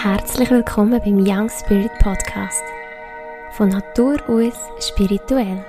Herzlich 0.00 0.48
willkommen 0.48 1.00
beim 1.04 1.18
Young 1.18 1.50
Spirit 1.50 1.90
Podcast. 1.98 2.62
Von 3.50 3.70
Natur 3.70 4.16
aus 4.28 4.54
spirituell. 4.78 5.64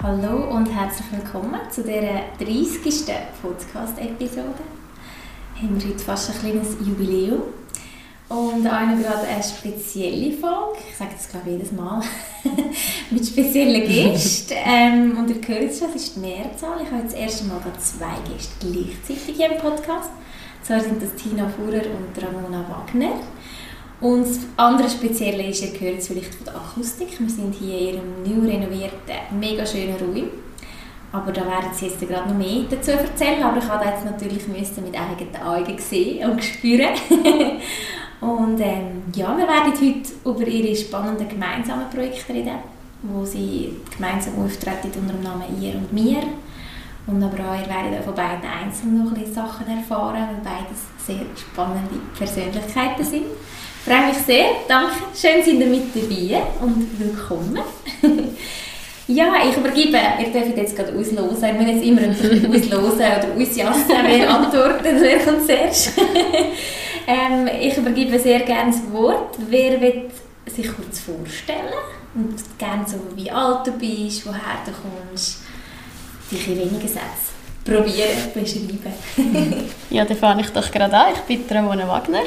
Hallo 0.00 0.54
und 0.54 0.66
herzlich 0.66 1.10
willkommen 1.10 1.62
zu 1.68 1.82
dieser 1.82 2.20
30. 2.38 3.12
Podcast-Episode. 3.42 4.54
Haben 5.60 5.82
wir 5.82 5.88
heute 5.88 5.98
fast 5.98 6.30
ein 6.30 6.38
kleines 6.38 6.76
Jubiläum. 6.86 7.42
Und 8.28 8.38
auch 8.38 8.60
gerade 8.60 9.26
eine 9.26 9.42
spezielle 9.42 10.36
Folge, 10.36 10.78
ich 10.88 10.96
sage 10.96 11.10
das 11.16 11.28
glaube 11.28 11.48
ich 11.48 11.56
jedes 11.56 11.72
Mal, 11.72 12.02
mit 13.10 13.26
speziellen 13.26 13.86
Gästen. 13.86 14.54
ähm, 14.64 15.18
und 15.18 15.28
ihr 15.30 15.36
hört 15.46 15.70
es 15.70 15.78
schon, 15.78 15.88
es 15.94 16.02
ist 16.02 16.16
die 16.16 16.20
Mehrzahl. 16.20 16.80
Ich 16.82 16.90
habe 16.90 17.02
jetzt 17.02 17.12
das 17.12 17.20
erste 17.20 17.44
Mal 17.46 17.60
zwei 17.78 18.32
Gäste 18.32 18.54
gleichzeitig 18.60 19.36
hier 19.36 19.52
im 19.52 19.58
Podcast. 19.58 20.10
Zwar 20.62 20.80
sind 20.80 21.02
das 21.02 21.14
Tina 21.14 21.48
Fuhrer 21.48 21.82
und 21.82 22.22
Ramona 22.22 22.64
Wagner. 22.68 23.12
Und 24.00 24.26
das 24.26 24.38
andere 24.56 24.88
Spezielle 24.88 25.48
ist, 25.48 25.62
ihr 25.62 25.80
hört 25.80 25.98
es 25.98 26.08
vielleicht 26.08 26.34
von 26.34 26.44
der 26.44 26.56
Akustik. 26.56 27.08
Wir 27.18 27.28
sind 27.28 27.54
hier 27.54 27.78
in 27.78 27.94
ihrem 28.24 28.42
neu 28.44 28.48
renovierten, 28.48 29.38
mega 29.40 29.66
schönen 29.66 29.96
Raum. 29.96 30.28
Aber 31.10 31.32
da 31.32 31.40
werden 31.40 31.70
Sie 31.72 31.86
jetzt 31.86 32.00
gerade 32.00 32.28
noch 32.28 32.36
mehr 32.36 32.64
dazu 32.70 32.90
erzählen. 32.92 33.42
Aber 33.42 33.58
ich 33.58 33.68
habe 33.68 33.84
das 33.84 34.04
jetzt 34.04 34.04
natürlich 34.04 34.46
mit 34.46 34.94
eigenen 34.94 35.42
Augen 35.42 35.78
sehen 35.78 36.30
und 36.30 36.44
spüren. 36.44 36.94
Und 38.20 38.60
ähm, 38.60 39.04
ja, 39.14 39.36
wir 39.36 39.46
werden 39.46 39.72
heute 39.72 40.10
über 40.24 40.46
ihre 40.46 40.74
spannenden 40.74 41.28
gemeinsamen 41.28 41.88
Projekte 41.88 42.34
reden, 42.34 42.56
wo 43.02 43.24
sie 43.24 43.76
gemeinsam 43.94 44.44
auftreten 44.44 44.90
unter 45.00 45.14
dem 45.14 45.22
Namen 45.22 45.60
«Ihr 45.60 45.74
und 45.74 45.92
mir». 45.92 46.22
Und 47.06 47.22
aber 47.22 47.36
auch, 47.36 47.54
ihr 47.54 47.68
werdet 47.68 48.04
von 48.04 48.14
beiden 48.14 48.42
einzeln 48.44 48.98
noch 48.98 49.10
ein 49.10 49.14
bisschen 49.14 49.34
Sachen 49.34 49.66
erfahren, 49.66 50.28
weil 50.28 50.52
beides 50.52 50.82
sehr 51.06 51.24
spannende 51.34 52.00
Persönlichkeiten 52.16 53.02
sind. 53.02 53.22
Ich 53.24 53.90
freue 53.90 54.08
mich 54.08 54.18
sehr, 54.18 54.44
danke, 54.68 54.92
schön 55.14 55.42
sind 55.42 55.60
ihr 55.60 55.66
mit 55.68 55.94
dabei 55.94 56.42
und 56.60 57.00
willkommen. 57.00 57.58
ja, 59.06 59.32
ich 59.48 59.56
übergebe, 59.56 59.96
ihr 60.20 60.30
dürft 60.30 60.58
jetzt 60.58 60.76
gerade 60.76 60.92
auslosen, 60.98 61.40
wir 61.40 61.54
müssen 61.54 61.76
jetzt 61.76 61.86
immer 61.86 62.02
auslosen 62.02 62.98
oder 62.98 63.40
ausjassen, 63.40 63.96
wer 64.04 64.30
antwortet, 64.34 64.96
wer 65.00 65.18
kommt 65.20 65.46
zuerst. 65.46 65.92
Ähm, 67.08 67.48
ich 67.58 67.74
übergebe 67.78 68.18
sehr 68.18 68.40
gerne 68.40 68.70
das 68.70 68.92
Wort. 68.92 69.38
Wer 69.48 69.80
will 69.80 70.10
sich 70.44 70.66
kurz 70.66 71.00
vorstellen? 71.00 71.72
Und 72.14 72.36
gerne 72.58 72.86
so, 72.86 72.98
wie 73.16 73.30
alt 73.30 73.66
du 73.66 73.72
bist, 73.72 74.26
woher 74.26 74.58
du 74.66 74.72
kommst. 74.72 75.40
Dich 76.30 76.48
in 76.48 76.58
wenigen 76.58 76.86
Sätzen 76.86 77.38
probieren, 77.64 78.32
beschreiben. 78.34 78.92
ja, 79.90 80.04
dann 80.04 80.16
fange 80.18 80.42
ich 80.42 80.50
doch 80.50 80.70
gerade 80.70 80.94
an. 80.94 81.14
Ich 81.14 81.20
bin 81.20 81.56
Ramona 81.56 81.88
Wagner. 81.88 82.22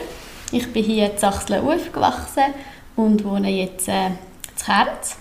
Ich 0.51 0.71
bin 0.73 0.83
hier 0.83 1.11
in 1.11 1.17
Sachsen 1.17 1.59
aufgewachsen 1.59 2.55
und 2.95 3.23
wohne 3.23 3.51
jetzt 3.51 3.87
äh, 3.87 4.07
in 4.07 4.17
Kerz. 4.63 5.17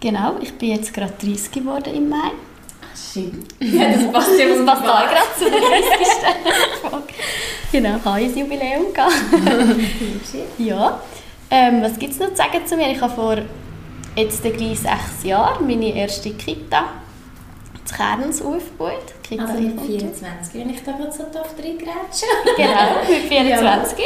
Genau, 0.00 0.36
ich 0.40 0.54
bin 0.54 0.70
jetzt 0.70 0.92
gerade 0.92 1.12
30 1.20 1.50
geworden 1.50 1.94
im 1.94 2.08
Mai. 2.08 2.32
Schön. 2.94 3.44
Ja, 3.60 3.88
das 3.88 4.12
passt 4.12 4.38
ja, 4.38 4.48
das 4.48 4.64
passt 4.64 4.82
auch 4.82 5.08
gerade 5.08 5.34
zu 5.36 5.50
der 5.50 5.60
30. 5.60 7.04
Genau, 7.72 7.96
ich 7.96 8.04
habe 8.04 8.16
ein 8.16 8.38
Jubiläum 8.38 8.84
Ja. 10.58 11.00
Ähm, 11.50 11.82
was 11.82 11.98
gibt 11.98 12.12
es 12.12 12.20
noch 12.20 12.30
zu 12.30 12.36
sagen 12.36 12.64
zu 12.64 12.76
mir? 12.76 12.92
Ich 12.92 13.00
habe 13.00 13.12
vor 13.12 13.36
jetzt 14.14 14.42
gleich 14.42 14.78
sechs 14.78 15.24
Jahren 15.24 15.66
meine 15.66 15.92
erste 15.92 16.30
Kita 16.34 16.84
zu 17.84 17.94
Kerns 17.96 18.40
aufgebaut. 18.42 19.14
Kita 19.24 19.44
also 19.44 19.60
mit 19.60 19.80
24, 19.80 20.54
wenn 20.54 20.70
ich 20.70 20.84
da 20.84 20.92
gerade 20.92 21.10
so 21.10 21.24
drauf 21.32 21.52
reingrätsche. 21.58 22.26
genau, 22.56 23.10
mit 23.10 23.28
24. 23.28 24.04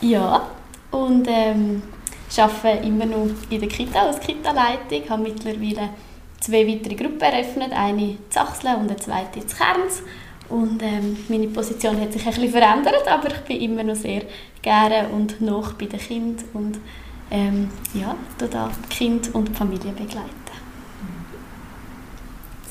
ja. 0.00 0.08
ja, 0.08 0.48
und 0.90 1.28
ähm, 1.28 1.82
arbeite 2.38 2.86
immer 2.86 3.06
noch 3.06 3.28
in 3.50 3.60
der 3.60 3.68
Kita 3.68 4.06
als 4.06 4.18
Kita-Leitung. 4.20 5.10
habe 5.10 5.22
mittlerweile 5.22 5.90
zwei 6.44 6.66
weitere 6.66 6.94
Gruppen 6.94 7.20
eröffnet, 7.20 7.72
eine 7.72 8.02
in 8.02 8.18
Zachsle 8.28 8.76
und 8.76 8.90
eine 8.90 8.96
zweite 8.96 9.40
in 9.40 9.46
Kerns. 9.46 10.02
Und 10.48 10.82
ähm, 10.82 11.16
meine 11.28 11.48
Position 11.48 11.98
hat 12.00 12.12
sich 12.12 12.26
ein 12.26 12.34
bisschen 12.34 12.50
verändert, 12.50 13.08
aber 13.08 13.28
ich 13.28 13.40
bin 13.40 13.60
immer 13.60 13.82
noch 13.82 13.96
sehr 13.96 14.22
gerne 14.60 15.08
und 15.08 15.40
noch 15.40 15.72
bei 15.72 15.86
den 15.86 15.98
Kindern 15.98 16.44
und 16.52 16.78
ähm, 17.30 17.70
ja, 17.94 18.14
da 18.36 18.70
Kind 18.90 19.34
und 19.34 19.56
Familie 19.56 19.92
begleiten. 19.92 20.30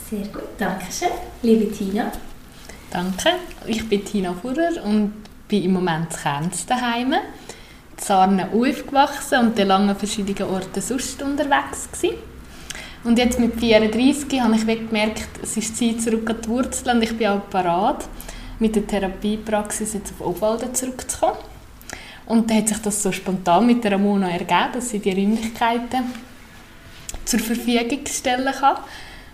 Sehr 0.09 0.27
gut, 0.27 0.49
danke 0.59 0.85
schön. 0.91 1.09
Liebe 1.41 1.71
Tina. 1.71 2.11
Danke, 2.91 3.31
ich 3.65 3.89
bin 3.89 4.05
Tina 4.05 4.33
Fuhrer 4.33 4.83
und 4.85 5.13
bin 5.47 5.63
im 5.63 5.73
Moment 5.73 6.13
in 6.13 6.19
Kerns 6.19 6.67
daheim. 6.67 7.13
In 7.13 7.19
Sarnen 7.97 8.51
aufgewachsen 8.51 9.39
und 9.39 9.59
an 9.59 9.67
lange 9.67 9.95
verschiedenen 9.95 10.49
Orten 10.51 10.79
sonst 10.79 11.23
unterwegs 11.23 11.89
gewesen. 11.91 12.32
Und 13.03 13.19
jetzt 13.19 13.37
mit 13.37 13.59
34 13.59 14.39
habe 14.39 14.55
ich 14.55 14.65
gemerkt, 14.65 15.27
es 15.41 15.57
ist 15.57 15.77
Zeit 15.77 16.01
zurück 16.01 16.29
an 16.29 16.37
die 16.41 16.47
Wurzeln 16.47 16.97
und 16.97 17.03
ich 17.03 17.17
bin 17.17 17.27
auch 17.27 17.49
parat, 17.49 18.05
mit 18.59 18.75
der 18.75 18.87
Therapiepraxis 18.87 19.93
jetzt 19.93 20.13
auf 20.13 20.25
Obwalden 20.25 20.73
zurückzukommen. 20.73 21.37
Und 22.25 22.49
dann 22.49 22.57
hat 22.59 22.69
sich 22.69 22.77
das 22.77 23.03
so 23.03 23.11
spontan 23.11 23.65
mit 23.65 23.83
der 23.83 23.93
Ramona 23.93 24.29
ergeben, 24.29 24.69
dass 24.73 24.89
sie 24.89 24.99
die 24.99 25.11
Räumlichkeiten 25.11 26.05
zur 27.25 27.39
Verfügung 27.39 28.05
stellen 28.05 28.53
kann. 28.53 28.77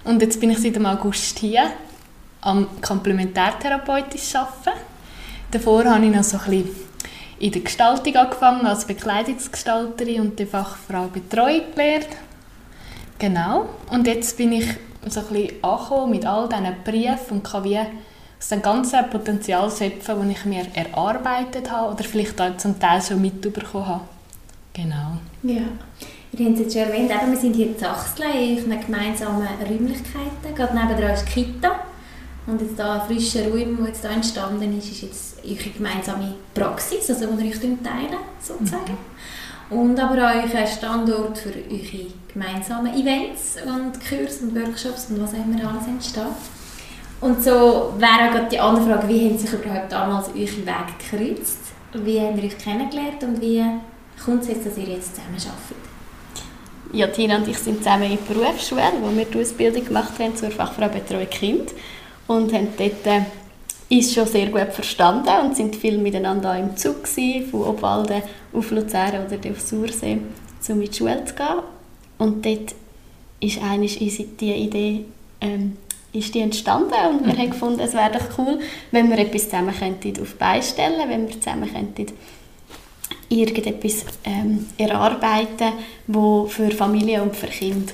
Und 0.04 0.22
jetzt 0.24 0.40
bin 0.40 0.50
ich 0.50 0.58
seit 0.58 0.76
dem 0.76 0.88
August 0.88 1.38
hier 1.38 1.72
am 2.42 2.82
Komplementärtherapeutisch 2.82 4.36
arbeiten. 4.36 4.80
Davor 5.52 5.86
habe 5.86 6.06
ich 6.06 6.16
noch 6.16 6.24
so 6.24 6.38
ein 6.38 6.46
bisschen 6.46 6.70
in 7.40 7.52
der 7.52 7.62
Gestaltung 7.62 8.16
angefangen, 8.16 8.66
als 8.66 8.86
Bekleidungsgestalterin 8.86 10.22
und 10.22 10.40
die 10.40 10.46
Fachfrau 10.46 11.08
Betreuung 11.08 11.62
gelernt 11.76 12.08
Genau. 13.20 13.68
Und 13.92 14.08
jetzt 14.08 14.38
bin 14.38 14.54
ich 14.54 14.66
so 15.08 15.20
ein 15.20 15.26
bisschen 15.28 15.64
angekommen 15.64 16.12
mit 16.12 16.26
all 16.26 16.48
diesen 16.48 16.76
Briefen 16.84 17.38
und 17.38 17.44
kann 17.44 17.64
wie 17.66 17.78
aus 17.78 18.48
dem 18.50 18.62
ganzen 18.62 19.10
Potenzial 19.10 19.70
schöpfen, 19.70 20.16
das 20.20 20.38
ich 20.38 20.46
mir 20.46 20.66
erarbeitet 20.74 21.70
habe 21.70 21.94
oder 21.94 22.04
vielleicht 22.04 22.40
auch 22.40 22.56
zum 22.58 22.80
Teil 22.80 23.02
schon 23.02 23.22
mitbekommen 23.22 23.86
habe. 23.86 24.02
Genau. 24.74 25.18
Ja. 25.44 25.62
Wir 26.32 26.46
haben 26.46 26.54
es 26.54 26.60
jetzt 26.60 26.74
schon 26.74 26.84
erwähnt, 26.84 27.12
eben, 27.12 27.32
wir 27.32 27.40
sind 27.40 27.56
hier 27.56 27.68
in 27.68 27.78
Zachsle 27.78 28.26
in 28.26 28.72
einer 28.72 28.82
gemeinsamen 28.82 29.48
Räumlichkeiten. 29.68 30.56
Gerade 30.56 30.76
nebenan 30.76 31.14
ist 31.14 31.26
die 31.26 31.44
Kita. 31.44 31.72
Und 32.46 32.62
jetzt 32.62 32.76
hier 32.76 32.90
ein 32.90 33.02
frischer 33.02 33.50
Raum, 33.50 33.78
der 33.78 33.88
jetzt 33.88 34.02
hier 34.02 34.12
entstanden 34.12 34.78
ist, 34.78 34.92
ist 34.92 35.02
jetzt 35.02 35.44
eure 35.44 35.70
gemeinsame 35.70 36.36
Praxis, 36.54 37.10
also 37.10 37.26
euch 37.26 37.60
teilen 37.60 38.20
sozusagen. 38.42 38.92
Mhm. 38.92 38.98
Und 39.70 40.00
aber 40.00 40.16
auch 40.16 40.56
ein 40.56 40.68
Standort 40.68 41.38
für 41.38 41.50
eure 41.50 42.08
gemeinsame 42.34 42.92
Events 42.94 43.58
und 43.64 43.94
Kurse 44.00 44.46
und 44.46 44.56
Workshops 44.56 45.08
und 45.10 45.22
was 45.22 45.34
auch 45.34 45.46
immer 45.46 45.70
alles 45.70 45.88
entsteht. 45.88 46.24
Und 47.22 47.44
so 47.44 47.94
wäre 47.98 48.44
auch 48.44 48.50
die 48.50 48.60
andere 48.60 48.86
Frage, 48.86 49.08
wie 49.10 49.30
haben 49.30 49.38
sich 49.38 49.52
überhaupt 49.52 49.92
damals 49.92 50.30
euren 50.30 50.66
Weg 50.66 51.00
gekreuzt? 51.12 51.60
Wie 51.94 52.20
habt 52.20 52.38
ihr 52.38 52.44
euch 52.46 52.58
kennengelernt 52.58 53.24
und 53.24 53.42
wie 53.42 53.64
kommt 54.24 54.44
es 54.44 54.50
jetzt, 54.50 54.66
dass 54.66 54.78
ihr 54.78 54.86
jetzt 54.86 55.16
zusammen 55.16 55.36
arbeitet? 55.36 55.90
Ja, 56.92 57.08
Tina 57.08 57.38
und 57.38 57.48
ich 57.48 57.58
sind 57.58 57.80
zusammen 57.80 58.12
in 58.12 58.18
der 58.18 58.34
Berufsschule, 58.34 58.82
wo 59.02 59.16
wir 59.16 59.26
die 59.26 59.42
Ausbildung 59.42 59.86
gemacht 59.86 60.18
haben 60.18 60.36
zur 60.36 60.50
Fachfrau 60.50 60.88
Betreuung 60.88 61.30
Kind 61.30 61.72
und 62.28 62.54
haben 62.54 62.70
dort 62.78 63.06
äh, 63.06 63.22
ist 63.90 64.14
schon 64.14 64.28
sehr 64.28 64.48
gut 64.48 64.72
verstanden 64.72 65.30
und 65.44 65.56
sind 65.56 65.76
viel 65.76 65.98
miteinander 65.98 66.58
im 66.58 66.78
Zug 66.78 67.04
gewesen, 67.04 67.50
von 67.50 67.64
Obwalden 67.64 68.22
auf 68.54 68.72
Luzern 68.72 69.26
oder 69.26 69.52
auf 69.52 69.60
Sursee, 69.60 70.20
um 70.70 70.82
in 70.82 70.90
die 70.90 70.98
Schule 70.98 71.26
zu 71.26 71.34
gehen. 71.34 71.64
Und 72.20 72.46
dort 72.46 72.76
ist 73.40 73.62
eigentlich 73.64 73.98
die 74.40 74.54
Idee 74.54 75.06
ähm, 75.42 75.78
ist 76.12 76.34
die 76.34 76.40
entstanden 76.40 76.94
und 77.10 77.26
wir 77.26 77.34
mhm. 77.34 77.38
haben 77.38 77.50
gefunden, 77.52 77.80
es 77.80 77.94
wäre 77.94 78.12
doch 78.12 78.38
cool, 78.38 78.60
wenn 78.92 79.10
wir 79.10 79.20
etwas 79.20 79.46
zusammen 79.46 79.76
könnten 79.78 80.22
auf 80.22 80.36
beistellen, 80.36 81.08
wenn 81.08 81.28
wir 81.28 81.40
zusammen 81.40 81.72
könnten 81.72 82.08
irgendetwas 83.30 84.06
ähm, 84.24 84.66
erarbeiten, 84.78 85.74
wo 86.08 86.46
für 86.48 86.72
Familie 86.72 87.22
und 87.22 87.36
für 87.36 87.48
Kind 87.48 87.94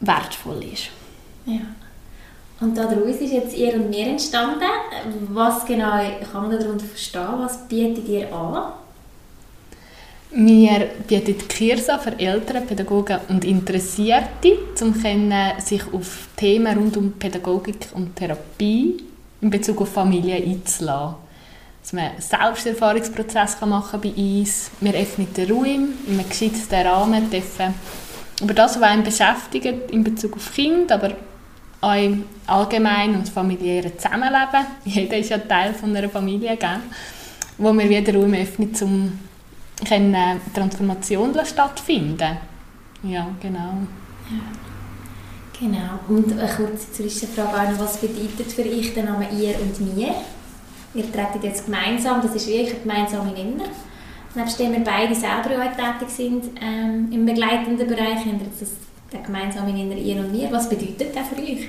wertvoll 0.00 0.64
ist. 0.72 0.88
Ja. 1.44 1.60
Und 2.62 2.78
daraus 2.78 3.16
ist 3.20 3.32
jetzt 3.32 3.56
ihr 3.56 3.74
und 3.74 3.90
mir 3.90 4.06
entstanden. 4.06 4.70
Was 5.30 5.66
genau 5.66 6.00
kann 6.32 6.48
man 6.48 6.58
darunter 6.58 6.84
verstehen? 6.84 7.38
Was 7.38 7.66
bietet 7.66 8.08
ihr 8.08 8.32
an? 8.32 8.74
Wir 10.30 10.90
bieten 11.08 11.36
Kurse 11.48 11.98
für 11.98 12.18
Eltern, 12.18 12.64
Pädagogen 12.64 13.18
und 13.28 13.44
Interessierte, 13.44 14.58
um 14.80 14.94
sich 15.58 15.82
auf 15.92 16.28
Themen 16.36 16.78
rund 16.78 16.96
um 16.96 17.12
Pädagogik 17.12 17.88
und 17.94 18.14
Therapie 18.14 18.96
in 19.40 19.50
Bezug 19.50 19.80
auf 19.80 19.92
Familie 19.92 20.36
einzulassen. 20.36 21.16
Dass 21.82 21.92
man 21.92 22.04
einen 22.04 22.20
Selbsterfahrungsprozess 22.20 23.60
machen 23.62 23.90
kann 23.90 24.00
bei 24.00 24.14
uns. 24.16 24.70
Wir 24.80 24.94
öffnen 24.94 25.34
den 25.34 25.50
Raum 25.50 25.64
in 26.06 26.18
einem 26.20 26.28
geschützten 26.28 26.86
Rahmen, 26.86 27.28
dürfen 27.28 27.74
über 28.40 28.54
das, 28.54 28.80
was 28.80 28.88
einen 28.88 29.02
beschäftigt 29.02 29.90
in 29.90 30.04
Bezug 30.04 30.36
auf 30.36 30.54
Kind, 30.54 30.92
aber 30.92 31.10
auch 31.82 31.94
im 31.94 32.24
allgemeinen 32.46 33.16
und 33.16 33.28
familiären 33.28 33.98
Zusammenleben. 33.98 34.66
Jeder 34.84 35.18
ist 35.18 35.28
ja 35.28 35.38
Teil 35.38 35.74
von 35.74 35.94
einer 35.94 36.08
Familie, 36.08 36.56
gell? 36.56 36.80
wo 37.58 37.72
wir 37.72 37.88
wieder 37.88 38.14
Raum 38.14 38.32
öffnen, 38.32 38.72
um 38.80 39.18
können 39.86 40.40
Transformation 40.54 41.34
stattfinden 41.44 42.38
Ja, 43.02 43.26
genau. 43.40 43.74
Ja. 44.30 44.62
Genau. 45.58 45.98
Und 46.08 46.32
eine 46.32 46.48
kurze 46.48 46.92
Zwischenfrage 46.92 47.78
was 47.78 47.98
bedeutet 47.98 48.52
für 48.52 48.62
euch 48.62 48.94
der 48.94 49.04
Name 49.04 49.26
«Ihr 49.30 49.54
und 49.60 49.94
mir»? 49.94 50.14
Ihr 50.94 51.12
tretet 51.12 51.44
jetzt 51.44 51.66
gemeinsam, 51.66 52.20
das 52.20 52.34
ist 52.34 52.48
wirklich 52.48 52.74
ein 52.74 52.82
gemeinsamer 52.82 53.32
Nenner. 53.32 53.64
Nebst 54.34 54.58
dem 54.58 54.72
wir 54.72 54.80
beide 54.80 55.14
selber 55.14 55.50
auch 55.62 55.98
tätig 55.98 56.14
sind 56.14 56.44
ähm, 56.60 57.08
im 57.12 57.24
begleitenden 57.24 57.86
Bereich, 57.86 58.20
haben 58.20 58.40
wir 58.40 58.48
das, 58.58 58.70
den 59.12 59.22
gemeinsamen 59.22 59.74
Nenner 59.74 59.96
«Ihr 59.96 60.16
und 60.16 60.32
mir». 60.32 60.50
Was 60.50 60.68
bedeutet 60.68 61.14
das 61.14 61.28
für 61.28 61.36
euch? 61.36 61.68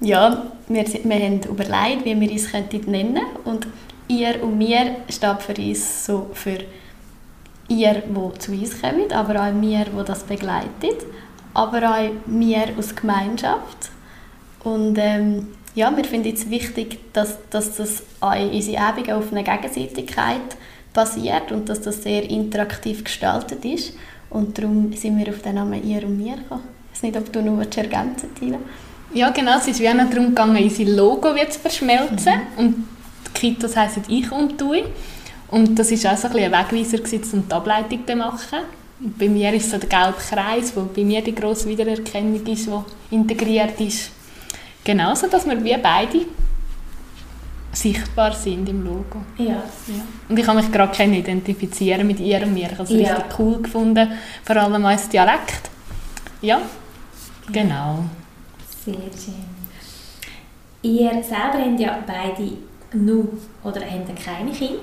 Ja, 0.00 0.46
wir, 0.68 0.84
wir 0.84 1.16
haben 1.16 1.40
überlegt, 1.42 2.04
wie 2.04 2.20
wir 2.20 2.30
uns 2.30 2.52
nennen 2.52 2.68
könnten. 2.68 3.18
Und 3.44 3.66
«Ihr 4.08 4.42
und 4.42 4.58
mir» 4.58 4.96
steht 5.08 5.42
für 5.42 5.60
uns 5.60 6.06
so 6.06 6.30
für 6.32 6.58
«Ihr, 7.68 8.02
wo 8.12 8.30
zu 8.30 8.52
uns 8.52 8.80
kommt», 8.80 9.12
aber 9.12 9.42
auch 9.42 9.52
«Mir, 9.52 9.86
wo 9.92 10.02
das 10.02 10.24
begleitet», 10.24 11.04
aber 11.54 11.90
auch 11.90 12.10
«Wir 12.26 12.68
aus 12.78 12.94
Gemeinschaft». 12.94 13.90
Und 14.64 14.98
ähm, 14.98 15.48
ja, 15.74 15.94
wir 15.96 16.04
finden 16.04 16.34
es 16.34 16.50
wichtig, 16.50 16.98
dass, 17.12 17.38
dass 17.50 17.76
das 17.76 18.02
auch 18.20 18.34
unsere 18.36 18.90
Übungen 18.90 19.12
auf 19.12 19.32
einer 19.32 19.42
Gegenseitigkeit 19.42 20.56
basiert 20.92 21.52
und 21.52 21.68
dass 21.68 21.80
das 21.80 22.02
sehr 22.02 22.28
interaktiv 22.28 23.04
gestaltet 23.04 23.64
ist. 23.64 23.94
Und 24.30 24.58
darum 24.58 24.92
sind 24.92 25.18
wir 25.18 25.28
auf 25.28 25.42
den 25.42 25.54
Namen 25.54 25.82
«Ihr 25.82 26.04
und 26.04 26.18
mir» 26.18 26.36
gekommen. 26.36 26.62
Ich 26.92 26.98
weiß 26.98 27.02
nicht, 27.04 27.16
ob 27.16 27.32
du 27.32 27.42
noch 27.42 27.60
ergänzen 27.60 28.34
Tina? 28.34 28.58
Ja, 29.14 29.30
genau. 29.30 29.56
Es 29.56 29.68
ist 29.68 29.80
wie 29.80 29.88
auch 29.88 29.94
darum 29.94 30.28
gegangen, 30.28 30.62
unser 30.62 30.84
Logo 30.84 31.34
zu 31.48 31.58
verschmelzen. 31.58 32.34
Mhm. 32.56 32.58
Und 32.58 32.88
die 33.26 33.40
Kitos 33.40 33.76
heissen 33.76 34.02
«Ich 34.08 34.30
und 34.30 34.60
du». 34.60 34.74
Und 35.50 35.78
das 35.78 35.90
war 35.90 36.12
auch 36.12 36.16
so 36.16 36.28
ein, 36.28 36.36
ein 36.36 36.52
Wegweiser, 36.52 36.98
um 37.32 37.48
die 37.48 37.54
Ableitung 37.54 38.06
zu 38.06 38.16
machen. 38.16 38.58
Und 39.00 39.18
bei 39.18 39.28
mir 39.28 39.52
ist 39.54 39.70
so 39.70 39.78
der 39.78 39.88
gelbe 39.88 40.18
Kreis, 40.18 40.72
wo 40.74 40.82
bei 40.82 41.04
mir 41.04 41.22
die 41.22 41.34
grosse 41.34 41.68
Wiedererkennung 41.68 42.44
ist, 42.46 42.66
die 42.66 43.14
integriert 43.14 43.80
ist. 43.80 44.10
Genauso, 44.84 45.28
dass 45.28 45.46
wir 45.46 45.62
wie 45.62 45.76
beide 45.76 46.26
sichtbar 47.80 48.32
sind 48.32 48.68
im 48.68 48.84
Logo. 48.84 49.20
Ja. 49.36 49.46
ja. 49.46 49.62
Und 50.28 50.38
ich 50.38 50.46
habe 50.46 50.60
mich 50.60 50.70
gerade 50.72 51.02
identifizieren 51.04 52.06
mit 52.06 52.20
ihr 52.20 52.42
und 52.42 52.54
mir. 52.54 52.66
Ich 52.66 52.78
habe 52.78 52.82
es 52.82 52.90
ja. 52.90 53.14
richtig 53.14 53.38
cool 53.38 53.62
gefunden, 53.62 54.12
vor 54.44 54.56
allem 54.56 54.84
als 54.84 55.08
Dialekt. 55.08 55.70
Ja, 56.42 56.60
genau. 57.52 58.04
Sehr 58.84 58.94
schön. 58.94 59.58
Ihr 60.82 61.10
selber 61.22 61.58
habt 61.64 61.80
ja 61.80 61.98
beide 62.06 62.52
nur 62.94 63.28
oder 63.64 63.80
habt 63.80 64.24
keine 64.24 64.50
Kinder. 64.52 64.78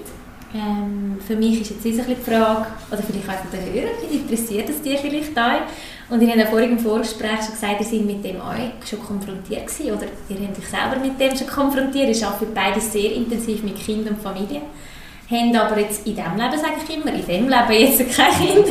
Ähm, 0.56 1.18
für 1.26 1.36
mich 1.36 1.62
ist 1.62 1.72
jetzt 1.72 1.86
ein 1.86 2.06
die 2.08 2.16
Frage, 2.16 2.68
oder 2.90 3.04
vielleicht 3.04 3.28
auch 3.28 3.50
von 3.50 3.52
den 3.52 3.74
Hörern, 3.74 3.96
interessiert 4.10 4.70
es 4.70 4.82
dir 4.82 4.98
vielleicht 4.98 5.38
auch? 5.38 5.62
Und 6.10 6.22
ihr 6.22 6.30
habt 6.30 6.38
ja 6.38 6.46
vorhin 6.46 6.72
im 6.72 6.80
Vorgespräch 6.80 7.42
schon 7.42 7.52
gesagt, 7.52 7.82
ihr 7.82 7.86
seid 7.86 8.06
mit 8.06 8.24
dem 8.24 8.40
auch 8.40 8.54
schon 8.88 9.04
konfrontiert 9.04 9.68
gewesen, 9.68 9.92
oder 9.92 10.06
ihr 10.30 10.48
habt 10.48 10.58
euch 10.58 10.68
selber 10.68 11.06
mit 11.06 11.20
dem 11.20 11.36
schon 11.36 11.48
konfrontiert. 11.48 12.16
Ihr 12.16 12.28
arbeitet 12.28 12.56
beide 12.56 12.80
sehr 12.80 13.14
intensiv 13.14 13.64
mit 13.64 13.76
Kindern 13.76 14.14
und 14.16 14.22
Familie. 14.22 14.62
Haben 15.30 15.56
aber 15.56 15.80
jetzt 15.80 16.06
in 16.08 16.16
diesem 16.16 16.38
Leben, 16.38 16.58
sage 16.58 16.74
ich 16.88 16.96
immer, 16.96 17.12
in 17.12 17.26
diesem 17.26 17.50
Leben 17.50 17.72
jetzt 17.72 18.16
kein 18.16 18.32
Kind. 18.34 18.68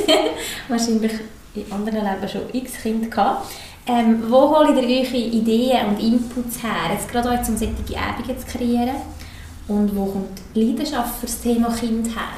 Wahrscheinlich 0.69 1.13
in 1.55 1.71
anderen 1.71 2.05
Leben 2.05 2.29
schon 2.29 2.43
x 2.53 2.81
Kinder 2.83 3.09
gehabt. 3.09 3.47
Ähm, 3.87 4.23
wo 4.31 4.57
holt 4.57 4.71
ihr 4.71 4.83
eure 4.83 5.17
Ideen 5.17 5.89
und 5.89 6.01
Inputs 6.03 6.63
her, 6.63 6.95
jetzt 6.95 7.11
gerade 7.11 7.29
auch, 7.29 7.49
um 7.49 7.57
solche 7.57 7.75
Übungen 7.75 8.39
zu 8.39 8.47
kreieren? 8.47 8.97
Und 9.67 9.97
wo 9.97 10.07
kommt 10.07 10.41
die 10.55 10.63
Leidenschaft 10.63 11.21
für 11.21 11.27
das 11.27 11.41
Thema 11.41 11.69
Kind 11.71 12.09
her? 12.09 12.37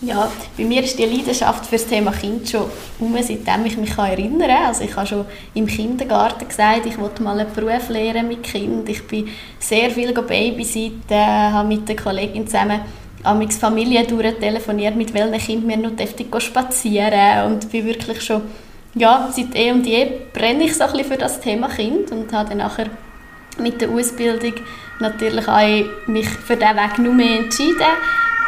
Ja, 0.00 0.30
bei 0.56 0.62
mir 0.62 0.84
ist 0.84 0.96
die 0.96 1.04
Leidenschaft 1.04 1.66
für 1.66 1.74
das 1.74 1.86
Thema 1.86 2.12
Kind 2.12 2.48
schon 2.48 2.66
um, 3.00 3.16
seitdem 3.16 3.66
ich 3.66 3.76
mich 3.76 3.98
erinnern 3.98 4.48
kann. 4.48 4.66
Also 4.66 4.84
ich 4.84 4.94
habe 4.94 5.06
schon 5.08 5.24
im 5.54 5.66
Kindergarten 5.66 6.46
gesagt, 6.46 6.86
ich 6.86 6.96
wollte 6.98 7.20
mal 7.20 7.40
einen 7.40 7.52
Beruf 7.52 7.88
lernen 7.88 8.28
mit 8.28 8.44
Kind. 8.44 8.88
Ich 8.88 9.04
bin 9.08 9.28
sehr 9.58 9.90
viel 9.90 10.12
babysitten, 10.12 11.18
habe 11.18 11.66
mit 11.66 11.88
der 11.88 11.96
Kollegin 11.96 12.46
zusammen 12.46 12.80
amix 13.24 13.56
Familie 13.56 14.06
telefoniert, 14.06 14.94
mit 14.94 15.12
welchen 15.12 15.64
Kindern 15.64 15.82
wir 15.82 16.30
noch 16.30 16.40
spazieren 16.40 17.46
und 17.46 17.70
bin 17.72 17.84
wirklich 17.84 18.22
schon, 18.22 18.42
ja, 18.94 19.28
seit 19.32 19.54
eh 19.56 19.72
und 19.72 19.84
je 19.84 20.06
brenne 20.32 20.64
ich 20.64 20.76
so 20.76 20.84
ein 20.84 20.92
bisschen 20.92 21.06
für 21.06 21.18
das 21.18 21.40
Thema 21.40 21.68
Kind 21.68 22.12
und 22.12 22.32
habe 22.32 22.50
dann 22.50 22.58
nachher 22.58 22.86
mit 23.58 23.80
der 23.80 23.90
Ausbildung 23.90 24.54
natürlich 25.00 25.48
auch 25.48 26.08
mich 26.08 26.28
für 26.28 26.56
diesen 26.56 26.76
Weg 26.76 26.98
noch 26.98 27.12
mehr 27.12 27.40
entschieden. 27.40 27.86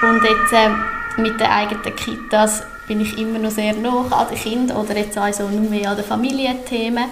Und 0.03 0.23
jetzt 0.23 0.53
äh, 0.53 1.21
mit 1.21 1.39
den 1.39 1.47
eigenen 1.47 1.97
Kitas 1.97 2.63
bin 2.89 3.01
ich 3.01 3.19
immer 3.19 3.39
noch 3.39 3.51
sehr 3.51 3.75
nah 3.75 4.05
an 4.11 4.29
den 4.29 4.39
Kindern 4.39 4.77
oder 4.79 4.97
jetzt 4.97 5.17
auch 5.17 5.33
so 5.33 5.49
nur 5.49 5.71
mehr 5.71 5.91
an 5.91 5.97
den 5.97 6.05
Familienthemen. 6.05 7.05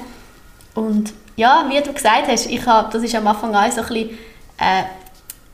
Und 0.75 1.13
ja, 1.37 1.65
wie 1.69 1.81
du 1.81 1.93
gesagt 1.93 2.29
hast, 2.29 2.47
ich 2.47 2.67
habe, 2.67 2.91
das 2.91 3.13
war 3.13 3.21
am 3.21 3.27
Anfang 3.29 3.55
auch 3.55 3.71
so 3.71 3.83
ein 3.83 3.87
bisschen 3.87 4.11
äh, 4.59 4.83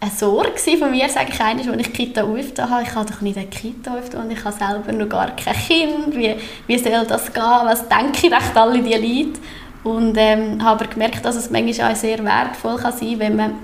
eine 0.00 0.10
Sorge 0.10 0.78
von 0.78 0.90
mir, 0.90 1.08
sage 1.08 1.31
ich 1.32 1.40
eines, 1.40 1.69
als 1.69 1.78
ich 1.78 1.92
die 1.92 2.06
Kita 2.06 2.22
aufgetan 2.22 2.70
habe. 2.70 2.82
Ich 2.82 2.94
habe 2.94 3.10
doch 3.10 3.20
nicht 3.20 3.36
eine 3.36 3.46
Kita 3.46 3.94
aufgetan 3.94 4.26
und 4.26 4.31
ich 4.31 4.44
habe 4.44 4.56
selber 4.56 4.92
noch 4.92 5.08
gar 5.08 5.31
kein 5.36 5.54
Kind. 5.54 6.16
Wie, 6.16 6.36
wie 6.66 6.78
soll 6.78 7.06
das 7.06 7.32
gehen? 7.32 7.42
Was 7.42 7.88
denken 7.88 8.32
recht 8.32 8.56
alle 8.56 8.82
diese 8.82 8.98
Leute? 8.98 9.40
Und 9.82 10.16
ähm, 10.16 10.64
habe 10.64 10.86
gemerkt, 10.86 11.25
dass 11.25 11.36
es 11.36 11.50
manchmal 11.50 11.92
auch 11.92 11.96
sehr 11.96 12.25
wertvoll 12.25 12.76
kann 12.76 12.92
sein 12.92 13.10
kann, 13.10 13.19
wenn 13.19 13.36
man 13.36 13.54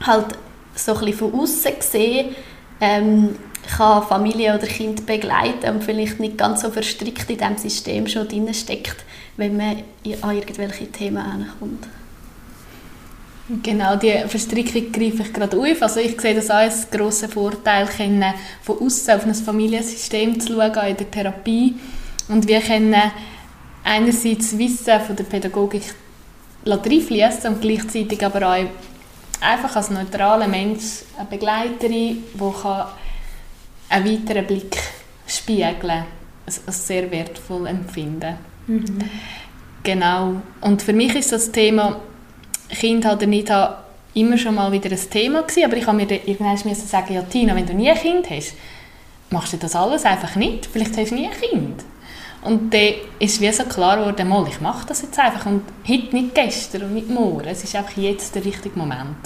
halt 0.00 0.38
so 0.74 0.94
ein 0.94 1.04
bisschen 1.04 1.30
von 1.30 1.40
außen 1.40 1.78
gesehen 1.78 2.34
ähm, 2.80 3.36
kann 3.76 4.02
Familie 4.02 4.54
oder 4.54 4.66
Kind 4.66 5.04
begleiten 5.06 5.74
und 5.74 5.84
vielleicht 5.84 6.20
nicht 6.20 6.38
ganz 6.38 6.62
so 6.62 6.70
verstrickt 6.70 7.28
in 7.28 7.38
diesem 7.38 7.58
System 7.58 8.06
schon 8.06 8.28
drin 8.28 8.52
steckt, 8.54 9.04
wenn 9.36 9.56
man 9.56 9.82
an 10.22 10.36
irgendwelche 10.36 10.90
Themen 10.90 11.18
ankommt. 11.18 11.86
Genau, 13.62 13.96
die 13.96 14.12
Verstrickung 14.26 14.92
greife 14.92 15.22
ich 15.22 15.32
gerade 15.32 15.56
auf. 15.56 15.82
Also 15.82 16.00
ich 16.00 16.20
sehe 16.20 16.34
das 16.34 16.50
auch 16.50 16.56
als 16.56 16.90
grossen 16.90 17.30
Vorteil, 17.30 17.86
können 17.86 18.34
von 18.62 18.78
außen 18.78 19.14
auf 19.14 19.24
ein 19.24 19.34
Familiensystem 19.34 20.38
zu 20.38 20.52
schauen, 20.52 20.86
in 20.86 20.96
der 20.96 21.10
Therapie. 21.10 21.74
Und 22.28 22.46
wir 22.46 22.60
können 22.60 22.94
einerseits 23.84 24.58
Wissen 24.58 25.00
von 25.00 25.16
der 25.16 25.24
Pädagogik 25.24 25.94
reinfließen 26.66 27.54
und 27.54 27.62
gleichzeitig 27.62 28.22
aber 28.22 28.46
auch 28.46 28.66
einfach 29.40 29.76
als 29.76 29.90
neutraler 29.90 30.48
Mensch 30.48 31.02
eine 31.16 31.26
Begleiterin, 31.28 32.24
die 32.34 32.74
einen 33.90 34.04
weiteren 34.04 34.46
Blick 34.46 34.76
spiegeln 35.26 35.78
kann, 35.80 36.04
als 36.44 36.86
sehr 36.86 37.10
wertvoll 37.10 37.66
empfinden. 37.66 38.36
Mhm. 38.66 38.98
Genau. 39.82 40.42
Und 40.60 40.82
für 40.82 40.92
mich 40.92 41.14
ist 41.14 41.32
das 41.32 41.50
Thema 41.52 42.00
Kind 42.68 43.06
oder 43.06 43.26
nicht 43.26 43.50
immer 44.14 44.36
schon 44.36 44.54
mal 44.54 44.72
wieder 44.72 44.90
ein 44.90 45.10
Thema 45.10 45.42
gewesen, 45.42 45.64
aber 45.64 45.76
ich 45.76 45.86
habe 45.86 45.96
mir 45.96 46.10
irgendwann 46.10 46.56
sagen, 46.74 47.14
ja 47.14 47.22
Tina, 47.22 47.54
wenn 47.54 47.66
du 47.66 47.74
nie 47.74 47.90
ein 47.90 47.96
Kind 47.96 48.28
hast, 48.30 48.54
machst 49.30 49.52
du 49.52 49.56
das 49.56 49.76
alles 49.76 50.04
einfach 50.04 50.36
nicht. 50.36 50.66
Vielleicht 50.66 50.96
hast 50.96 51.10
du 51.10 51.14
nie 51.14 51.26
ein 51.26 51.32
Kind. 51.32 51.84
Und 52.42 52.72
dann 52.72 52.94
ist 53.18 53.40
wie 53.40 53.50
so 53.52 53.64
klar 53.64 53.96
geworden, 53.96 54.28
mal, 54.28 54.46
ich 54.48 54.60
mache 54.60 54.86
das 54.86 55.02
jetzt 55.02 55.18
einfach. 55.18 55.46
Und 55.46 55.62
heute 55.88 56.14
nicht 56.14 56.34
gestern 56.34 56.82
und 56.82 56.94
nicht 56.94 57.08
morgen. 57.08 57.46
Es 57.46 57.64
ist 57.64 57.74
einfach 57.74 57.96
jetzt 57.96 58.34
der 58.34 58.44
richtige 58.44 58.78
Moment. 58.78 59.16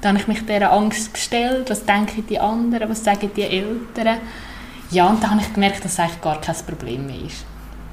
Da 0.00 0.08
habe 0.08 0.18
ich 0.18 0.26
mich 0.26 0.44
dieser 0.46 0.72
Angst 0.72 1.12
gestellt, 1.12 1.68
was 1.68 1.84
denken 1.84 2.24
die 2.28 2.38
anderen, 2.38 2.88
was 2.88 3.04
sagen 3.04 3.30
die 3.36 3.42
Eltern. 3.42 4.18
Ja, 4.90 5.08
und 5.08 5.22
dann 5.22 5.32
habe 5.32 5.42
ich 5.42 5.52
gemerkt, 5.52 5.84
dass 5.84 5.92
es 5.92 6.00
eigentlich 6.00 6.20
gar 6.20 6.40
kein 6.40 6.56
Problem 6.66 7.06
mehr 7.06 7.26
ist. 7.26 7.44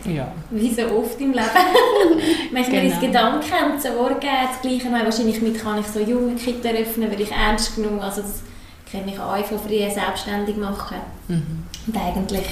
Ja. 0.06 0.32
Wie 0.50 0.74
so 0.74 0.84
oft 0.84 1.20
im 1.20 1.34
Leben. 1.34 1.44
Manchmal 2.54 2.82
genau. 2.82 2.94
ist 2.94 3.02
Gedanken 3.02 3.72
und 3.74 3.82
Sorgen 3.82 4.20
das 4.22 4.62
Gleiche. 4.62 4.92
Wahrscheinlich 4.92 5.42
mit 5.42 5.62
kann 5.62 5.80
ich 5.80 5.88
so 5.88 6.00
junge 6.00 6.36
Kinder 6.36 6.70
öffnen, 6.72 7.12
weil 7.12 7.22
ich 7.22 7.32
ernst 7.32 7.76
genug, 7.76 8.02
also 8.02 8.22
das 8.22 8.42
kenne 8.90 9.12
ich 9.12 9.20
auch 9.20 9.46
von 9.46 9.60
früh 9.60 9.80
selbstständig 9.90 10.58
machen. 10.58 10.98
Mhm. 11.28 11.66
Und 11.88 11.98
eigentlich 11.98 12.48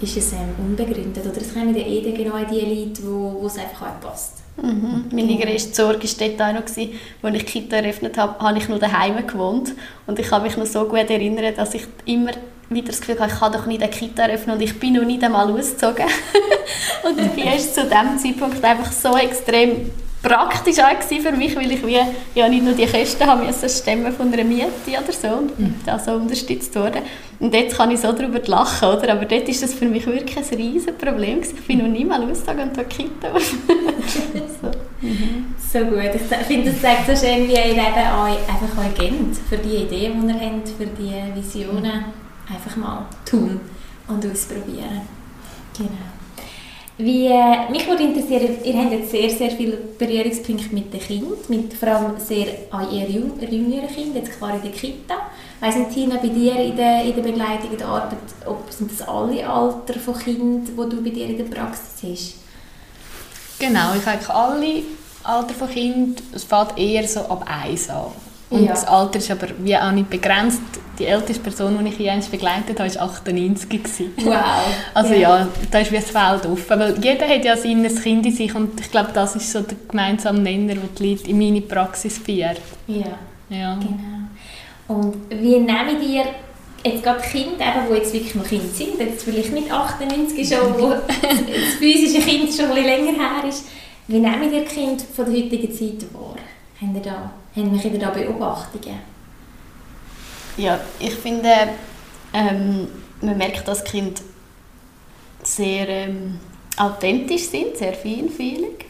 ist 0.00 0.16
es 0.16 0.32
ähm, 0.32 0.54
unbegründet. 0.58 1.24
Oder 1.24 1.40
es 1.40 1.52
kommen 1.52 1.74
eh 1.74 2.12
genau 2.12 2.38
die 2.50 2.60
Leute, 2.60 3.02
wo, 3.04 3.42
wo 3.42 3.46
es 3.46 3.58
einfach 3.58 3.82
auch 3.82 4.00
passt. 4.00 4.34
Mhm. 4.62 5.04
Meine 5.12 5.36
größte 5.36 5.74
Sorge 5.74 6.08
war 6.08 6.28
dort 6.28 6.42
auch 6.42 6.52
noch, 6.52 6.62
als 6.62 6.76
ich 6.76 6.90
die 7.22 7.38
Kita 7.38 7.76
eröffnet 7.76 8.18
habe, 8.18 8.38
habe 8.38 8.58
ich 8.58 8.68
noch 8.68 8.78
daheim 8.78 9.26
gewohnt. 9.26 9.72
Und 10.06 10.18
ich 10.18 10.28
kann 10.28 10.42
mich 10.42 10.56
noch 10.56 10.66
so 10.66 10.84
gut 10.84 11.10
erinnern, 11.10 11.54
dass 11.56 11.74
ich 11.74 11.84
immer 12.04 12.32
wieder 12.68 12.88
das 12.88 13.00
Gefühl 13.00 13.18
hatte, 13.18 13.32
ich 13.32 13.40
kann 13.40 13.52
doch 13.52 13.66
nicht 13.66 13.82
eine 13.82 13.90
Kita 13.90 14.24
eröffnen 14.24 14.56
und 14.56 14.62
ich 14.62 14.78
bin 14.78 14.94
noch 14.94 15.04
nicht 15.04 15.22
einmal 15.22 15.50
ausgezogen. 15.50 16.06
und 17.04 17.18
dabei 17.18 17.44
war 17.44 17.54
es 17.54 17.72
zu 17.72 17.82
diesem 17.82 18.18
Zeitpunkt 18.18 18.62
einfach 18.62 18.92
so 18.92 19.16
extrem 19.16 19.90
praktisch 20.28 20.78
auch 20.78 21.02
für 21.02 21.32
mich, 21.32 21.56
weil 21.56 21.72
ich 21.72 21.84
wie, 21.84 21.98
ja 22.34 22.48
nicht 22.48 22.64
nur 22.64 22.74
die 22.74 22.86
Kosten 22.86 23.26
haben 23.26 23.46
müssen 23.46 23.68
stemmen 23.68 24.12
von 24.12 24.32
einer 24.32 24.44
Miete 24.44 24.68
oder 24.86 25.12
so 25.12 25.28
und 25.28 25.58
mhm. 25.58 25.74
da 25.84 25.98
so 25.98 26.12
unterstützt 26.12 26.74
worden. 26.76 27.02
Und 27.40 27.54
jetzt 27.54 27.76
kann 27.76 27.90
ich 27.90 28.00
so 28.00 28.12
darüber 28.12 28.40
lachen, 28.46 28.88
oder? 28.88 29.12
Aber 29.12 29.24
dort 29.24 29.48
ist 29.48 29.62
das 29.62 29.74
für 29.74 29.86
mich 29.86 30.06
wirklich 30.06 30.36
ein 30.36 30.58
riesen 30.58 30.96
Problem. 30.98 31.40
Ich 31.40 31.66
bin 31.66 31.78
noch 31.78 31.88
nie 31.88 32.04
mal 32.04 32.22
ausgegangen 32.22 32.70
und 32.76 32.88
Kita. 32.88 33.32
so. 34.60 34.70
Mhm. 35.00 35.46
so 35.72 35.78
gut. 35.80 36.10
Ich 36.14 36.46
finde, 36.46 36.72
das 36.72 36.82
sagt 36.82 37.06
so 37.06 37.26
schön, 37.26 37.46
wie 37.48 37.52
ihr 37.52 37.66
eben 37.66 37.78
euch, 37.78 38.38
einfach 38.48 38.84
euch 38.84 38.94
kennt 38.94 39.36
für 39.48 39.58
die 39.58 39.84
Ideen, 39.84 40.26
die 40.26 40.34
ihr 40.34 40.40
habt, 40.40 40.68
für 40.68 40.86
die 40.86 41.34
Visionen. 41.34 42.04
Einfach 42.50 42.76
mal 42.76 43.06
tun 43.24 43.60
und 44.08 44.26
ausprobieren. 44.26 45.02
Genau. 45.76 46.17
Wie, 47.00 47.28
mich 47.70 47.86
würde 47.86 48.02
interessieren, 48.02 48.58
ihr 48.64 48.76
habt 48.76 48.90
jetzt 48.90 49.12
sehr, 49.12 49.30
sehr 49.30 49.52
viele 49.52 49.76
Berührungspunkte 49.76 50.74
mit 50.74 50.92
den 50.92 50.98
Kindern, 51.00 51.38
mit 51.46 51.72
vor 51.72 51.88
allem 51.90 52.18
sehr 52.18 52.46
an 52.72 52.92
eher 52.92 53.08
jüngeren 53.08 53.88
Kindern, 53.88 54.16
jetzt 54.16 54.36
klar 54.36 54.56
in 54.56 54.62
der 54.62 54.72
Kita. 54.72 55.14
Weiss 55.60 55.76
nicht, 55.76 55.92
Tina, 55.92 56.16
bei 56.16 56.26
dir 56.26 56.56
in 56.56 56.76
der, 56.76 57.04
in 57.04 57.14
der 57.14 57.22
Begleitung, 57.22 57.70
in 57.70 57.78
der 57.78 57.86
Arbeit, 57.86 58.18
ob 58.46 58.72
sind 58.72 58.90
das 58.90 59.06
alle 59.06 59.48
Alter 59.48 59.94
von 60.00 60.18
Kindern, 60.18 60.64
die 60.64 60.74
du 60.74 61.02
bei 61.04 61.10
dir 61.10 61.26
in 61.26 61.38
der 61.38 61.44
Praxis 61.44 62.02
hast? 62.02 62.34
Genau, 63.60 63.94
ich 63.94 64.04
habe 64.04 64.34
alle 64.34 64.82
Alter 65.22 65.54
von 65.54 65.70
Kindern. 65.70 66.16
Es 66.34 66.42
fängt 66.42 66.76
eher 66.76 67.06
so 67.06 67.20
ab 67.20 67.44
1 67.46 67.90
an. 67.90 68.06
Und 68.50 68.64
ja. 68.64 68.70
das 68.70 68.86
Alter 68.86 69.18
ist 69.18 69.30
aber 69.30 69.48
wie 69.58 69.76
auch 69.76 69.92
nicht 69.92 70.08
begrenzt. 70.08 70.62
Die 70.98 71.04
älteste 71.04 71.42
Person, 71.42 71.78
die 71.84 71.90
ich 71.90 71.98
je 71.98 72.10
begleitet 72.30 72.80
habe, 72.80 72.94
war 72.94 73.02
98. 73.02 73.68
Gewesen. 73.68 74.12
Wow. 74.24 74.34
Also 74.94 75.14
ja. 75.14 75.40
ja, 75.40 75.48
da 75.70 75.78
ist 75.78 75.92
wie 75.92 75.96
das 75.96 76.10
Feld 76.10 76.46
offen. 76.46 76.80
Weil 76.80 76.98
jeder 77.04 77.28
hat 77.28 77.44
ja 77.44 77.56
sein 77.56 77.86
Kind 78.02 78.26
in 78.26 78.32
sich 78.32 78.54
und 78.54 78.80
ich 78.80 78.90
glaube, 78.90 79.10
das 79.12 79.36
ist 79.36 79.52
so 79.52 79.60
der 79.60 79.76
gemeinsame 79.88 80.40
Nenner, 80.40 80.74
den 80.74 80.88
die 80.98 81.10
Leute 81.10 81.30
in 81.30 81.38
meine 81.38 81.60
Praxis 81.60 82.18
führen. 82.18 82.56
Ja, 82.86 83.18
ja. 83.50 83.74
genau. 83.74 84.28
Und 84.88 85.16
wie 85.28 85.58
nehmen 85.58 86.02
ihr 86.02 86.24
jetzt 86.84 87.02
gerade 87.02 87.20
Kinder, 87.20 87.64
eben, 87.64 87.88
die 87.90 87.94
jetzt 87.96 88.12
wirklich 88.12 88.34
noch 88.34 88.46
Kinder 88.46 88.68
sind, 88.72 88.98
jetzt 88.98 89.24
vielleicht 89.24 89.52
nicht 89.52 89.70
98 89.70 90.48
schon, 90.48 90.78
wo 90.78 90.88
das 90.88 91.74
physische 91.78 92.22
Kind 92.22 92.52
schon 92.52 92.66
ein 92.66 92.74
bisschen 92.74 92.84
länger 92.84 93.12
her 93.12 93.48
ist, 93.48 93.66
wie 94.06 94.18
nehmen 94.18 94.52
ihr 94.52 94.64
Kind 94.64 95.02
von 95.02 95.26
der 95.26 95.34
heutigen 95.34 95.72
Zeit 95.72 96.14
wahr? 96.14 96.36
Haben 96.80 96.94
ihr 96.94 97.02
da, 97.02 97.30
haben 97.58 97.82
wir 97.82 97.98
da 97.98 98.10
Beobachtungen? 98.10 98.98
Ja, 100.56 100.80
ich 100.98 101.14
finde, 101.14 101.52
ähm, 102.32 102.88
man 103.20 103.38
merkt, 103.38 103.66
dass 103.66 103.84
Kinder 103.84 104.20
sehr 105.42 105.88
ähm, 105.88 106.38
authentisch 106.76 107.48
sind, 107.48 107.76
sehr 107.76 107.94
feinfühlig. 107.94 108.86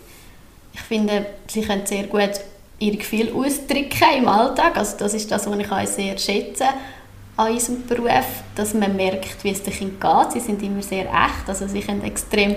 Ich 0.72 0.80
finde, 0.80 1.26
sie 1.46 1.62
können 1.62 1.87
sehr 1.87 2.04
gut 2.04 2.40
ihre 2.78 2.96
Gefühle 2.96 3.32
ausdrücken 3.34 4.18
im 4.18 4.28
Alltag. 4.28 4.76
Also 4.76 4.96
das 4.98 5.14
ist 5.14 5.30
das, 5.30 5.46
was 5.46 5.58
ich 5.58 5.70
auch 5.70 5.87
sehr 5.87 6.16
schätze 6.18 6.64
an 7.37 7.52
unserem 7.52 7.87
Beruf, 7.87 8.26
dass 8.54 8.75
man 8.75 8.96
merkt, 8.96 9.42
wie 9.44 9.50
es 9.50 9.62
den 9.62 9.72
Kindern 9.72 10.22
geht. 10.22 10.32
Sie 10.32 10.40
sind 10.40 10.62
immer 10.62 10.82
sehr 10.82 11.04
echt, 11.04 11.48
also 11.48 11.66
sie 11.68 11.80
können 11.80 12.02
extrem 12.02 12.56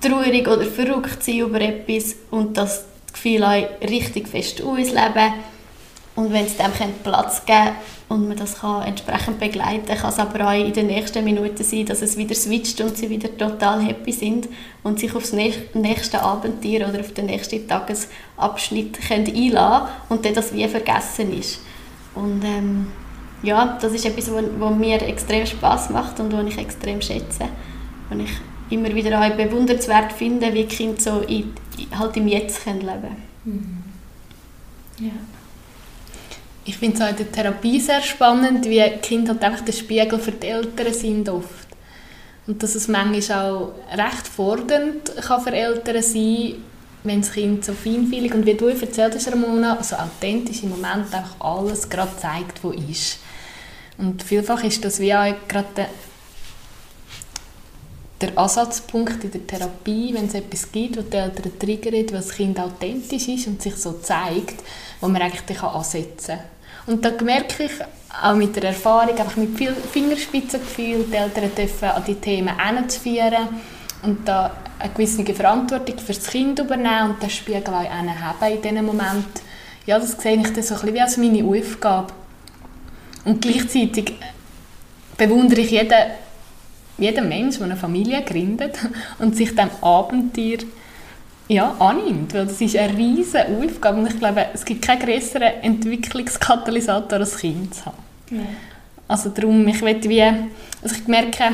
traurig 0.00 0.46
oder 0.48 0.64
verrückt 0.64 1.22
sein 1.22 1.38
über 1.38 1.60
etwas 1.60 2.16
und 2.30 2.56
das 2.56 2.84
Gefühl 3.12 3.44
auch 3.44 3.66
richtig 3.82 4.28
fest 4.28 4.62
ausleben. 4.62 5.32
Und 6.16 6.32
wenn 6.32 6.44
es 6.44 6.56
dem 6.56 6.72
Platz 7.02 7.46
geben 7.46 7.70
und 8.08 8.28
man 8.28 8.36
das 8.36 8.60
kann 8.60 8.82
entsprechend 8.82 9.38
begleiten 9.38 9.86
kann, 9.86 9.98
kann 9.98 10.10
es 10.10 10.18
aber 10.18 10.48
auch 10.48 10.52
in 10.52 10.72
den 10.72 10.88
nächsten 10.88 11.24
Minuten 11.24 11.62
sein, 11.62 11.86
dass 11.86 12.02
es 12.02 12.16
wieder 12.16 12.34
switcht 12.34 12.80
und 12.80 12.96
sie 12.96 13.08
wieder 13.08 13.34
total 13.36 13.80
happy 13.80 14.12
sind 14.12 14.48
und 14.82 14.98
sich 14.98 15.14
aufs 15.14 15.32
nächste 15.32 16.20
Abenteuer 16.20 16.88
oder 16.88 17.00
auf 17.00 17.14
den 17.14 17.26
nächsten 17.26 17.66
Tagesabschnitt 17.66 19.00
können 19.06 19.34
einlassen 19.34 19.88
und 20.08 20.24
dann 20.24 20.34
das 20.34 20.52
wie 20.52 20.66
vergessen 20.66 21.38
ist. 21.38 21.60
Und 22.14 22.42
ähm, 22.44 22.88
ja, 23.42 23.78
das 23.80 23.92
ist 23.92 24.04
etwas, 24.04 24.30
was 24.30 24.74
mir 24.74 25.00
extrem 25.02 25.46
Spaß 25.46 25.90
macht 25.90 26.18
und 26.20 26.32
was 26.32 26.46
ich 26.46 26.58
extrem 26.58 27.00
schätze. 27.00 27.48
Und 28.10 28.20
ich 28.20 28.32
immer 28.70 28.94
wieder 28.94 29.20
auch 29.20 29.36
bewundernswert 29.36 30.12
finde, 30.12 30.52
wie 30.54 30.64
Kinder 30.64 31.00
so 31.00 31.20
in, 31.20 31.52
halt 31.96 32.16
im 32.16 32.28
Jetzt 32.28 32.64
leben 32.66 32.80
können. 32.86 33.16
Mhm. 33.44 33.84
Ja. 34.98 35.12
Ich 36.64 36.76
finde 36.76 36.96
es 36.96 37.02
auch 37.02 37.08
in 37.08 37.16
der 37.16 37.32
Therapie 37.32 37.80
sehr 37.80 38.02
spannend, 38.02 38.66
wie 38.66 38.82
Kinder 39.02 39.32
halt 39.32 39.42
einfach 39.42 39.64
der 39.64 39.72
Spiegel 39.72 40.18
für 40.18 40.32
die 40.32 40.46
Eltern 40.46 40.92
sind 40.92 41.28
oft. 41.28 41.48
Und 42.46 42.62
dass 42.62 42.74
es 42.74 42.88
manchmal 42.88 43.38
auch 43.38 43.72
recht 43.92 44.26
fordernd 44.26 45.14
kann 45.16 45.40
für 45.40 45.52
Eltern 45.52 46.02
sein 46.02 46.56
wenn 47.02 47.20
das 47.20 47.32
Kind 47.32 47.64
so 47.64 47.72
feinfühlig 47.72 48.34
und 48.34 48.46
wie 48.46 48.54
du 48.54 48.66
erzählt 48.66 49.14
hast, 49.14 49.32
Ramona, 49.32 49.82
so 49.82 49.96
authentisch 49.96 50.62
im 50.62 50.70
Moment 50.70 51.14
einfach 51.14 51.34
alles 51.40 51.88
gerade 51.88 52.16
zeigt, 52.20 52.62
was 52.62 52.74
ist. 52.74 53.18
Und 53.96 54.22
vielfach 54.22 54.62
ist 54.64 54.84
das 54.84 55.00
wie 55.00 55.14
auch 55.14 55.34
gerade 55.48 55.86
der, 58.20 58.36
Ansatzpunkt 58.36 59.24
in 59.24 59.30
der 59.30 59.46
Therapie, 59.46 60.12
wenn 60.14 60.26
es 60.26 60.34
etwas 60.34 60.70
gibt, 60.70 60.96
was 60.96 61.08
die 61.08 61.16
Eltern 61.16 61.58
triggert, 61.58 62.12
was 62.12 62.28
das 62.28 62.36
Kind 62.36 62.60
authentisch 62.60 63.28
ist 63.28 63.46
und 63.46 63.62
sich 63.62 63.76
so 63.76 63.92
zeigt, 63.94 64.62
wo 65.00 65.08
man 65.08 65.22
eigentlich 65.22 65.62
ansetzen 65.62 66.36
kann. 66.36 66.44
Und 66.86 67.04
da 67.04 67.12
merke 67.22 67.64
ich 67.64 67.72
auch 68.22 68.34
mit 68.34 68.56
der 68.56 68.64
Erfahrung, 68.64 69.16
einfach 69.16 69.36
mit 69.36 69.56
viel 69.56 69.72
Fingerspitzengefühl, 69.72 71.04
die 71.10 71.16
Eltern 71.16 71.54
dürfen 71.54 71.88
an 71.88 72.04
die 72.06 72.14
Themen 72.16 72.52
hinzuführen 72.58 73.48
und 74.02 74.26
da 74.26 74.56
eine 74.78 74.92
gewisse 74.92 75.24
Verantwortung 75.34 75.98
für 75.98 76.12
das 76.12 76.26
Kind 76.26 76.58
übernehmen 76.58 77.10
und 77.10 77.22
den 77.22 77.30
Spiegel 77.30 77.62
auch 77.68 78.46
in 78.48 78.62
diesem 78.62 78.86
Moment. 78.86 79.26
Ja, 79.86 79.98
das 79.98 80.12
sehe 80.12 80.36
ich 80.36 80.52
dann 80.52 80.62
so 80.62 80.74
ein 80.74 80.94
wie 80.94 81.00
als 81.00 81.16
meine 81.16 81.44
Aufgabe. 81.44 82.12
Und 83.24 83.40
gleichzeitig 83.42 84.14
bewundere 85.16 85.60
ich 85.60 85.70
jeden, 85.70 86.10
jeden 87.00 87.28
Menschen, 87.28 87.60
der 87.60 87.70
eine 87.70 87.76
Familie 87.76 88.22
gründet 88.22 88.78
und 89.18 89.36
sich 89.36 89.54
dem 89.54 89.70
Abenteuer 89.80 90.58
ja, 91.48 91.74
annimmt, 91.80 92.32
weil 92.32 92.46
das 92.46 92.60
ist 92.60 92.76
eine 92.76 92.96
riesige 92.96 93.46
Aufgabe 93.48 93.98
und 93.98 94.06
ich 94.06 94.18
glaube, 94.18 94.46
es 94.54 94.64
gibt 94.64 94.82
keinen 94.82 95.00
größeren 95.00 95.62
Entwicklungskatalysator 95.62 97.18
als 97.18 97.38
Kind 97.38 97.74
zu 97.74 97.86
haben. 97.86 97.96
Ja. 98.30 98.42
Also 99.08 99.30
darum, 99.30 99.66
ich 99.66 99.82
wie, 99.82 100.22
also 100.22 100.94
ich 100.94 101.08
merke, 101.08 101.44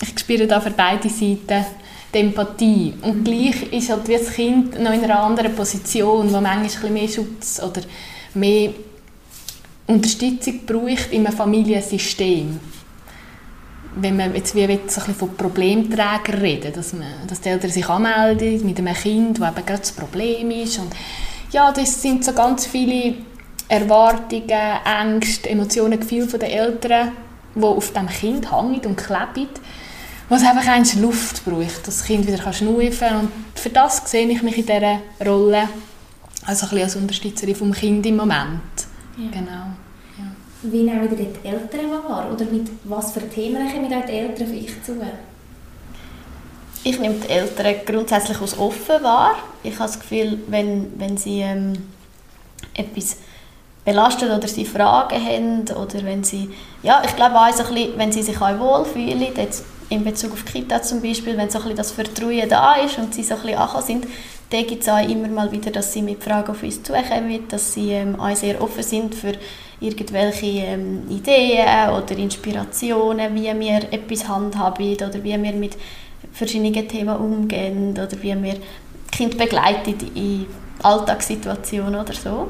ich 0.00 0.18
spüre 0.18 0.48
da 0.48 0.60
für 0.60 0.72
beide 0.72 1.08
Seiten 1.08 1.64
die 2.12 2.18
Empathie 2.18 2.94
und 3.02 3.18
mhm. 3.18 3.24
gleich 3.24 3.72
ist 3.72 3.90
halt 3.90 4.08
wie 4.08 4.18
das 4.18 4.32
Kind 4.32 4.80
noch 4.80 4.92
in 4.92 5.04
einer 5.04 5.20
anderen 5.20 5.54
Position, 5.54 6.32
wo 6.32 6.40
manchmal 6.40 6.56
ein 6.56 6.62
bisschen 6.64 6.92
mehr 6.92 7.08
Schutz 7.08 7.62
oder 7.62 7.82
mehr 8.34 8.70
Unterstützung 9.86 10.66
braucht 10.66 11.12
in 11.12 11.24
einem 11.24 11.36
Familiensystem. 11.36 12.58
Wenn 13.94 14.16
man 14.16 14.34
jetzt 14.34 14.54
wie 14.54 14.64
so 14.64 14.70
ein 14.70 14.78
bisschen 14.84 15.14
von 15.14 15.36
Problemträgern 15.36 16.40
reden, 16.40 16.72
dass, 16.72 16.92
man, 16.92 17.08
dass 17.26 17.40
die 17.40 17.50
Eltern 17.50 17.70
sich 17.70 17.88
anmelden 17.88 18.64
mit 18.64 18.78
einem 18.78 18.94
Kind, 18.94 19.40
das 19.40 19.50
eben 19.50 19.66
gerade 19.66 19.80
das 19.80 19.92
Problem 19.92 20.50
ist. 20.50 20.78
Und 20.78 20.92
ja, 21.50 21.70
das 21.72 22.00
sind 22.00 22.24
so 22.24 22.32
ganz 22.32 22.66
viele 22.66 23.16
Erwartungen, 23.68 24.78
Ängste, 24.84 25.50
Emotionen, 25.50 26.00
Gefühle 26.00 26.38
der 26.38 26.52
Eltern, 26.52 27.12
die 27.54 27.62
auf 27.62 27.92
dem 27.92 28.08
Kind 28.08 28.50
hängen 28.50 28.80
und 28.86 28.96
kleben, 28.96 29.48
was 30.28 30.42
einfach 30.42 30.66
eine 30.66 30.86
Luft 31.00 31.44
braucht, 31.44 31.86
dass 31.86 31.98
das 31.98 32.04
Kind 32.04 32.26
wieder 32.26 32.52
schnaufen 32.52 32.98
kann. 32.98 33.20
Und 33.20 33.30
für 33.54 33.68
das 33.68 34.10
sehe 34.10 34.26
ich 34.26 34.42
mich 34.42 34.56
in 34.56 34.66
dieser 34.66 35.00
Rolle 35.24 35.68
also 36.44 36.66
ein 36.66 36.70
bisschen 36.70 36.82
als 36.84 36.96
Unterstützerin 36.96 37.54
vom 37.54 37.72
Kind 37.72 38.04
im 38.06 38.16
Moment. 38.16 38.60
Ja. 39.16 39.30
Genau. 39.30 39.66
Wie 40.62 40.82
nehmen 40.82 41.08
die 41.16 41.48
Eltern 41.48 41.90
wahr? 41.90 42.28
Oder 42.32 42.44
mit 42.44 42.68
was 42.84 43.12
für 43.12 43.28
Themen 43.28 43.68
kommen 43.70 43.88
die 43.88 44.12
Eltern 44.12 44.46
auf 44.46 44.52
euch 44.52 44.82
zu? 44.84 44.94
Ich 46.84 46.98
nehme 46.98 47.16
die 47.16 47.30
Eltern 47.30 47.74
grundsätzlich 47.84 48.40
als 48.40 48.58
offen 48.58 49.02
wahr. 49.02 49.36
Ich 49.62 49.74
habe 49.74 49.84
das 49.84 49.98
Gefühl, 49.98 50.38
wenn, 50.48 50.92
wenn 50.98 51.16
sie 51.16 51.40
ähm, 51.40 51.72
etwas 52.74 53.16
belastet 53.84 54.30
oder 54.30 54.46
sie 54.46 54.64
Fragen 54.64 55.24
haben 55.24 55.62
oder 55.76 56.04
wenn 56.04 56.22
sie, 56.22 56.50
ja, 56.82 57.02
ich 57.04 57.16
glaube 57.16 57.36
auch 57.36 57.52
so 57.52 57.64
ein 57.64 57.74
bisschen, 57.74 57.98
wenn 57.98 58.12
sie 58.12 58.22
sich 58.22 58.40
auch 58.40 58.58
wohlfühlen, 58.58 59.34
jetzt 59.36 59.64
in 59.88 60.04
Bezug 60.04 60.32
auf 60.32 60.44
Kita 60.44 60.80
zum 60.82 61.02
Beispiel, 61.02 61.36
wenn 61.36 61.50
so 61.50 61.58
ein 61.58 61.64
bisschen 61.64 61.76
das 61.76 61.90
Vertrauen 61.90 62.48
da 62.48 62.74
ist 62.74 62.98
und 62.98 63.14
sie 63.14 63.24
so 63.24 63.34
ein 63.34 63.42
bisschen 63.42 63.82
sind, 63.82 64.06
dann 64.50 64.66
gibt 64.66 64.82
es 64.82 64.88
auch 64.88 65.06
immer 65.06 65.28
mal 65.28 65.50
wieder, 65.50 65.70
dass 65.70 65.92
sie 65.92 66.02
mit 66.02 66.22
Fragen 66.22 66.50
auf 66.50 66.62
uns 66.62 66.82
zukommen, 66.82 67.48
dass 67.48 67.74
sie 67.74 67.90
ähm, 67.90 68.18
auch 68.18 68.34
sehr 68.36 68.60
offen 68.62 68.82
sind 68.82 69.14
für 69.14 69.32
irgendwelche 69.82 70.46
ähm, 70.46 71.02
Ideen 71.08 71.90
oder 71.90 72.16
Inspirationen, 72.16 73.34
wie 73.34 73.52
wir 73.58 73.92
etwas 73.92 74.28
handhaben 74.28 74.94
oder 74.94 75.22
wie 75.22 75.42
wir 75.42 75.52
mit 75.52 75.76
verschiedenen 76.32 76.88
Themen 76.88 77.16
umgehen 77.16 77.92
oder 77.92 78.10
wie 78.22 78.42
wir 78.42 78.56
Kind 79.10 79.36
begleiten 79.36 79.94
in 80.14 80.46
Alltagssituationen 80.82 82.00
oder 82.00 82.14
so. 82.14 82.48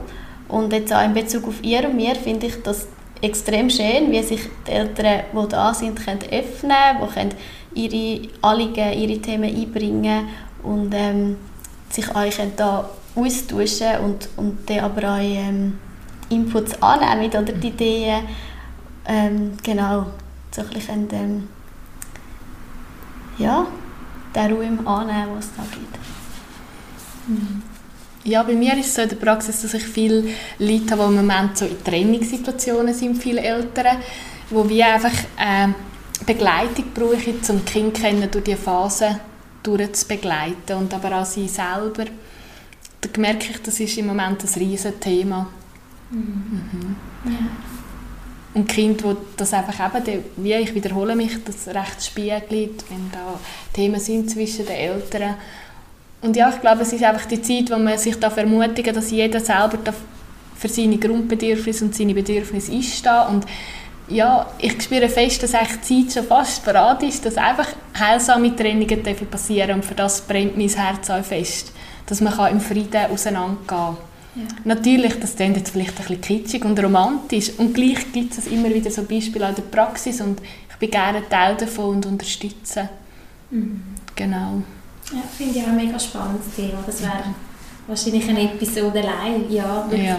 Und 0.49 0.73
jetzt 0.73 0.93
auch 0.93 1.05
in 1.05 1.15
Bezug 1.15 1.49
auf 1.49 1.63
ihr 1.63 1.89
und 1.89 1.97
mir 1.97 2.15
finde 2.15 2.47
ich 2.47 2.63
das 2.63 2.87
extrem 3.23 3.71
schön, 3.71 4.11
wie 4.11 4.23
sich 4.23 4.41
die 4.67 4.73
Eltern, 4.73 5.23
die 5.33 5.49
da 5.49 5.73
sind, 5.73 6.05
können 6.05 6.21
öffnen 6.31 7.09
können, 7.15 7.35
die 7.75 7.87
ihre 7.87 8.29
Anliegen, 8.43 8.93
ihre 8.93 9.19
Themen 9.21 9.55
einbringen 9.55 10.29
und 10.63 10.93
ähm, 10.95 11.37
sich 11.89 12.15
euch 12.15 12.39
da 12.57 12.89
austauschen 13.15 13.99
und, 14.05 14.29
und 14.37 14.69
dann 14.69 14.81
aber 14.81 15.15
auch 15.15 15.21
ähm, 15.21 15.79
Inputs 16.35 16.81
annehmen 16.83 17.31
oder 17.31 17.53
die 17.53 17.69
Ideen 17.69 18.25
ähm, 19.07 19.53
genau 19.63 20.07
so 20.51 20.63
ein 20.63 21.09
ähm, 21.13 21.49
ja, 23.39 23.67
den 24.35 24.53
Raum 24.53 24.87
annehmen, 24.87 25.29
den 25.29 25.39
es 25.39 25.51
da 25.57 25.63
gibt. 25.63 25.99
Mhm. 27.29 27.63
Ja, 28.25 28.43
bei 28.45 28.55
mir 28.55 28.77
ist 28.77 28.87
es 28.87 28.95
so 28.95 29.03
in 29.03 29.09
der 29.09 29.17
Praxis, 29.17 29.63
dass 29.63 29.75
ich 29.75 29.83
viele 29.83 30.25
Leute 30.59 30.93
habe, 30.93 31.03
die 31.03 31.19
im 31.19 31.27
Moment 31.27 31.59
so 31.59 31.65
in 31.65 31.83
Trainingssituationen 31.83 32.95
sind, 32.95 33.21
viele 33.21 33.41
Eltern, 33.41 33.97
wo 34.51 34.69
wir 34.69 34.87
einfach 34.87 35.13
äh, 35.39 35.69
Begleitung 36.25 36.85
brauchen, 36.95 37.41
um 37.49 37.65
die 37.65 37.73
Kinder 37.73 38.01
kennen, 38.01 38.31
durch 38.31 38.45
diese 38.45 38.59
Phase 38.59 39.19
durchzubegleiten 39.63 40.77
und 40.77 40.95
aber 40.95 41.21
auch 41.21 41.25
sie 41.25 41.49
selber. 41.49 42.05
Da 43.01 43.21
merke 43.21 43.51
ich, 43.51 43.63
das 43.63 43.81
ist 43.81 43.99
im 43.99 44.07
Moment 44.07 44.43
ein 44.43 44.61
riesiges 44.61 45.01
Thema. 45.01 45.49
Mhm. 46.13 46.97
Mhm. 47.25 47.33
Ja. 47.33 47.39
Und 48.55 48.69
Kinder, 48.69 49.15
die 49.15 49.37
das 49.37 49.53
einfach 49.55 49.97
eben, 49.97 50.25
wie 50.37 50.53
ich 50.53 50.75
wiederhole 50.75 51.17
mich, 51.17 51.43
das 51.45 51.69
recht 51.69 52.05
spiegelt, 52.05 52.85
wenn 52.91 53.11
da 53.11 53.41
Themen 53.73 53.99
sind 53.99 54.31
zwischen 54.31 54.67
den 54.67 54.77
Eltern 54.77 55.37
und 56.23 56.37
ja, 56.37 56.49
ich 56.51 56.61
glaube, 56.61 56.83
es 56.83 56.93
ist 56.93 57.03
einfach 57.03 57.27
die 57.27 57.43
Zeit, 57.43 57.69
wo 57.71 57.77
man 57.83 57.99
sich 57.99 58.19
da 58.19 58.29
ermutigen 58.29 58.95
dass 58.95 59.11
jeder 59.11 59.41
selber 59.41 59.79
für 60.57 60.69
seine 60.69 60.97
Grundbedürfnisse 60.97 61.85
und 61.85 61.97
seine 61.97 62.15
Bedürfnisse 62.15 62.71
einsteht. 62.73 63.29
Und 63.29 63.45
ja, 64.07 64.47
ich 64.59 64.81
spüre 64.81 65.09
fest, 65.09 65.43
dass 65.43 65.51
die 65.51 66.07
Zeit 66.07 66.15
schon 66.15 66.29
fast 66.29 66.65
bereit 66.65 67.03
ist, 67.03 67.27
dass 67.27 67.37
einfach 67.37 67.67
heilsame 67.99 68.55
Trennungen 68.55 69.03
passieren 69.29 69.73
und 69.73 69.85
für 69.85 69.97
das 69.97 70.21
brennt 70.21 70.57
mein 70.57 70.69
Herz 70.69 71.11
auch 71.11 71.25
fest, 71.25 71.73
dass 72.07 72.21
man 72.21 72.53
im 72.53 72.61
Frieden 72.61 73.11
auseinandergehen 73.11 73.67
kann. 73.67 73.97
Ja. 74.35 74.43
Natürlich, 74.65 75.21
das 75.21 75.37
klingt 75.37 75.57
jetzt 75.59 75.73
vielleicht 75.73 75.91
ein 75.91 75.97
bisschen 75.97 76.21
kitschig 76.21 76.65
und 76.65 76.83
romantisch 76.83 77.51
und 77.59 77.75
gleich 77.75 78.13
gibt 78.13 78.37
es 78.37 78.47
immer 78.47 78.71
wieder 78.71 78.91
so 78.91 79.03
Beispiele 79.03 79.49
in 79.49 79.55
der 79.55 79.63
Praxis 79.63 80.21
und 80.21 80.41
ich 80.71 80.77
bin 80.77 80.91
gerne 80.91 81.29
Teil 81.29 81.57
davon 81.57 81.97
und 81.97 82.07
unterstütze. 82.07 82.89
Mhm. 83.51 83.83
Genau. 84.15 84.63
Ja, 85.13 85.23
finde 85.37 85.59
ich 85.59 85.65
auch 85.65 85.69
ein 85.69 85.77
mega 85.77 85.99
spannendes 85.99 86.55
Thema. 86.57 86.83
Das 86.87 87.03
wäre 87.03 87.35
wahrscheinlich 87.87 88.29
eine 88.29 88.43
Episode 88.43 89.01
allein, 89.01 89.51
ja, 89.51 89.85
wirklich. 89.89 90.09
Ja. 90.09 90.19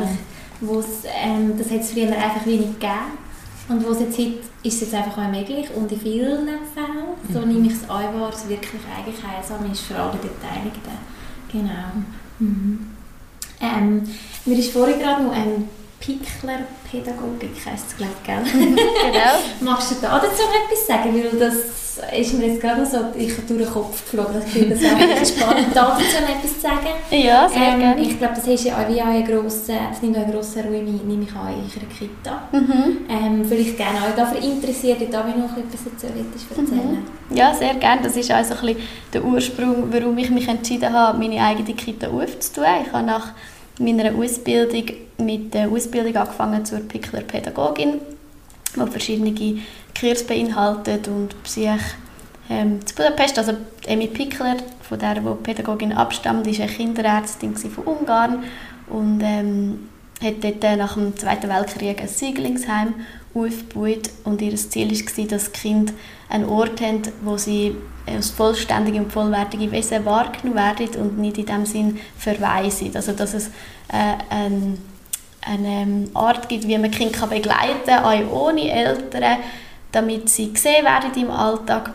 Wo's, 0.62 1.04
ähm, 1.06 1.58
das 1.58 1.72
hat 1.72 1.82
es 1.82 1.92
früher 1.92 2.12
einfach 2.12 2.46
wenig 2.46 2.74
gegeben. 2.74 3.18
Und 3.70 3.84
wo 3.86 3.92
es 3.92 4.02
jetzt 4.02 4.18
heute, 4.18 4.40
ist 4.64 4.76
es 4.76 4.82
jetzt 4.82 4.94
einfach 4.94 5.18
auch 5.18 5.32
möglich 5.32 5.68
und 5.74 5.92
in 5.92 6.00
vielen 6.00 6.48
Fällen, 6.74 7.16
so 7.32 7.40
mhm. 7.40 7.48
nehme 7.48 7.68
ich 7.68 7.74
es 7.74 7.90
an, 7.90 8.20
war 8.20 8.30
es 8.30 8.48
wirklich 8.48 8.82
eigentlich 8.96 9.16
heilsam 9.26 9.72
ist 9.72 9.82
für 9.82 9.96
alle 9.96 10.18
Beteiligten. 10.18 10.92
Genau. 11.52 12.04
Mhm. 12.40 12.93
Ähm, 13.64 14.04
mir 14.46 14.60
ist 14.60 14.74
vorhin 14.74 15.00
gerade 15.00 15.24
noch 15.24 15.32
ein 15.32 15.70
Pickler-Pädagogik, 16.04 17.56
heisst 17.66 17.88
es, 17.88 17.98
glaube 17.98 18.12
ich, 18.22 18.52
genau. 18.52 19.40
Magst 19.62 19.92
du 19.92 19.96
da 20.02 20.20
dazu 20.20 20.44
noch 20.44 20.66
etwas 20.66 20.86
sagen? 20.86 21.14
Weil 21.14 21.40
das 21.40 21.56
ist 22.20 22.34
mir 22.34 22.48
jetzt 22.48 22.62
gerade 22.62 22.86
so 22.86 22.98
ich 23.16 23.34
durch 23.36 23.48
den 23.48 23.66
Kopf 23.66 24.04
geflogen. 24.04 24.42
Ich 24.46 24.52
finde 24.52 24.76
es 24.76 24.84
eigentlich 24.84 25.30
spannend, 25.30 25.68
da 25.74 25.98
dazu 25.98 26.22
noch 26.22 26.30
etwas 26.30 26.54
zu 26.56 26.60
sagen. 26.60 26.88
Ja, 27.10 27.48
sehr 27.48 27.62
ähm, 27.62 27.80
gerne. 27.80 28.02
Ich 28.02 28.18
glaube, 28.18 28.34
das, 28.36 28.48
ist 28.48 28.66
ja 28.66 28.86
wie 28.90 29.00
eine 29.00 29.24
grosse, 29.24 29.74
das 29.90 30.02
nimmt 30.02 30.18
auch 30.18 30.24
einen 30.24 30.34
grossen 30.34 30.64
Raum 30.64 30.74
ein, 30.74 31.08
nehme 31.08 31.24
ich 31.24 31.34
an, 31.34 31.54
in 31.54 31.64
eurer 31.64 31.90
Kita. 31.98 32.50
Mhm. 32.52 32.98
Ähm, 33.10 33.46
vielleicht 33.46 33.78
gerne 33.78 34.00
auch 34.00 34.16
dafür 34.16 34.44
interessiert, 34.44 35.02
da 35.10 35.26
ich 35.30 35.36
noch 35.36 35.56
etwas 35.56 35.84
dazu 35.86 36.08
erzählen 36.08 37.04
mhm. 37.30 37.38
Ja, 37.38 37.54
sehr 37.54 37.76
gerne. 37.76 38.02
Das 38.02 38.18
ist 38.18 38.30
auch 38.30 38.44
so 38.44 38.56
ein 38.56 38.60
bisschen 38.60 38.88
der 39.14 39.24
Ursprung, 39.24 39.88
warum 39.90 40.18
ich 40.18 40.30
mich 40.30 40.50
entschieden 40.50 40.92
habe, 40.92 41.18
meine 41.18 41.42
eigene 41.42 41.74
Kita 41.74 42.08
aufzutun. 42.08 42.66
Ich 42.86 42.92
habe 42.92 43.06
nach 43.06 43.34
meiner 43.80 44.14
Ausbildung 44.16 44.86
mit 45.18 45.54
der 45.54 45.70
Ausbildung 45.70 46.16
angefangen 46.16 46.66
zur 46.66 46.80
Pickler-Pädagogin, 46.80 48.00
die 48.76 48.92
verschiedene 48.92 49.62
Kurse 50.00 50.26
beinhaltet 50.26 51.08
und 51.08 51.42
Psych 51.44 51.82
ähm, 52.50 52.86
zu 52.86 52.96
Budapest. 52.96 53.38
Also 53.38 53.54
Emi 53.86 54.08
Pickler, 54.08 54.58
von 54.82 55.00
der, 55.00 55.16
die 55.16 55.44
Pädagogin 55.44 55.94
abstammt, 55.94 56.48
ist 56.48 56.62
eine 56.62 56.72
Kinderärztin 56.72 57.56
von 57.56 57.84
Ungarn 57.84 58.44
und 58.88 59.22
ähm, 59.24 59.90
hat 60.22 60.44
dort 60.44 60.78
nach 60.78 60.94
dem 60.94 61.16
Zweiten 61.18 61.50
Weltkrieg 61.50 62.02
ein 62.02 62.08
Sieglingsheim 62.08 62.94
aufgebaut 63.34 64.10
und 64.24 64.42
ihr 64.42 64.56
Ziel 64.56 64.92
war, 64.92 65.26
dass 65.26 65.52
die 65.52 65.60
Kinder 65.60 65.94
einen 66.30 66.46
Ort 66.46 66.82
haben, 66.82 67.02
wo 67.24 67.38
sie 67.38 67.76
als 68.06 68.30
vollständige 68.30 69.00
und 69.00 69.12
vollwertige 69.12 69.72
Wesen 69.72 70.06
wahrgenommen 70.06 70.56
werden 70.56 71.02
und 71.02 71.18
nicht 71.20 71.38
in 71.38 71.46
dem 71.46 71.66
Sinn 71.66 72.00
verweisen. 72.18 72.92
Also 72.96 73.14
dass 73.14 73.34
es 73.34 73.48
äh, 73.88 74.16
ein, 74.30 74.78
eine 75.42 75.82
ähm, 75.82 76.10
Art 76.14 76.50
gibt, 76.50 76.68
wie 76.68 76.78
man 76.78 76.92
Kinder 76.92 77.28
begleiten 77.28 77.86
kann, 77.86 78.04
auch 78.04 78.32
ohne 78.32 78.70
Eltern, 78.70 79.38
damit 79.92 80.30
sie 80.30 80.52
gesehen 80.52 80.86
werden 80.86 81.12
im 81.16 81.32
Alltag 81.32 81.92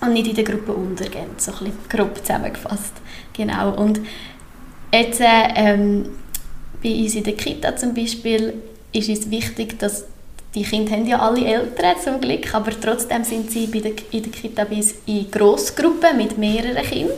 und 0.00 0.12
nicht 0.12 0.28
in 0.28 0.34
der 0.34 0.44
Gruppe 0.44 0.72
untergehen, 0.72 1.30
so 1.36 1.52
ein 1.52 1.58
bisschen 1.58 1.78
grob 1.88 2.18
zusammengefasst. 2.18 2.94
Genau. 3.32 3.74
Und 3.74 4.00
jetzt 4.92 5.20
äh, 5.20 5.48
ähm, 5.54 6.10
bei 6.82 6.94
uns 6.94 7.14
in 7.14 7.24
der 7.24 7.36
Kita 7.36 7.76
zum 7.76 7.94
Beispiel 7.94 8.54
ist 8.92 9.08
es 9.08 9.30
wichtig, 9.30 9.78
dass 9.78 10.06
die 10.54 10.64
Kinder 10.64 10.92
haben 10.92 11.06
ja 11.06 11.18
alle 11.20 11.44
Eltern 11.44 11.96
zum 12.02 12.20
Glück, 12.20 12.52
aber 12.54 12.72
trotzdem 12.78 13.22
sind 13.24 13.50
sie 13.50 13.66
bei 13.66 13.80
der, 13.80 13.92
in 14.10 14.22
der 14.22 14.32
Kita 14.32 14.66
in 15.06 15.30
Grossgruppen 15.30 16.16
mit 16.16 16.38
mehreren 16.38 16.84
Kindern. 16.84 17.16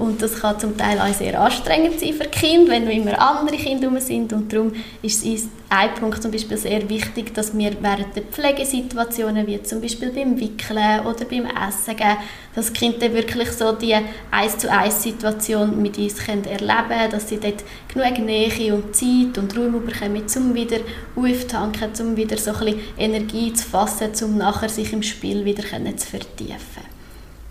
Und 0.00 0.22
das 0.22 0.40
kann 0.40 0.58
zum 0.58 0.78
Teil 0.78 0.98
auch 0.98 1.12
sehr 1.12 1.38
anstrengend 1.38 2.00
sein 2.00 2.14
für 2.14 2.24
Kinder, 2.24 2.72
wenn 2.72 2.88
immer 2.88 3.20
andere 3.20 3.58
Kinder 3.58 4.00
sind. 4.00 4.32
Und 4.32 4.50
darum 4.50 4.72
ist 5.02 5.26
es 5.26 5.48
ein 5.68 5.92
Punkt 5.94 6.22
zum 6.22 6.30
Beispiel 6.32 6.56
sehr 6.56 6.88
wichtig, 6.88 7.34
dass 7.34 7.56
wir 7.56 7.72
während 7.82 8.16
der 8.16 8.22
Pflegesituationen, 8.22 9.46
wie 9.46 9.62
zum 9.62 9.82
Beispiel 9.82 10.10
beim 10.10 10.40
Wickeln 10.40 11.00
oder 11.00 11.26
beim 11.26 11.44
Essen 11.44 11.96
geben, 11.96 12.16
dass 12.54 12.72
die 12.72 12.78
Kinder 12.80 13.12
wirklich 13.12 13.52
so 13.52 13.72
die 13.72 13.94
eins 14.30 14.56
zu 14.56 14.72
eins 14.72 15.02
Situation 15.02 15.80
mit 15.82 15.98
uns 15.98 16.16
können 16.16 16.44
erleben 16.44 16.88
können, 16.88 17.10
dass 17.10 17.28
sie 17.28 17.38
dort 17.38 17.62
genug 17.92 18.18
Nähe 18.20 18.74
und 18.74 18.96
Zeit 18.96 19.36
und 19.36 19.54
Raum 19.54 19.84
bekommen, 19.84 20.24
um 20.34 20.54
wieder 20.54 20.78
aufzutanken, 21.14 21.90
um 22.00 22.16
wieder 22.16 22.38
so 22.38 22.52
ein 22.52 22.58
bisschen 22.58 22.80
Energie 22.96 23.52
zu 23.52 23.68
fassen, 23.68 24.12
um 24.22 24.38
nachher 24.38 24.70
sich 24.70 24.94
im 24.94 25.02
Spiel 25.02 25.44
wieder 25.44 25.62
zu 25.62 26.06
vertiefen. 26.06 26.89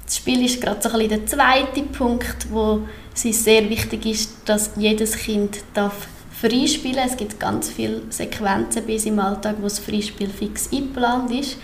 Das 0.10 0.18
Spiel 0.18 0.44
ist 0.44 0.60
gerade 0.60 0.82
so 0.82 0.90
ein 0.90 1.08
bisschen 1.08 1.20
der 1.20 1.26
zweite 1.28 1.84
Punkt, 1.84 2.48
wo 2.50 2.82
es 3.14 3.44
sehr 3.44 3.70
wichtig 3.70 4.08
ist, 4.08 4.38
dass 4.46 4.72
jedes 4.76 5.16
Kind 5.16 5.60
darf 5.76 6.08
freispielen 6.32 6.96
darf. 6.96 7.12
Es 7.12 7.18
gibt 7.18 7.40
ganz 7.40 7.70
viele 7.70 8.02
Sequenzen 8.10 8.88
bis 8.88 9.06
im 9.06 9.20
Alltag, 9.20 9.58
wo 9.60 9.66
das 9.66 9.78
Freispiel 9.78 10.30
fix 10.30 10.74
eingeplant 10.74 11.30
ist. 11.30 11.58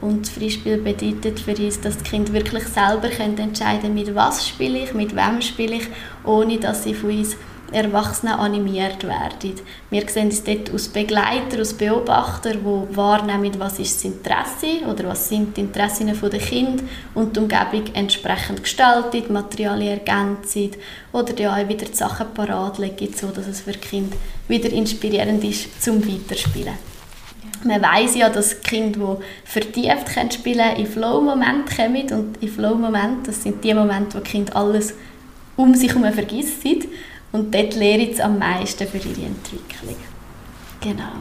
Und 0.00 0.26
das 0.26 0.30
Freispiel 0.30 0.78
bedeutet 0.78 1.38
für 1.38 1.54
uns, 1.54 1.80
dass 1.80 1.96
die 1.96 2.10
Kinder 2.10 2.32
wirklich 2.32 2.64
selber 2.64 3.08
entscheiden 3.08 3.82
können, 3.82 3.94
mit 3.94 4.12
was 4.16 4.48
spiele 4.48 4.80
ich, 4.80 4.94
mit 4.94 5.14
wem 5.14 5.40
spiele 5.40 5.76
ich, 5.76 5.86
ohne 6.24 6.58
dass 6.58 6.82
sie 6.82 6.94
von 6.94 7.16
uns 7.16 7.36
Erwachsene 7.72 8.38
animiert 8.38 9.04
werden. 9.04 9.54
Wir 9.90 10.08
sehen 10.08 10.28
es 10.28 10.44
dort 10.44 10.70
als 10.70 10.88
Begleiter, 10.88 11.58
als 11.58 11.74
Beobachter, 11.74 12.54
die 12.54 12.96
wahrnehmen, 12.96 13.52
was 13.58 13.78
ist 13.78 13.96
das 13.96 14.04
Interesse 14.04 14.86
oder 14.88 15.08
was 15.08 15.28
sind 15.28 15.56
die 15.56 15.62
Interessen 15.62 16.06
der 16.06 16.38
Kinder 16.38 16.84
und 17.14 17.36
die 17.36 17.40
Umgebung 17.40 17.84
entsprechend 17.94 18.62
gestaltet, 18.62 19.30
Materialien 19.30 19.98
ergänzt 19.98 20.76
oder 21.12 21.38
ja 21.38 21.54
auch 21.54 21.68
wieder 21.68 21.86
die 21.86 21.94
Sachen 21.94 22.32
parat 22.34 22.78
legen, 22.78 23.14
so 23.14 23.28
dass 23.28 23.46
es 23.46 23.60
für 23.60 23.72
Kinder 23.72 24.16
wieder 24.48 24.70
inspirierend 24.70 25.42
ist 25.44 25.82
zum 25.82 26.06
Weiterspielen. 26.06 26.92
Man 27.64 27.80
weiß 27.80 28.16
ja, 28.16 28.28
dass 28.28 28.60
Kinder, 28.60 29.18
die 29.20 29.48
vertieft 29.48 30.34
spielen 30.34 30.58
können, 30.58 30.76
in 30.76 30.86
Flow-Momente 30.86 31.76
kommen. 31.76 32.12
Und 32.12 32.42
in 32.42 32.48
Flow-Momente, 32.48 33.26
das 33.26 33.42
sind 33.42 33.62
die 33.62 33.72
Momente, 33.72 34.18
wo 34.18 34.22
die 34.22 34.30
Kinder 34.30 34.56
alles 34.56 34.94
um 35.56 35.74
sich 35.74 35.94
herum 35.94 36.12
vergessen. 36.12 36.84
Und 37.32 37.54
dort 37.54 37.74
lehre 37.74 38.02
ich 38.02 38.22
am 38.22 38.38
meisten 38.38 38.86
für 38.86 38.98
ihre 38.98 39.26
Entwicklung. 39.26 39.96
Genau. 40.80 41.12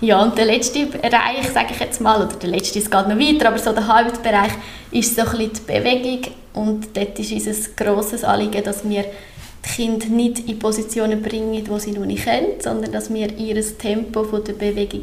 Ja, 0.00 0.22
und 0.22 0.36
der 0.36 0.44
letzte 0.44 0.86
Bereich, 0.86 1.48
sage 1.52 1.68
ich 1.72 1.80
jetzt 1.80 2.00
mal, 2.00 2.22
oder 2.22 2.36
der 2.36 2.50
letzte, 2.50 2.78
es 2.78 2.90
geht 2.90 3.08
noch 3.08 3.18
weiter, 3.18 3.48
aber 3.48 3.58
so 3.58 3.72
der 3.72 3.86
Hauptbereich 3.88 4.52
ist 4.90 5.16
so 5.16 5.22
ein 5.22 5.30
bisschen 5.30 5.52
die 5.54 5.60
Bewegung. 5.72 6.32
Und 6.52 6.96
dort 6.96 7.18
ist 7.18 7.32
unser 7.32 7.70
grosses 7.76 8.22
Anliegen, 8.22 8.62
dass 8.62 8.88
wir 8.88 9.04
die 9.04 9.68
Kinder 9.68 10.06
nicht 10.06 10.48
in 10.48 10.58
Positionen 10.58 11.22
bringen, 11.22 11.66
wo 11.68 11.78
sie 11.78 11.92
noch 11.92 12.04
nicht 12.04 12.24
können, 12.24 12.60
sondern 12.60 12.92
dass 12.92 13.12
wir 13.12 13.36
ihr 13.38 13.78
Tempo 13.78 14.24
von 14.24 14.44
der 14.44 14.52
Bewegung 14.52 15.02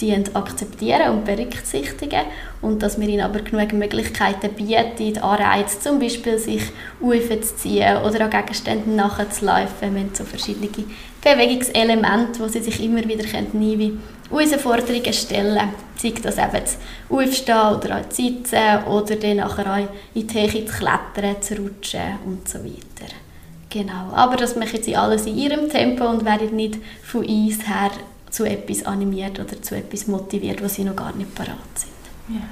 die 0.00 0.14
akzeptieren 0.34 1.10
und 1.10 1.24
berücksichtigen 1.24 2.22
und 2.62 2.82
dass 2.82 3.00
wir 3.00 3.08
ihnen 3.08 3.22
aber 3.22 3.40
genug 3.40 3.72
Möglichkeiten 3.72 4.52
bieten, 4.54 5.18
Anreize, 5.18 5.80
zum 5.80 5.98
Beispiel 5.98 6.38
sich 6.38 6.62
aufzuziehen 7.00 7.98
oder 7.98 8.24
an 8.24 8.30
Gegenständen 8.30 8.96
nachzulaufen. 8.96 9.94
Wir 9.94 10.00
haben 10.00 10.10
so 10.12 10.24
verschiedene 10.24 10.68
Bewegungselemente, 11.22 12.40
wo 12.40 12.48
sie 12.48 12.62
sich 12.62 12.82
immer 12.82 13.04
wieder 13.04 13.24
neue 13.52 13.92
Herausforderungen 14.30 15.12
stellen 15.12 15.58
können. 15.58 15.74
Sei 15.96 16.14
das 16.22 16.38
eben 16.38 16.50
das 16.52 16.78
Aufstehen 17.10 17.76
oder 17.76 18.00
auch 18.00 18.08
zu 18.08 18.22
sitzen 18.22 18.84
oder 18.88 19.16
dann 19.16 19.36
nachher 19.36 19.72
auch 19.72 19.88
in 20.14 20.26
die 20.26 20.34
Höhe 20.34 20.64
zu 20.64 20.72
klettern, 20.72 21.42
zu 21.42 21.56
rutschen 21.56 22.18
und 22.24 22.48
so 22.48 22.58
weiter. 22.58 23.12
Genau, 23.68 24.12
aber 24.14 24.36
das 24.36 24.56
machen 24.56 24.82
sie 24.82 24.96
alles 24.96 25.26
in 25.26 25.36
ihrem 25.36 25.68
Tempo 25.68 26.04
und 26.04 26.24
werden 26.24 26.56
nicht 26.56 26.78
von 27.02 27.24
uns 27.24 27.68
her 27.68 27.92
zu 28.30 28.44
etwas 28.44 28.84
animiert 28.86 29.38
oder 29.40 29.60
zu 29.60 29.76
etwas 29.76 30.06
motiviert, 30.06 30.62
wo 30.62 30.68
sie 30.68 30.84
noch 30.84 30.96
gar 30.96 31.14
nicht 31.14 31.34
parat 31.34 31.56
sind. 31.74 31.92
Ja. 32.28 32.42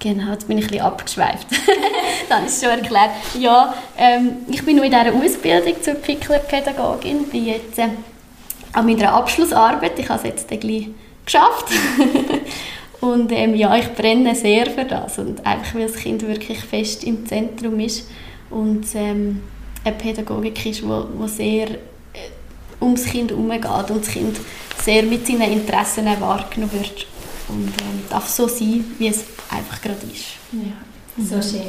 Genau, 0.00 0.30
jetzt 0.32 0.46
bin 0.46 0.58
ich 0.58 0.64
ein 0.66 0.70
bisschen 0.70 0.86
abgeschweift. 0.86 1.48
das 2.28 2.44
ist 2.46 2.62
schon 2.62 2.78
erklärt. 2.78 3.10
Ja, 3.38 3.74
ähm, 3.96 4.36
ich 4.48 4.64
bin 4.64 4.76
noch 4.76 4.84
in 4.84 4.90
dieser 4.90 5.12
Ausbildung 5.12 5.82
zur 5.82 5.94
Pickler-Pädagogin, 5.94 7.24
bin 7.24 7.46
jetzt 7.46 7.78
äh, 7.78 7.88
an 8.72 8.86
meiner 8.86 9.12
Abschlussarbeit, 9.12 9.98
ich 9.98 10.08
habe 10.08 10.20
es 10.20 10.24
jetzt 10.24 10.48
gleich 10.48 10.88
geschafft. 11.24 11.72
und 13.00 13.32
ähm, 13.32 13.56
ja, 13.56 13.74
ich 13.76 13.92
brenne 13.94 14.36
sehr 14.36 14.66
für 14.66 14.84
das 14.84 15.18
und 15.18 15.44
einfach, 15.44 15.74
weil 15.74 15.88
das 15.88 15.96
Kind 15.96 16.26
wirklich 16.26 16.60
fest 16.60 17.02
im 17.02 17.26
Zentrum 17.26 17.80
ist 17.80 18.08
und 18.50 18.86
ähm, 18.94 19.42
eine 19.84 19.96
Pädagogik 19.96 20.64
ist, 20.64 20.86
wo 20.86 21.26
sehr 21.26 21.70
äh, 21.70 21.78
ums 22.80 23.04
Kind 23.04 23.32
herumgeht 23.32 23.90
und 23.90 24.06
das 24.06 24.08
Kind 24.12 24.36
sehr 24.82 25.02
mit 25.02 25.26
seinen 25.26 25.52
Interessen 25.52 26.06
wahrgenommen 26.20 26.72
wird 26.72 27.06
und 27.48 27.68
ähm, 27.68 28.02
darf 28.10 28.28
so 28.28 28.46
sein, 28.48 28.84
wie 28.98 29.08
es 29.08 29.24
einfach 29.50 29.80
gerade 29.80 30.06
ist. 30.12 30.36
Ja, 30.52 31.24
so 31.24 31.42
schön. 31.42 31.62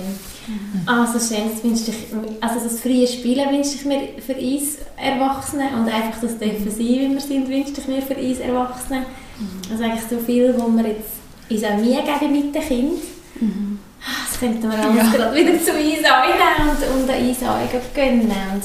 Ah, 0.86 1.06
so 1.06 1.20
schön. 1.20 1.50
Das 1.54 1.64
wünschte 1.64 1.92
ich, 1.92 1.98
also 2.42 2.60
das 2.60 2.80
freie 2.80 3.08
Spielen 3.08 3.50
wünschte 3.52 3.76
ich 3.76 3.86
mir 3.86 4.10
für 4.26 4.36
uns 4.36 4.78
Erwachsene 4.98 5.70
und 5.76 5.88
einfach 5.88 6.20
das 6.22 6.38
dürfen 6.38 6.70
sein, 6.70 6.80
wie 6.80 7.10
wir 7.14 7.22
sind, 7.22 7.48
wünschte 7.48 7.82
ich 7.82 7.88
mir 7.88 8.02
für 8.02 8.16
uns 8.16 8.40
Erwachsene. 8.40 9.00
Mhm. 9.00 9.72
Also 9.72 9.84
eigentlich 9.84 10.04
so 10.10 10.18
viel, 10.20 10.54
wo 10.58 10.68
wir 10.70 10.88
jetzt 10.88 11.20
uns 11.50 11.64
auch 11.64 11.78
nie 11.78 11.96
geben 11.96 12.32
mit 12.34 12.56
den 12.56 12.62
Kindern. 12.62 13.00
Mhm. 13.40 13.80
Ah, 14.02 14.26
das 14.28 14.40
könnten 14.40 14.64
wir 14.64 14.80
alles 14.80 14.96
ja. 14.96 15.12
gerade 15.12 15.36
wieder 15.36 15.64
zu 15.64 15.72
uns 15.72 16.04
einnehmen 16.04 16.70
und, 16.70 17.02
und 17.02 17.10
uns 17.10 17.94
gönnen. 17.94 18.22
Und 18.22 18.64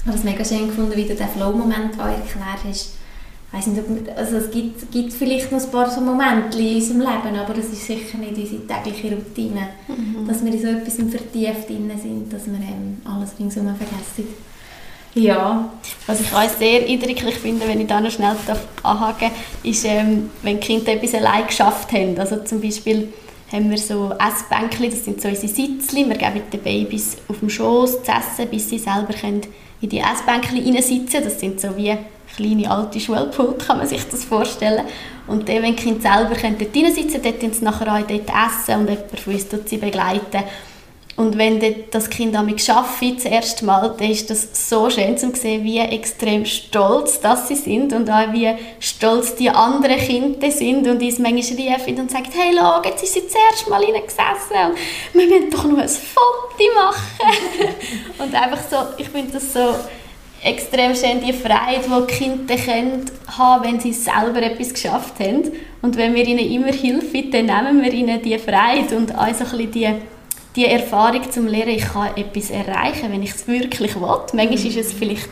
ich 0.00 0.06
habe 0.06 0.18
es 0.18 0.24
mega 0.24 0.44
schön 0.44 0.68
gefunden, 0.68 0.96
wie 0.96 1.06
du 1.06 1.14
den 1.14 1.28
Flow-Moment 1.28 1.98
erklärt 1.98 2.64
hast 2.66 3.03
weiß 3.54 3.68
nicht, 3.68 4.08
also 4.16 4.36
es 4.36 4.50
gibt, 4.50 4.90
gibt 4.90 5.12
vielleicht 5.12 5.52
noch 5.52 5.62
ein 5.62 5.70
paar 5.70 5.88
so 5.88 6.00
Momente 6.00 6.58
in 6.58 6.76
unserem 6.76 7.00
Leben, 7.00 7.38
aber 7.38 7.56
es 7.58 7.66
ist 7.66 7.86
sicher 7.86 8.18
nicht 8.18 8.36
unsere 8.36 8.66
tägliche 8.66 9.14
Routine, 9.14 9.68
mhm. 9.86 10.26
dass 10.26 10.44
wir 10.44 10.52
in 10.52 10.60
so 10.60 10.68
etwas 10.68 10.94
vertieft 10.96 11.68
drin 11.68 11.90
sind, 12.00 12.32
dass 12.32 12.46
wir 12.46 12.54
ähm, 12.54 13.00
alles 13.04 13.30
ringsum 13.38 13.66
vergessen. 13.66 14.34
Ja, 15.14 15.72
was 16.08 16.20
ich 16.20 16.32
auch 16.32 16.48
sehr 16.48 16.88
eindrücklich 16.88 17.36
finde, 17.36 17.68
wenn 17.68 17.80
ich 17.80 17.86
da 17.86 18.00
noch 18.00 18.10
schnell 18.10 18.34
anhaken 18.82 19.30
ist, 19.62 19.84
ähm, 19.84 20.30
wenn 20.42 20.58
die 20.58 20.66
Kinder 20.66 20.92
etwas 20.92 21.14
allein 21.14 21.46
geschafft 21.46 21.92
haben. 21.92 22.18
Also 22.18 22.42
zum 22.42 22.60
Beispiel 22.60 23.12
haben 23.52 23.70
wir 23.70 23.78
so 23.78 24.12
Essbänkchen, 24.18 24.90
das 24.90 25.04
sind 25.04 25.20
so 25.20 25.28
unsere 25.28 25.46
Sitzchen. 25.46 26.08
Wir 26.08 26.16
geben 26.16 26.42
den 26.52 26.60
Babys 26.60 27.18
auf 27.28 27.38
dem 27.38 27.48
Schoß 27.48 28.02
zu 28.02 28.10
essen, 28.10 28.50
bis 28.50 28.68
sie 28.68 28.78
selber 28.78 29.14
können 29.14 29.42
in 29.80 29.88
die 29.88 30.00
Essbänkchen 30.00 30.60
hineinsitzen 30.64 31.22
Das 31.22 31.38
sind 31.38 31.60
so 31.60 31.76
wie 31.76 31.96
kleine 32.36 32.70
alte 32.70 33.00
Schulpult, 33.00 33.66
kann 33.66 33.78
man 33.78 33.86
sich 33.86 34.06
das 34.08 34.24
vorstellen. 34.24 34.84
Und 35.26 35.48
dann, 35.48 35.62
wenn 35.62 35.76
die 35.76 35.82
Kinder 35.82 36.00
selber 36.00 36.34
dort 36.34 36.74
hineinsitzen 36.74 37.22
können, 37.22 37.36
dort 37.40 37.54
sie 37.54 37.64
nachher 37.64 37.94
auch 37.94 38.06
dort 38.06 38.28
essen 38.28 38.80
und 38.80 38.90
jemand 38.90 39.20
von 39.20 39.32
uns 39.32 39.46
sie 39.66 39.76
begleiten. 39.78 40.44
Und 41.16 41.38
wenn 41.38 41.60
das 41.92 42.10
Kind 42.10 42.34
damit 42.34 42.68
arbeitet, 42.68 43.18
das 43.18 43.24
erste 43.24 43.64
Mal, 43.64 43.94
dann 43.96 44.10
ist 44.10 44.30
das 44.30 44.68
so 44.68 44.90
schön 44.90 45.16
zu 45.16 45.30
sehen, 45.34 45.62
wie 45.62 45.78
extrem 45.78 46.44
stolz 46.44 47.20
dass 47.20 47.46
sie 47.46 47.54
sind 47.54 47.92
und 47.92 48.10
auch 48.10 48.32
wie 48.32 48.52
stolz 48.80 49.36
die 49.36 49.48
anderen 49.48 49.96
Kinder 49.96 50.50
sind 50.50 50.88
und 50.88 51.00
uns 51.00 51.20
manchmal 51.20 51.74
rufen 51.74 52.00
und 52.00 52.10
sagen, 52.10 52.28
hey, 52.32 52.52
schau, 52.58 52.82
jetzt 52.82 53.04
ist 53.04 53.14
sie 53.14 53.22
das 53.22 53.34
erste 53.52 53.70
Mal 53.70 53.80
gesessen 53.82 54.72
und 55.12 55.20
wir 55.20 55.26
müssen 55.26 55.50
doch 55.50 55.64
nur 55.64 55.82
ein 55.82 55.88
Foto 55.88 56.74
machen. 56.74 57.68
und 58.18 58.34
einfach 58.34 58.60
so, 58.68 58.76
ich 58.98 59.08
finde 59.08 59.34
das 59.34 59.52
so 59.52 59.74
extrem 60.44 60.94
schön 60.94 61.20
die 61.20 61.32
Freude, 61.32 61.80
die 61.86 62.06
die 62.06 62.14
Kinder 62.14 62.56
können 62.56 63.06
haben 63.26 63.64
wenn 63.64 63.80
sie 63.80 63.92
selber 63.92 64.42
etwas 64.42 64.74
geschafft 64.74 65.18
haben. 65.18 65.52
Und 65.80 65.96
wenn 65.96 66.14
wir 66.14 66.26
ihnen 66.26 66.50
immer 66.50 66.72
helfen, 66.72 67.30
dann 67.30 67.46
nehmen 67.46 67.82
wir 67.82 67.92
ihnen 67.92 68.22
die 68.22 68.38
Freude 68.38 68.96
und 68.96 69.16
auch 69.16 69.34
so 69.34 69.44
ein 69.44 69.50
bisschen 69.50 69.72
die, 69.72 69.88
die 70.54 70.66
Erfahrung 70.66 71.30
zum 71.30 71.46
Lernen, 71.46 71.70
ich 71.70 71.84
kann 71.84 72.16
etwas 72.16 72.50
erreichen, 72.50 73.10
wenn 73.10 73.22
ich 73.22 73.30
es 73.30 73.48
wirklich 73.48 73.96
will. 73.96 74.18
Manchmal 74.34 74.52
ist 74.52 74.76
es 74.76 74.92
vielleicht 74.92 75.30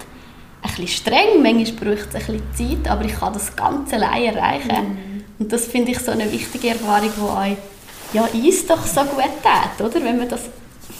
ein 0.63 0.71
bisschen 0.71 0.89
streng, 0.89 1.43
manchmal 1.43 1.95
braucht 1.95 2.15
es 2.15 2.29
ein 2.29 2.41
bisschen 2.55 2.81
Zeit, 2.83 2.91
aber 2.91 3.05
ich 3.05 3.19
kann 3.19 3.33
das 3.35 3.55
ganz 3.55 3.93
allein 3.93 4.35
erreichen. 4.35 4.69
Mhm. 4.69 5.25
Und 5.39 5.53
das 5.53 5.67
finde 5.67 5.93
ich 5.93 5.99
so 5.99 6.13
eine 6.13 6.31
wichtige 6.33 6.69
Erfahrung, 6.69 7.11
die 7.17 7.21
auch 7.21 7.57
ja, 8.15 8.29
uns 8.33 8.67
doch 8.67 8.87
so 8.87 9.01
gut 9.01 9.25
tut, 9.43 9.87
oder? 9.87 10.05
wenn 10.05 10.19
man 10.19 10.29
das 10.29 10.43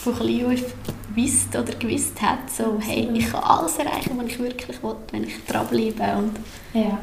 von 0.03 0.15
klein 0.15 0.47
auf 0.47 0.75
gewusst 1.15 1.55
oder 1.55 1.75
gewusst 1.79 2.21
hat, 2.21 2.51
so, 2.51 2.79
hey, 2.81 3.09
ich 3.13 3.31
kann 3.31 3.43
alles 3.43 3.77
erreichen, 3.77 4.13
was 4.17 4.27
ich 4.27 4.39
wirklich 4.39 4.83
will, 4.83 4.95
wenn 5.11 5.25
ich 5.25 5.35
dranbleibe. 5.47 6.03
Und 6.19 6.33
ja. 6.73 6.99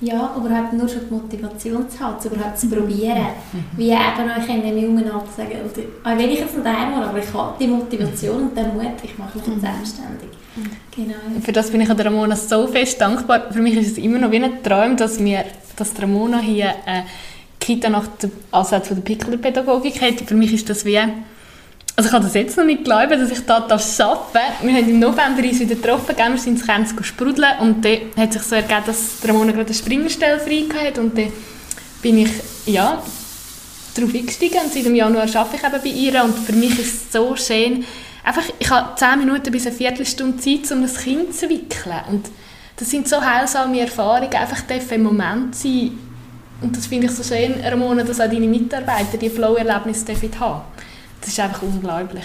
ja, 0.00 0.36
überhaupt 0.36 0.72
nur 0.74 0.88
schon 0.88 1.02
die 1.30 1.38
Motivation 1.38 1.88
zu 1.88 2.00
haben, 2.00 2.16
überhaupt 2.24 2.58
zu 2.58 2.68
probieren. 2.68 3.28
Mhm. 3.52 3.64
Wie 3.76 3.90
eben 3.90 3.96
auch 3.96 4.48
in 4.48 4.62
dem 4.62 4.78
jungen 4.78 5.10
Alter 5.10 5.32
sagen, 5.36 5.52
oder, 5.64 6.18
wenn 6.18 6.30
ich 6.30 6.40
jetzt 6.40 6.54
nicht 6.54 6.66
daheim 6.66 6.92
war, 6.92 7.08
aber 7.08 7.18
ich 7.18 7.32
habe 7.32 7.54
die 7.58 7.68
Motivation 7.68 8.42
und 8.42 8.56
den 8.56 8.74
Mut, 8.74 8.92
ich 9.02 9.16
mache 9.18 9.38
mich 9.38 9.46
jetzt 9.46 9.56
mhm. 9.56 9.60
selbstständig. 9.60 10.28
Genau. 10.94 11.40
Für 11.42 11.52
das 11.52 11.70
bin 11.70 11.80
ich 11.80 11.88
der 11.88 12.06
Ramona 12.06 12.36
so 12.36 12.66
fest 12.66 13.00
dankbar. 13.00 13.50
Für 13.50 13.60
mich 13.60 13.74
ist 13.74 13.92
es 13.92 13.98
immer 13.98 14.18
noch 14.18 14.30
wie 14.30 14.44
ein 14.44 14.62
Traum, 14.62 14.96
dass, 14.96 15.18
wir, 15.18 15.44
dass 15.76 16.00
Ramona 16.00 16.38
hier 16.40 16.74
äh, 16.84 17.02
Kita 17.58 17.88
nach 17.88 18.06
dem 18.18 18.30
Ansatz 18.50 18.88
von 18.88 18.96
der 18.96 19.02
Pickler-Pädagogik 19.02 20.02
hat. 20.02 20.20
Für 20.20 20.34
mich 20.34 20.52
ist 20.52 20.68
das 20.68 20.84
wie 20.84 20.98
also 21.94 22.08
ich 22.08 22.12
kann 22.12 22.22
das 22.22 22.34
jetzt 22.34 22.56
noch 22.56 22.64
nicht 22.64 22.84
glauben, 22.84 23.20
dass 23.20 23.30
ich 23.30 23.44
das 23.44 24.00
arbeiten 24.00 24.32
darf. 24.32 24.62
Wir 24.62 24.72
haben 24.74 24.88
im 24.88 24.98
November 24.98 25.42
uns 25.42 25.60
wieder 25.60 25.74
getroffen, 25.74 26.16
wir 26.16 26.38
sind 26.38 26.58
ins 26.58 26.66
Kenz 26.66 26.94
sprudeln 27.02 27.58
und 27.60 27.84
dann 27.84 27.98
hat 28.16 28.32
sich 28.32 28.42
so 28.42 28.54
ergeben, 28.54 28.82
dass 28.86 29.18
Ramona 29.26 29.52
gerade 29.52 29.66
eine 29.66 29.74
Springerstelle 29.74 30.40
frei 30.40 30.64
hatte 30.86 31.00
und 31.00 31.16
dann 31.16 31.32
bin 32.00 32.18
ich, 32.18 32.30
ja, 32.66 33.02
darauf 33.94 34.14
eingestiegen 34.14 34.58
und 34.64 34.72
seit 34.72 34.86
dem 34.86 34.94
Januar 34.94 35.24
arbeite 35.24 35.56
ich 35.56 35.64
eben 35.64 35.82
bei 35.82 35.88
ihr 35.88 36.24
und 36.24 36.38
für 36.38 36.54
mich 36.54 36.78
ist 36.78 36.94
es 36.94 37.12
so 37.12 37.36
schön, 37.36 37.84
einfach, 38.24 38.44
ich 38.58 38.70
habe 38.70 38.96
zehn 38.96 39.18
Minuten 39.18 39.52
bis 39.52 39.66
eine 39.66 39.76
Viertelstunde 39.76 40.38
Zeit, 40.38 40.72
um 40.72 40.84
ein 40.84 40.94
Kind 40.94 41.34
zu 41.34 41.48
wickeln 41.50 42.00
und 42.10 42.30
das 42.76 42.88
sind 42.88 43.06
so 43.06 43.20
heilsame 43.20 43.80
Erfahrungen, 43.80 44.34
einfach 44.34 44.62
im 44.90 45.02
Moment 45.02 45.54
sein. 45.54 45.98
Und 46.62 46.76
das 46.76 46.86
finde 46.86 47.06
ich 47.06 47.12
so 47.12 47.22
schön, 47.22 47.54
Ramona, 47.62 48.02
dass 48.02 48.20
auch 48.20 48.30
deine 48.30 48.46
Mitarbeiter 48.46 49.18
die 49.20 49.28
Flow-Erlebnisse 49.28 50.06
haben 50.40 50.62
das 51.22 51.30
ist 51.30 51.40
einfach 51.40 51.62
unglaublich. 51.62 52.24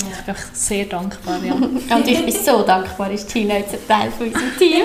Ja. 0.00 0.08
Ich 0.08 0.24
bin 0.24 0.34
einfach 0.34 0.54
sehr 0.54 0.84
dankbar. 0.84 1.38
Ja. 1.42 1.54
Und 1.96 2.08
ich 2.08 2.24
bin 2.24 2.34
so 2.34 2.62
dankbar, 2.62 3.10
ist 3.10 3.28
Tina 3.28 3.56
jetzt 3.56 3.74
ein 3.74 3.88
Teil 3.88 4.10
von 4.10 4.26
unserem 4.26 4.56
Team 4.58 4.84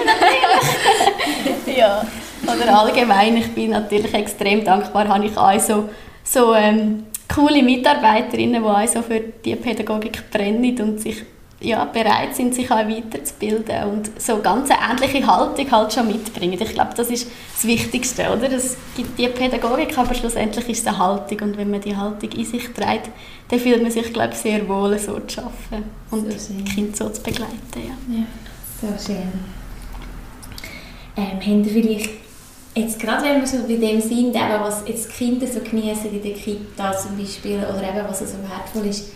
ja. 1.77 2.05
Oder 2.43 2.79
allgemein, 2.79 3.37
ich 3.37 3.53
bin 3.53 3.71
natürlich 3.71 4.13
extrem 4.13 4.63
dankbar, 4.63 5.07
habe 5.07 5.25
ich 5.25 5.37
auch 5.37 5.59
so, 5.59 5.89
so 6.23 6.55
ähm, 6.55 7.03
coole 7.33 7.61
Mitarbeiterinnen, 7.61 8.63
die 8.63 8.67
auch 8.67 8.87
so 8.87 9.01
für 9.01 9.19
die 9.19 9.55
Pädagogik 9.55 10.31
brennen 10.31 10.81
und 10.81 10.99
sich 10.99 11.23
ja, 11.61 11.85
bereit 11.85 12.35
sind, 12.35 12.55
sich 12.55 12.69
auch 12.71 12.77
weiterzubilden 12.77 13.83
und 13.85 14.21
so 14.21 14.39
ganz 14.41 14.69
eine 14.71 14.79
ähnliche 14.91 15.25
Haltung 15.25 15.71
halt 15.71 15.93
schon 15.93 16.07
mitbringen. 16.07 16.57
Ich 16.59 16.73
glaube, 16.73 16.91
das 16.95 17.09
ist 17.09 17.27
das 17.53 17.65
Wichtigste, 17.65 18.23
oder? 18.31 18.51
Es 18.51 18.75
gibt 18.95 19.17
die 19.17 19.27
Pädagogik, 19.27 19.97
aber 19.97 20.13
schlussendlich 20.13 20.67
ist 20.69 20.81
es 20.81 20.87
eine 20.87 20.97
Haltung 20.97 21.39
und 21.41 21.57
wenn 21.57 21.69
man 21.69 21.81
die 21.81 21.95
Haltung 21.95 22.29
in 22.31 22.45
sich 22.45 22.67
trägt, 22.69 23.09
dann 23.49 23.59
fühlt 23.59 23.81
man 23.81 23.91
sich, 23.91 24.11
glaube 24.11 24.33
ich, 24.33 24.39
sehr 24.39 24.67
wohl, 24.67 24.97
so 24.97 25.19
zu 25.19 25.41
arbeiten 25.41 25.89
und 26.09 26.39
so 26.39 26.53
die 26.53 26.63
Kinder 26.63 26.95
so 26.95 27.09
zu 27.09 27.21
begleiten. 27.21 27.55
Ja, 27.75 28.15
ja 28.17 28.25
so 28.81 29.05
schön. 29.05 29.31
Ähm, 31.15 31.39
haben 31.45 31.63
Sie 31.63 31.69
vielleicht 31.69 32.09
Jetzt 32.73 32.99
gerade 33.01 33.25
wenn 33.25 33.41
wir 33.41 33.47
so 33.47 33.57
bei 33.67 33.75
dem 33.75 33.99
sind, 33.99 34.33
eben, 34.33 34.61
was 34.61 34.83
jetzt 34.87 35.09
die 35.09 35.25
Kinder 35.25 35.45
so 35.45 35.59
genießen 35.59 36.09
in 36.09 36.21
der 36.23 36.31
Kita 36.31 36.97
zum 36.97 37.17
Beispiel, 37.17 37.57
oder 37.57 37.83
eben 37.83 38.07
was 38.07 38.19
so 38.19 38.25
wertvoll 38.25 38.89
ist, 38.89 39.11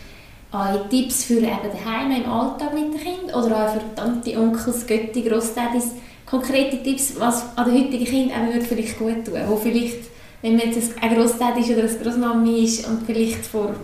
auch 0.56 0.90
Tipps 0.90 1.26
für 1.26 1.38
eben 1.38 1.48
daheim 1.48 2.12
im 2.12 2.30
Alltag 2.30 2.74
mit 2.74 2.94
den 2.94 3.00
Kindern 3.00 3.44
oder 3.44 3.66
auch 3.66 3.74
für 3.74 3.96
Tante, 3.96 4.38
Onkels, 4.38 4.88
Götti, 4.88 5.22
Grosstädis, 5.22 5.92
konkrete 6.26 6.82
Tipps, 6.82 7.14
was 7.20 7.46
an 7.56 7.66
den 7.66 7.86
heutigen 7.86 8.06
Kindern 8.06 8.48
würde 8.48 8.66
vielleicht 8.66 8.98
gut 8.98 9.26
tun, 9.26 9.40
wo 9.48 9.56
vielleicht, 9.56 10.06
wenn 10.42 10.56
man 10.56 10.72
jetzt 10.72 10.94
ein 11.02 11.16
Grossdad 11.16 11.58
ist 11.58 11.70
oder 11.70 11.84
eine 11.84 11.98
Grossmami 11.98 12.64
ist 12.64 12.88
und 12.88 13.06
vielleicht 13.06 13.46
vor 13.46 13.76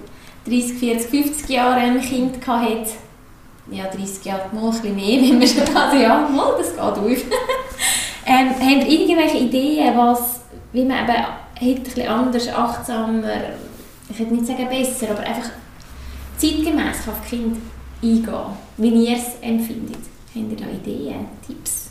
30, 0.45 0.73
40, 0.77 1.09
50 1.09 1.49
Jahren 1.49 1.79
ein 1.79 2.01
Kind 2.01 2.45
hatte, 2.47 2.91
ja 3.69 3.85
30 3.85 4.25
Jahre 4.25 4.49
mal 4.53 4.65
ein 4.65 4.71
bisschen 4.71 4.95
mehr, 4.95 5.21
wenn 5.29 5.39
man 5.39 5.47
schon 5.47 5.73
da 5.73 5.93
ja, 5.93 6.27
mal, 6.29 6.55
das 6.57 6.71
geht 6.71 6.79
auf. 6.79 6.97
ähm, 8.25 8.49
haben 8.49 8.85
irgendwelche 8.87 9.37
Ideen, 9.37 9.95
was, 9.95 10.41
wie 10.71 10.85
man 10.85 11.03
eben 11.03 11.25
heute 11.59 11.79
ein 11.79 11.83
bisschen 11.83 12.07
anders, 12.07 12.47
achtsamer, 12.49 13.29
ich 14.09 14.19
würde 14.19 14.33
nicht 14.33 14.47
sagen 14.47 14.67
besser, 14.67 15.11
aber 15.11 15.21
einfach 15.21 15.49
zeitgemäß 16.41 17.07
auf 17.07 17.27
Kinder 17.29 17.57
eingehen, 18.01 18.57
wie 18.77 19.07
ihr 19.07 19.17
es 19.17 19.39
empfindet. 19.41 20.01
Habt 20.35 20.51
ihr 20.51 20.57
da 20.57 20.65
Ideen, 20.71 21.27
Tipps? 21.45 21.89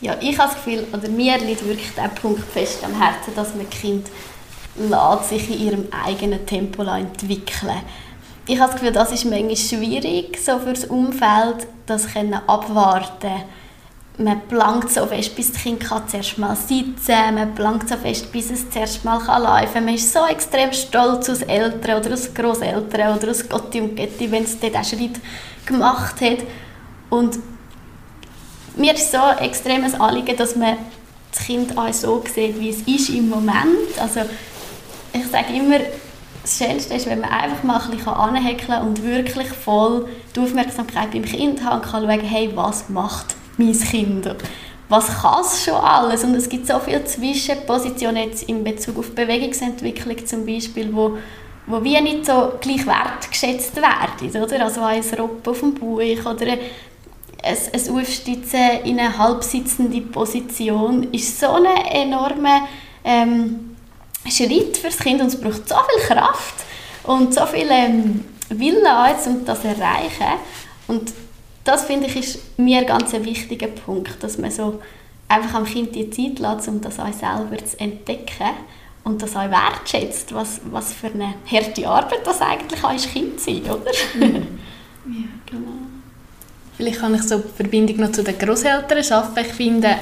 Ja, 0.00 0.16
ich 0.20 0.38
habe 0.38 0.52
das 0.52 0.64
Gefühl, 0.64 0.86
oder 0.92 1.08
mir 1.08 1.38
liegt 1.38 1.66
wirklich 1.66 1.90
der 1.94 2.08
Punkt 2.08 2.44
fest 2.44 2.84
am 2.84 3.00
Herzen, 3.00 3.34
dass 3.34 3.54
man 3.54 3.68
Kind 3.70 4.06
sich 5.28 5.50
in 5.50 5.66
ihrem 5.66 5.84
eigenen 5.90 6.44
Tempo 6.44 6.82
entwickeln 6.82 7.80
ich 8.48 8.60
habe 8.60 8.70
das 8.70 8.80
Gefühl, 8.80 8.92
das 8.92 9.10
ist 9.10 9.24
manchmal 9.24 9.56
schwierig, 9.56 10.38
so 10.38 10.58
für 10.58 10.72
das 10.72 10.84
Umfeld, 10.84 11.66
das 11.86 12.12
können 12.12 12.38
man 14.18 14.40
plankt 14.48 14.90
so 14.90 15.06
fest, 15.06 15.36
bis 15.36 15.52
das 15.52 15.62
Kind 15.62 15.80
kann 15.80 16.08
zuerst 16.08 16.38
mal 16.38 16.56
sitzen 16.56 17.34
man 17.34 17.54
plankt 17.54 17.88
so 17.88 17.96
fest, 17.96 18.32
bis 18.32 18.50
es 18.50 18.70
zuerst 18.70 19.04
mal 19.04 19.18
kann 19.18 19.42
laufen 19.42 19.74
kann. 19.74 19.84
Man 19.84 19.94
ist 19.94 20.12
so 20.12 20.24
extrem 20.26 20.72
stolz 20.72 21.28
als 21.28 21.42
Eltern 21.42 22.00
oder 22.00 22.10
als 22.12 22.32
Großeltern 22.32 23.16
oder 23.16 23.28
als 23.28 23.48
Gotti 23.48 23.80
und 23.80 23.96
Götti, 23.96 24.30
wenn 24.30 24.44
es 24.44 24.58
diesen 24.58 24.84
Schritt 24.84 25.20
gemacht 25.66 26.20
hat. 26.20 26.38
Und 27.10 27.38
mir 28.76 28.94
ist 28.94 29.12
so 29.12 29.18
ein 29.18 29.38
extremes 29.38 29.94
Anliegen, 29.94 30.36
dass 30.36 30.56
man 30.56 30.78
das 31.32 31.44
Kind 31.44 31.76
auch 31.76 31.92
so 31.92 32.24
sieht, 32.34 32.58
wie 32.58 32.70
es 32.70 32.82
ist 32.82 33.10
im 33.10 33.28
Moment. 33.28 33.98
Also 34.00 34.20
ich 35.12 35.26
sage 35.26 35.52
immer, 35.54 35.78
das 36.42 36.58
Schönste 36.58 36.94
ist, 36.94 37.06
wenn 37.06 37.20
man 37.20 37.30
einfach 37.30 37.62
mal 37.64 37.80
ein 37.80 37.90
bisschen 37.90 38.08
anhäkeln 38.08 38.68
kann 38.68 38.86
und 38.86 39.02
wirklich 39.02 39.48
voll 39.48 40.08
die 40.34 40.40
Aufmerksamkeit 40.40 41.10
beim 41.10 41.24
Kind 41.24 41.62
haben 41.64 41.82
kann 41.82 42.04
schauen, 42.04 42.20
hey, 42.20 42.50
was 42.54 42.88
macht 42.88 43.34
mein 43.56 43.78
Kind? 43.78 44.34
Was 44.88 45.20
kann 45.20 45.40
es 45.40 45.64
schon 45.64 45.74
alles? 45.74 46.22
Und 46.22 46.34
es 46.34 46.48
gibt 46.48 46.66
so 46.66 46.78
viele 46.78 47.04
Zwischenpositionen 47.04 48.28
jetzt 48.28 48.44
in 48.44 48.62
Bezug 48.62 48.98
auf 48.98 49.10
Bewegungsentwicklung 49.10 50.24
zum 50.24 50.46
Beispiel, 50.46 50.94
wo, 50.94 51.18
wo 51.66 51.82
wie 51.82 52.00
nicht 52.00 52.26
so 52.26 52.52
gleich 52.60 52.86
wertgeschätzt 52.86 53.76
werden. 53.76 54.42
Oder? 54.42 54.64
Also 54.64 54.82
ein 54.82 55.02
Roppen 55.18 55.50
auf 55.50 55.60
dem 55.60 55.74
Bauch 55.74 56.34
oder 56.34 56.52
ein, 56.52 56.58
ein 57.42 57.96
Aufstitzen 57.96 58.84
in 58.84 59.00
eine 59.00 59.18
halbsitzende 59.18 60.00
Position 60.02 61.12
ist 61.12 61.40
so 61.40 61.50
ein 61.50 61.64
enormer 61.64 62.68
ähm, 63.04 63.76
Schritt 64.28 64.76
für 64.76 64.88
das 64.88 64.98
Kind 64.98 65.20
und 65.20 65.28
es 65.28 65.40
braucht 65.40 65.68
so 65.68 65.74
viel 65.74 66.16
Kraft 66.16 66.64
und 67.04 67.34
so 67.34 67.44
viel 67.46 67.68
ähm, 67.70 68.24
Willen 68.48 68.86
um 69.26 69.44
das 69.44 69.62
zu 69.62 69.68
erreichen. 69.68 70.38
Und 70.86 71.12
das 71.66 71.84
finde 71.84 72.06
ich 72.06 72.16
ist 72.16 72.58
mir 72.58 72.84
ganz 72.84 73.12
ein 73.12 73.24
wichtiger 73.24 73.66
Punkt, 73.66 74.22
dass 74.22 74.38
man 74.38 74.50
so 74.50 74.80
einfach 75.28 75.54
am 75.54 75.64
Kind 75.64 75.94
die 75.94 76.10
Zeit 76.10 76.38
lässt, 76.38 76.68
um 76.68 76.80
das 76.80 76.98
auch 77.00 77.12
selber 77.12 77.58
zu 77.64 77.78
entdecken 77.80 78.50
und 79.04 79.22
das 79.22 79.36
auch 79.36 79.50
wertschätzt, 79.50 80.34
was, 80.34 80.60
was 80.70 80.92
für 80.92 81.08
eine 81.08 81.34
harte 81.50 81.88
Arbeit 81.88 82.26
das 82.26 82.40
eigentlich 82.40 82.82
auch 82.82 82.90
als 82.90 83.08
Kind 83.08 83.40
sein, 83.40 83.62
oder? 83.62 83.90
Mhm. 84.14 84.24
ja, 85.06 85.28
genau. 85.46 85.72
Vielleicht 86.76 87.00
kann 87.00 87.14
ich 87.14 87.22
so 87.22 87.38
die 87.38 87.48
Verbindung 87.56 87.96
noch 87.98 88.12
zu 88.12 88.22
den 88.22 88.38
Großeltern 88.38 89.02
schaffen. 89.02 89.38
Ich 89.40 89.52
finde, 89.52 89.96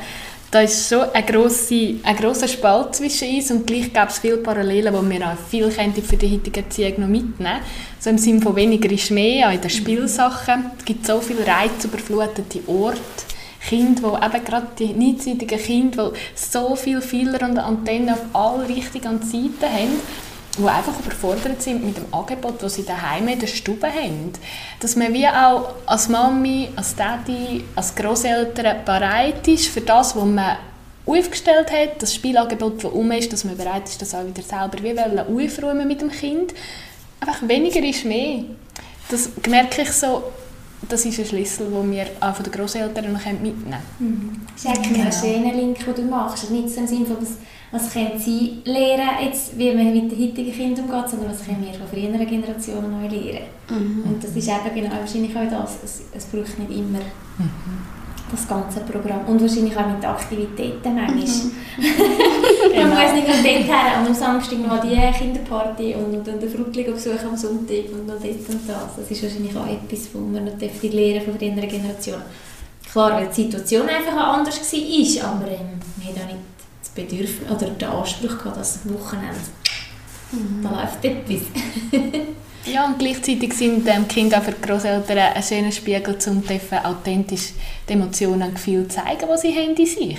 da 0.51 0.61
ist 0.61 0.89
schon 0.89 1.03
ein 1.13 1.27
grosser, 1.27 1.75
ein 2.03 2.17
grosser 2.17 2.49
Spalt 2.49 2.95
zwischen 2.95 3.29
uns 3.29 3.51
und 3.51 3.67
gleich 3.67 3.93
gibt 3.93 4.11
es 4.11 4.19
viele 4.19 4.37
Parallelen, 4.37 4.95
die 4.95 5.11
wir 5.11 5.33
auch 5.33 5.37
viel 5.51 5.71
für 5.71 6.17
die 6.17 6.33
heutige 6.33 6.61
Erziehung 6.61 7.01
noch 7.01 7.09
mitnehmen 7.09 7.61
So 7.99 8.11
im 8.11 8.19
Sinne 8.19 8.41
von 8.41 8.55
weniger 8.55 8.91
ist 8.91 9.11
mehr, 9.11 9.49
auch 9.49 9.53
in 9.53 9.61
den 9.61 9.71
Spielsachen. 9.71 10.71
Es 10.79 10.85
gibt 10.85 11.07
so 11.07 11.21
viele 11.21 11.47
reizüberflutete 11.47 12.61
Orte. 12.69 13.01
Kinder, 13.67 14.21
die 14.21 14.37
eben 14.37 14.45
gerade 14.45 14.67
die 14.79 14.93
niedrigen 14.93 15.59
Kinder, 15.59 16.13
die 16.13 16.19
so 16.35 16.77
viele 16.77 17.01
Fehler 17.01 17.49
und 17.49 17.59
Antennen 17.59 18.11
auf 18.11 18.21
alle 18.35 18.69
Richtungen 18.69 19.23
Seiten 19.23 19.73
haben 19.73 20.01
die 20.57 20.69
einfach 20.69 20.99
überfordert 20.99 21.63
sind 21.63 21.85
mit 21.85 21.97
dem 21.97 22.13
Angebot, 22.13 22.63
das 22.63 22.75
sie 22.75 22.85
daheim 22.85 23.29
in 23.29 23.39
der 23.39 23.47
Stube 23.47 23.87
haben. 23.87 24.33
Dass 24.81 24.97
man 24.97 25.13
wie 25.13 25.27
auch 25.27 25.75
als 25.87 26.09
Mami, 26.09 26.69
als 26.77 26.95
Daddy, 26.95 27.65
als 27.75 27.95
Großeltern 27.95 28.85
bereit 28.85 29.47
ist 29.49 29.67
für 29.67 29.81
das, 29.81 30.17
was 30.17 30.25
man 30.25 30.57
aufgestellt 31.07 31.71
hat, 31.71 32.01
das 32.03 32.15
Spielangebot, 32.15 32.85
das 32.85 32.93
um 32.93 33.11
ist, 33.13 33.33
dass 33.33 33.45
man 33.45 33.57
bereit 33.57 33.89
ist, 33.89 34.01
das 34.01 34.15
auch 34.15 34.25
wieder 34.25 34.43
selber 34.43 34.79
wie 35.29 35.47
aufräumen 35.47 35.87
mit 35.87 36.01
dem 36.01 36.11
Kind. 36.11 36.55
Einfach 37.21 37.47
weniger 37.47 37.83
ist 37.83 38.05
mehr. 38.05 38.45
Das 39.11 39.31
merke 39.49 39.83
ich 39.83 39.93
so, 39.93 40.25
das 40.89 41.05
ist 41.05 41.19
ein 41.19 41.25
Schlüssel, 41.25 41.71
den 41.71 41.93
wir 41.93 42.07
auch 42.21 42.35
von 42.35 42.45
den 42.45 42.53
Großeltern 42.53 43.13
noch 43.13 43.25
mitnehmen 43.25 43.65
können. 43.65 43.83
Mhm. 43.99 44.41
Das 44.55 44.65
ist 44.65 44.71
eigentlich 44.71 44.93
genau. 44.93 45.07
ein 45.07 45.13
schöner 45.13 45.55
Link, 45.55 45.85
den 45.85 45.95
du 45.95 46.03
machst. 46.03 46.51
Nicht 46.51 46.71
so 46.71 46.81
im 46.81 46.87
Sinne 46.87 47.07
von, 47.07 47.17
was 47.75 47.93
können 47.93 48.17
sie 48.17 48.63
lernen, 48.65 49.19
jetzt, 49.21 49.59
wie 49.59 49.73
man 49.73 49.93
mit 49.93 50.13
den 50.13 50.19
heutigen 50.23 50.53
Kindern 50.53 50.85
umgeht, 50.85 51.11
sondern 51.11 51.31
was 51.31 51.45
können 51.45 51.67
wir 51.67 51.75
von 51.75 51.89
früheren 51.89 52.25
Generationen 52.25 52.93
neu 52.93 53.09
lernen. 53.09 53.49
Mhm. 53.69 54.05
Und 54.07 54.23
das 54.23 54.31
ist 54.31 54.49
eben 54.49 54.75
genau 54.75 54.95
wahrscheinlich 54.95 55.37
auch 55.37 55.51
das, 55.51 55.79
es, 55.83 56.03
es 56.15 56.25
braucht 56.27 56.57
nicht 56.57 56.71
immer 56.71 57.01
mhm. 57.01 57.51
das 58.31 58.47
ganze 58.47 58.79
Programm. 58.81 59.27
Und 59.27 59.41
wahrscheinlich 59.41 59.77
auch 59.77 59.89
mit 59.89 60.01
den 60.01 60.09
Aktivitäten 60.09 60.95
manchmal. 60.95 61.17
Mhm. 61.17 62.77
man 62.77 62.91
muss 62.91 63.13
nicht 63.13 63.27
nur 63.27 63.37
dort 63.43 63.67
her, 63.67 64.07
am 64.07 64.15
Samstag 64.15 64.59
noch 64.61 64.81
die 64.81 65.19
Kinderparty 65.19 65.97
und, 65.97 66.15
und 66.15 66.29
dann 66.29 66.39
den 66.39 66.49
Fruttli 66.49 66.85
besuchen 66.85 67.29
am 67.29 67.37
Sonntag 67.37 67.91
und 67.93 68.07
noch 68.07 68.23
dort 68.23 68.49
und 68.51 68.69
das. 68.69 68.97
Das 68.97 69.11
ist 69.11 69.23
wahrscheinlich 69.25 69.57
auch 69.57 69.67
etwas, 69.67 70.09
was 70.13 70.23
man 70.23 70.45
noch 70.45 70.93
lernen 70.93 71.25
von 71.25 71.37
früheren 71.37 71.69
Generationen. 71.69 72.23
Klar, 72.93 73.15
weil 73.15 73.27
die 73.27 73.43
Situation 73.43 73.89
einfach 73.89 74.17
anders 74.17 74.61
war, 74.61 75.33
aber 75.33 75.49
ähm, 75.49 75.81
wir 75.97 76.15
haben 76.15 76.23
auch 76.23 76.33
nicht 76.33 76.54
Bedürfnis 76.95 77.51
oder 77.51 77.71
den 77.71 77.89
Anspruch 77.89 78.39
gehabt, 78.39 78.57
dass 78.57 78.81
Wochenende 78.85 79.41
mhm. 80.33 80.63
da 80.63 80.71
läuft 80.71 81.05
etwas. 81.05 81.43
ja, 82.73 82.87
und 82.87 82.99
gleichzeitig 82.99 83.53
sind 83.53 83.87
ähm, 83.89 84.09
Kinder 84.09 84.41
für 84.41 84.53
die 84.53 84.61
Großeltern 84.61 85.19
ein 85.19 85.43
schöner 85.43 85.73
Spiegel, 85.73 86.17
um 86.27 86.43
authentisch 86.85 87.53
die 87.89 87.93
Emotionen 87.93 88.43
und 88.43 88.55
Gefühle 88.55 88.89
zu 88.89 88.97
zeigen, 88.97 89.29
die 89.33 89.39
sie 89.39 89.55
haben 89.55 89.75
in 89.75 89.87
sich 89.87 90.19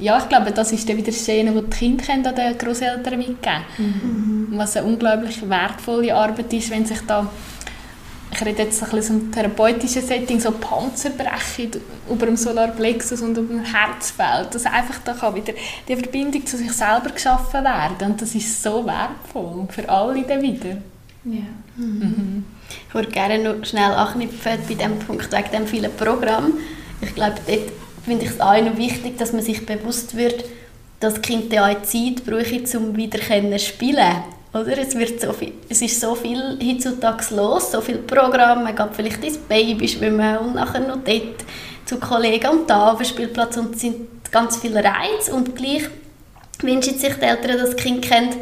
ja, 0.00 0.18
ich 0.18 0.28
glaube, 0.28 0.50
das 0.50 0.72
ist 0.72 0.88
dann 0.88 0.96
wieder 0.96 1.12
das 1.12 1.24
Schöne, 1.24 1.52
das 1.52 1.78
die 1.78 1.96
Kinder 1.96 2.30
an 2.30 2.36
den 2.36 2.58
Großeltern 2.58 3.18
mitgeben 3.18 3.38
können. 3.76 4.48
Mhm. 4.50 4.58
Was 4.58 4.76
eine 4.76 4.86
unglaublich 4.86 5.48
wertvolle 5.48 6.14
Arbeit 6.14 6.52
ist, 6.52 6.70
wenn 6.70 6.86
sich 6.86 7.00
da 7.06 7.30
ich 8.40 8.46
rede 8.46 8.62
jetzt 8.62 8.82
ein 8.82 8.90
bisschen 8.90 9.20
so 9.20 9.32
therapeutischen 9.32 10.02
Setting, 10.02 10.40
so 10.40 10.52
Panzerbrechen 10.52 11.72
über 12.08 12.26
dem 12.26 12.36
Solarplexus 12.36 13.20
und 13.20 13.36
über 13.36 13.54
dem 13.54 13.64
Herzfeld, 13.64 14.54
dass 14.54 14.66
einfach 14.66 14.98
da 15.04 15.12
kann 15.12 15.34
wieder 15.34 15.52
die 15.86 15.96
Verbindung 15.96 16.46
zu 16.46 16.56
sich 16.56 16.72
selber 16.72 17.10
geschaffen 17.10 17.64
werden 17.64 18.12
und 18.12 18.22
das 18.22 18.34
ist 18.34 18.62
so 18.62 18.84
wertvoll 18.86 19.66
für 19.68 19.88
alle 19.88 20.22
dann 20.22 20.42
wieder. 20.42 20.78
Ja. 21.24 21.42
Mhm. 21.76 22.44
Ich 22.88 22.94
würde 22.94 23.10
gerne 23.10 23.38
noch 23.42 23.64
schnell 23.64 23.92
anknüpfen 23.92 24.58
bei 24.66 24.74
dem 24.74 24.98
Punkt 25.00 25.30
wegen 25.30 25.50
dem 25.52 25.66
vielen 25.66 25.94
Programm. 25.96 26.54
Ich 27.02 27.14
glaube, 27.14 27.36
dort 27.46 27.72
finde 28.04 28.24
ich 28.24 28.30
es 28.30 28.40
auch 28.40 28.62
noch 28.62 28.76
wichtig, 28.78 29.18
dass 29.18 29.32
man 29.32 29.42
sich 29.42 29.66
bewusst 29.66 30.16
wird, 30.16 30.44
dass 30.98 31.20
Kinder 31.20 31.66
auch 31.66 31.82
Zeit 31.82 32.24
brauchen, 32.24 32.66
um 32.76 32.96
wieder 32.96 33.18
zu 33.20 33.58
spielen 33.58 34.22
oder? 34.52 34.78
Es, 34.78 34.96
wird 34.96 35.20
so 35.20 35.32
viel, 35.32 35.52
es 35.68 35.82
ist 35.82 36.00
so 36.00 36.14
viel 36.14 36.58
heutzutage 36.62 37.34
los, 37.34 37.70
so 37.70 37.80
viele 37.80 37.98
Programme, 37.98 38.64
man 38.64 38.76
geht 38.76 38.94
vielleicht 38.94 39.24
ins 39.24 39.38
Baby 39.38 39.88
schwimmen 39.88 40.38
und 40.38 40.54
nachher 40.54 40.80
noch 40.80 40.98
dort 41.04 41.44
zu 41.84 41.98
Kollegen 41.98 42.50
und 42.50 42.70
da 42.70 42.92
auf 42.92 42.98
dem 42.98 43.06
Spielplatz 43.06 43.56
und 43.56 43.74
es 43.74 43.80
sind 43.80 44.08
ganz 44.30 44.56
viele 44.56 44.82
Reize 44.82 45.34
und 45.34 45.56
gleich 45.56 45.88
wünschen 46.60 46.98
sich 46.98 47.14
die 47.14 47.22
Eltern, 47.22 47.58
dass 47.58 47.70
das 47.70 47.76
Kind 47.76 48.02
kennt, 48.02 48.36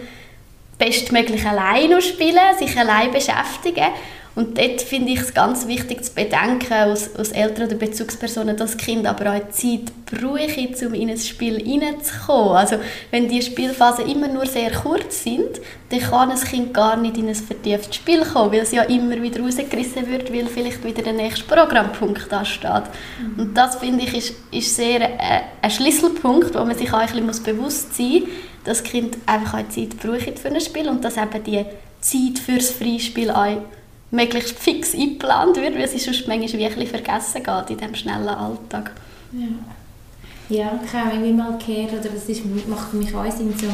bestmöglich 0.79 1.44
allein 1.47 2.01
spielen, 2.01 2.57
sich 2.59 2.77
allein 2.79 3.11
beschäftigen 3.11 3.87
und 4.35 4.57
dort 4.57 4.81
finde 4.83 5.12
ich 5.12 5.21
es 5.21 5.35
ganz 5.35 5.67
wichtig 5.67 6.05
zu 6.05 6.14
bedenken, 6.14 6.73
als, 6.73 7.14
als 7.17 7.33
Eltern 7.33 7.67
oder 7.67 7.77
Bezugspersonen, 7.77 8.57
dass 8.57 8.73
das 8.73 8.81
Kind 8.81 9.07
aber 9.07 9.33
auch 9.33 9.49
Zeit 9.51 9.93
braucht, 10.07 10.83
um 10.83 10.95
in 10.95 11.11
ein 11.11 11.19
Spiel 11.19 11.59
hineinzukommen. 11.59 12.57
Also 12.57 12.77
wenn 13.11 13.29
die 13.29 13.43
Spielphasen 13.43 14.09
immer 14.09 14.29
nur 14.29 14.47
sehr 14.47 14.71
kurz 14.71 15.25
sind, 15.25 15.61
dann 15.91 16.01
kann 16.01 16.31
ein 16.31 16.38
Kind 16.38 16.73
gar 16.73 16.97
nicht 16.97 17.17
in 17.17 17.29
ein 17.29 17.35
vertieftes 17.35 17.97
Spiel 17.97 18.25
kommen, 18.25 18.53
weil 18.53 18.61
es 18.61 18.73
ja 18.73 18.83
immer 18.83 19.21
wieder 19.21 19.41
rausgerissen 19.41 20.07
wird, 20.09 20.33
weil 20.33 20.47
vielleicht 20.47 20.85
wieder 20.85 21.03
der 21.03 21.14
nächste 21.14 21.45
Programmpunkt 21.45 22.33
ansteht. 22.33 22.85
Mhm. 23.21 23.41
Und 23.41 23.55
das 23.57 23.77
finde 23.77 24.05
ich 24.05 24.17
ist, 24.17 24.35
ist 24.53 24.77
sehr 24.77 25.01
äh, 25.01 25.41
ein 25.62 25.71
Schlüsselpunkt, 25.71 26.55
wo 26.55 26.64
man 26.64 26.77
sich 26.77 26.93
auch 26.93 26.99
ein 26.99 27.27
bisschen 27.27 27.45
bewusst 27.45 27.97
sein 27.97 28.21
muss, 28.21 28.29
dass 28.64 28.83
das 28.83 28.91
Kind 28.91 29.19
einfach 29.27 29.61
auch 29.61 29.69
Zeit 29.69 29.99
braucht 29.99 30.38
für 30.38 30.49
ein 30.49 30.61
Spiel 30.61 30.88
und 30.88 31.05
dass 31.05 31.17
eben 31.17 31.43
die 31.45 31.64
Zeit 32.01 32.38
fürs 32.38 32.71
Freispiel 32.71 33.31
auch 33.31 33.62
möglichst 34.11 34.59
fix 34.59 34.94
eingeplant 34.94 35.57
wird, 35.57 35.75
weil 35.77 35.88
sie 35.88 35.99
sonst 35.99 36.27
manchmal 36.27 36.62
wirklich 36.62 36.88
vergessen 36.88 37.42
geht 37.42 37.71
in 37.71 37.77
diesem 37.77 37.94
schnellen 37.94 38.29
Alltag. 38.29 38.92
Ja, 39.33 40.57
ja 40.57 40.81
ich 40.85 40.92
habe 40.92 41.11
irgendwie 41.14 41.33
mal 41.33 41.59
gehört, 41.59 41.92
oder 41.92 42.11
das 42.11 42.29
ist, 42.29 42.42
macht 42.68 42.94
mich 42.94 43.14
auch 43.14 43.31
Sinn, 43.31 43.53
so, 43.61 43.68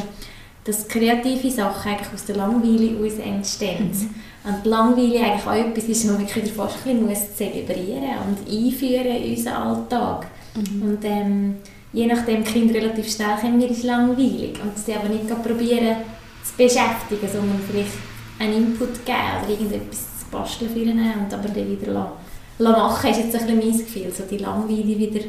dass 0.65 0.87
kreative 0.87 1.49
Sachen 1.51 1.91
eigentlich 1.91 2.13
aus 2.13 2.25
der 2.25 2.37
Langweile 2.37 2.97
aus 2.99 3.19
entstehen. 3.19 3.91
Mhm. 3.91 4.15
Und 4.43 4.65
die 4.65 4.69
Langweile 4.69 5.19
eigentlich 5.19 5.47
auch 5.47 5.53
etwas 5.53 5.83
ist, 5.85 6.07
was 6.07 6.17
man 6.17 6.27
fast 6.27 6.85
ein 6.85 7.07
bisschen 7.07 7.35
zelebrieren 7.35 8.03
und 8.27 8.51
einführen 8.51 9.23
in 9.23 9.35
unseren 9.35 9.53
Alltag. 9.53 10.27
Mhm. 10.55 10.81
Und 10.81 10.99
ähm, 11.03 11.55
je 11.93 12.07
nachdem, 12.07 12.43
Kinder 12.43 12.75
relativ 12.75 13.11
schnell 13.11 13.37
kommen, 13.39 13.57
mir 13.57 13.69
ist 13.69 13.83
langweilig. 13.83 14.59
Und 14.61 14.77
sie 14.77 14.93
aber 14.93 15.07
nicht 15.07 15.27
probieren 15.27 15.97
zu 16.43 16.53
beschäftigen, 16.57 17.27
sondern 17.31 17.59
vielleicht 17.69 17.93
einen 18.39 18.57
Input 18.57 19.05
geben 19.05 19.17
oder 19.43 19.49
irgendetwas 19.49 20.14
Basteln 20.35 20.71
für 20.71 20.79
ihn 20.79 20.99
und 20.99 21.33
aber 21.33 21.49
dann 21.49 21.69
wieder 21.69 21.91
lassen, 21.91 22.11
machen, 22.59 23.09
ist 23.09 23.19
jetzt 23.19 23.35
ein 23.35 23.57
mein 23.57 23.77
Gefühl, 23.77 24.11
so 24.15 24.23
die 24.29 24.37
Langweile 24.37 24.97
wieder, 24.97 25.21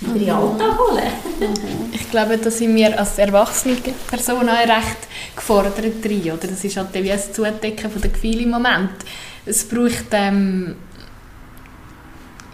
in 0.00 0.14
den 0.14 0.30
Alltag 0.30 0.78
holen. 0.78 1.04
Mhm. 1.40 1.92
ich 1.92 2.10
glaube, 2.10 2.38
da 2.38 2.50
sind 2.50 2.74
wir 2.76 2.98
als 2.98 3.18
erwachsene 3.18 3.76
Person 4.06 4.48
auch 4.48 4.60
recht 4.60 5.08
gefordert 5.34 6.04
drin, 6.04 6.22
oder? 6.22 6.46
Das 6.46 6.62
ist 6.62 6.76
halt 6.76 6.94
wie 6.94 7.10
ein 7.10 7.20
Zudecken 7.32 7.90
von 7.90 8.00
den 8.00 8.12
Gefühlen 8.12 8.44
im 8.44 8.50
Moment. 8.50 8.90
es 9.44 9.64
braucht 9.64 10.06
ähm, 10.12 10.76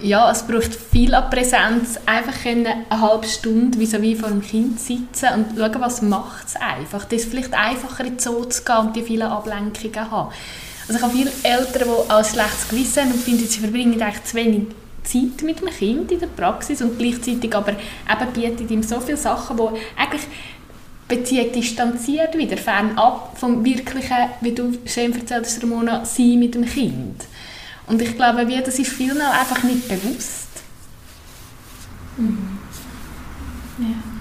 ja, 0.03 0.31
es 0.31 0.43
braucht 0.43 0.75
viel 0.75 1.15
an 1.15 1.31
Präsenz, 1.31 1.99
einfach 2.07 2.45
eine 2.45 2.85
halbe 2.91 3.27
Stunde 3.27 3.79
wie 3.79 4.17
vor 4.17 4.29
dem 4.29 4.43
Kind 4.43 4.81
sitzen 4.81 5.29
und 5.35 5.57
schauen, 5.57 5.81
was 5.81 6.03
macht 6.03 6.49
es 6.49 6.57
einfach. 6.57 7.05
Das 7.05 7.23
ist 7.23 7.31
vielleicht 7.31 7.55
einfacher 7.55 8.05
in 8.05 8.17
die 8.17 8.23
Zoo 8.23 8.45
zu 8.45 8.65
gehen 8.65 8.77
und 8.79 8.97
die 8.97 9.03
vielen 9.03 9.23
Ablenkungen 9.23 10.11
haben. 10.11 10.33
Also 10.89 10.95
ich 10.95 11.03
habe 11.03 11.17
viele 11.17 11.33
Eltern, 11.43 11.89
die 11.89 12.11
ein 12.11 12.25
schlechtes 12.25 12.69
Gewissen 12.69 13.03
haben 13.05 13.13
und 13.13 13.23
finden, 13.23 13.47
sie 13.47 13.61
verbringen 13.61 14.01
eigentlich 14.01 14.25
zu 14.25 14.35
wenig 14.35 14.67
Zeit 15.05 15.43
mit 15.43 15.61
dem 15.61 15.69
Kind 15.69 16.13
in 16.13 16.21
der 16.21 16.27
Praxis 16.29 16.81
und 16.83 16.99
gleichzeitig 16.99 17.55
aber 17.55 17.73
eben 17.73 18.33
bietet 18.33 18.71
ihm 18.71 18.83
so 18.83 19.01
viele 19.01 19.17
Sachen, 19.17 19.57
die 19.57 20.01
eigentlich 20.01 20.23
Beziehung 21.09 21.53
distanziert 21.53 22.37
wieder, 22.37 22.57
fernab 22.57 23.37
vom 23.39 23.65
wirklichen, 23.65 24.31
wie 24.41 24.53
du 24.53 24.73
schön 24.87 25.13
erzählt 25.13 25.45
hast, 25.45 25.63
Ramona, 25.63 26.05
Sein 26.05 26.39
mit 26.39 26.55
dem 26.55 26.65
Kind. 26.65 27.27
Und 27.87 28.01
ich 28.01 28.17
glaube, 28.17 28.47
wie, 28.49 28.63
das 28.63 28.79
ist 28.79 28.93
vielen 28.93 29.21
auch 29.21 29.35
einfach 29.35 29.63
nicht 29.65 29.89
bewusst. 29.89 30.49
Mhm. 32.17 32.59
Ja. 33.79 34.12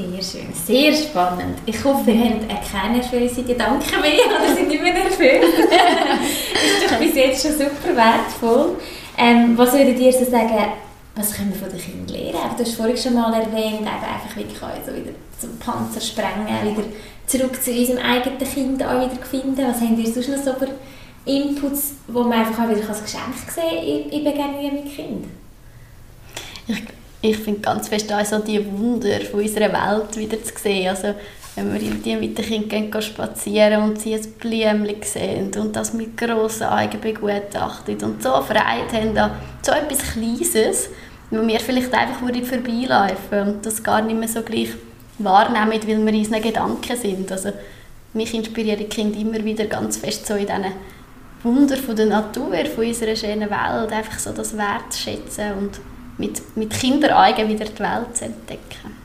Sehr 0.00 0.22
schön, 0.22 0.52
sehr 0.54 0.94
spannend. 0.94 1.58
Ich 1.66 1.84
hoffe, 1.84 2.10
ihr 2.10 2.30
habt 2.48 2.72
keine 2.72 2.98
nervösen 2.98 3.46
Gedanken 3.46 4.00
mehr 4.00 4.26
oder 4.26 4.54
sind 4.54 4.68
nicht 4.68 4.82
mehr 4.82 4.94
nervös. 4.94 5.18
ist 5.20 6.90
doch 6.90 6.98
bis 6.98 7.14
jetzt 7.14 7.42
schon 7.42 7.52
super 7.52 7.94
wertvoll. 7.94 8.78
Ähm, 9.18 9.58
was 9.58 9.72
würdet 9.74 9.98
ihr 9.98 10.12
so 10.12 10.24
sagen, 10.24 10.56
was 11.14 11.34
können 11.34 11.52
wir 11.52 11.60
von 11.60 11.68
den 11.68 11.80
Kindern 11.80 12.16
lernen? 12.16 12.56
Du 12.56 12.64
hast 12.64 12.74
vorhin 12.74 12.96
schon 12.96 13.14
mal 13.14 13.32
erwähnt, 13.34 13.86
einfach 13.86 14.34
wirklich 14.34 14.62
also 14.62 14.94
wieder 14.94 15.12
zum 15.38 15.58
Panzer 15.58 16.00
sprengen, 16.00 16.46
wieder 16.46 16.86
zurück 17.26 17.62
zu 17.62 17.70
unserem 17.70 17.98
eigenen 17.98 18.38
Kind 18.38 18.82
auch 18.82 19.10
wieder 19.10 19.22
finden. 19.24 19.58
Was 19.58 19.80
habt 19.80 19.98
ihr 19.98 20.12
sonst 20.12 20.28
noch 20.28 20.42
so 20.42 20.54
für 20.54 20.68
Inputs, 21.26 21.92
die 22.08 22.12
man 22.12 22.32
einfach 22.32 22.64
auch 22.64 22.70
wieder 22.70 22.88
als 22.88 23.02
Geschenk 23.02 23.34
sehen 23.54 23.82
in, 23.84 24.10
in 24.10 24.24
Begegnungen 24.24 24.74
mit 24.74 24.94
Kindern? 24.94 25.30
Ich 27.22 27.36
finde 27.36 27.60
ganz 27.60 27.88
fest 27.88 28.10
also 28.12 28.38
die 28.38 28.64
Wunder 28.64 29.20
von 29.30 29.40
unserer 29.40 29.72
Welt 29.72 30.16
wieder 30.16 30.42
zu 30.42 30.54
sehen. 30.56 30.88
Also, 30.88 31.14
wenn 31.56 31.72
wir 31.72 32.16
mit 32.16 32.38
den 32.38 32.68
Kindern 32.68 32.90
gehen 32.90 33.02
spazieren 33.02 33.82
und 33.82 34.00
sie 34.00 34.14
ein 34.14 34.32
Blümchen 34.38 35.02
sehen 35.02 35.50
und 35.56 35.76
das 35.76 35.92
mit 35.92 36.16
grossen 36.16 36.68
Augen 36.68 37.00
begutachten 37.00 38.02
und 38.02 38.22
so 38.22 38.30
Freude 38.40 38.92
haben 38.92 39.18
an 39.18 39.32
so 39.60 39.72
etwas 39.72 40.12
Kleines, 40.12 40.88
wo 41.30 41.46
wir 41.46 41.60
vielleicht 41.60 41.92
einfach 41.92 42.20
vorbeilaufen 42.20 43.48
und 43.48 43.66
das 43.66 43.82
gar 43.82 44.00
nicht 44.00 44.18
mehr 44.18 44.28
so 44.28 44.42
gleich 44.42 44.70
wahrnehmen, 45.18 45.72
weil 45.72 45.86
wir 45.86 45.96
in 45.96 46.18
unseren 46.18 46.40
Gedanken 46.42 46.96
sind. 46.96 47.30
Also, 47.30 47.52
mich 48.14 48.32
inspirieren 48.32 48.78
die 48.78 48.84
Kinder 48.84 49.18
immer 49.20 49.44
wieder 49.44 49.66
ganz 49.66 49.98
fest 49.98 50.26
so 50.26 50.34
in 50.34 50.46
diesen 50.46 50.64
Wunder 51.42 51.76
von 51.76 51.96
der 51.96 52.06
Natur, 52.06 52.54
von 52.74 52.86
unserer 52.86 53.16
schönen 53.16 53.50
Welt, 53.50 53.92
einfach 53.92 54.18
so 54.18 54.32
das 54.32 54.56
wertschätzen 54.56 55.52
und 55.58 55.80
mit, 56.20 56.56
mit 56.56 56.70
Kinderaugen 56.70 57.48
wieder 57.48 57.64
die 57.64 57.80
Welt 57.80 58.16
zu 58.16 58.26
entdecken. 58.26 59.00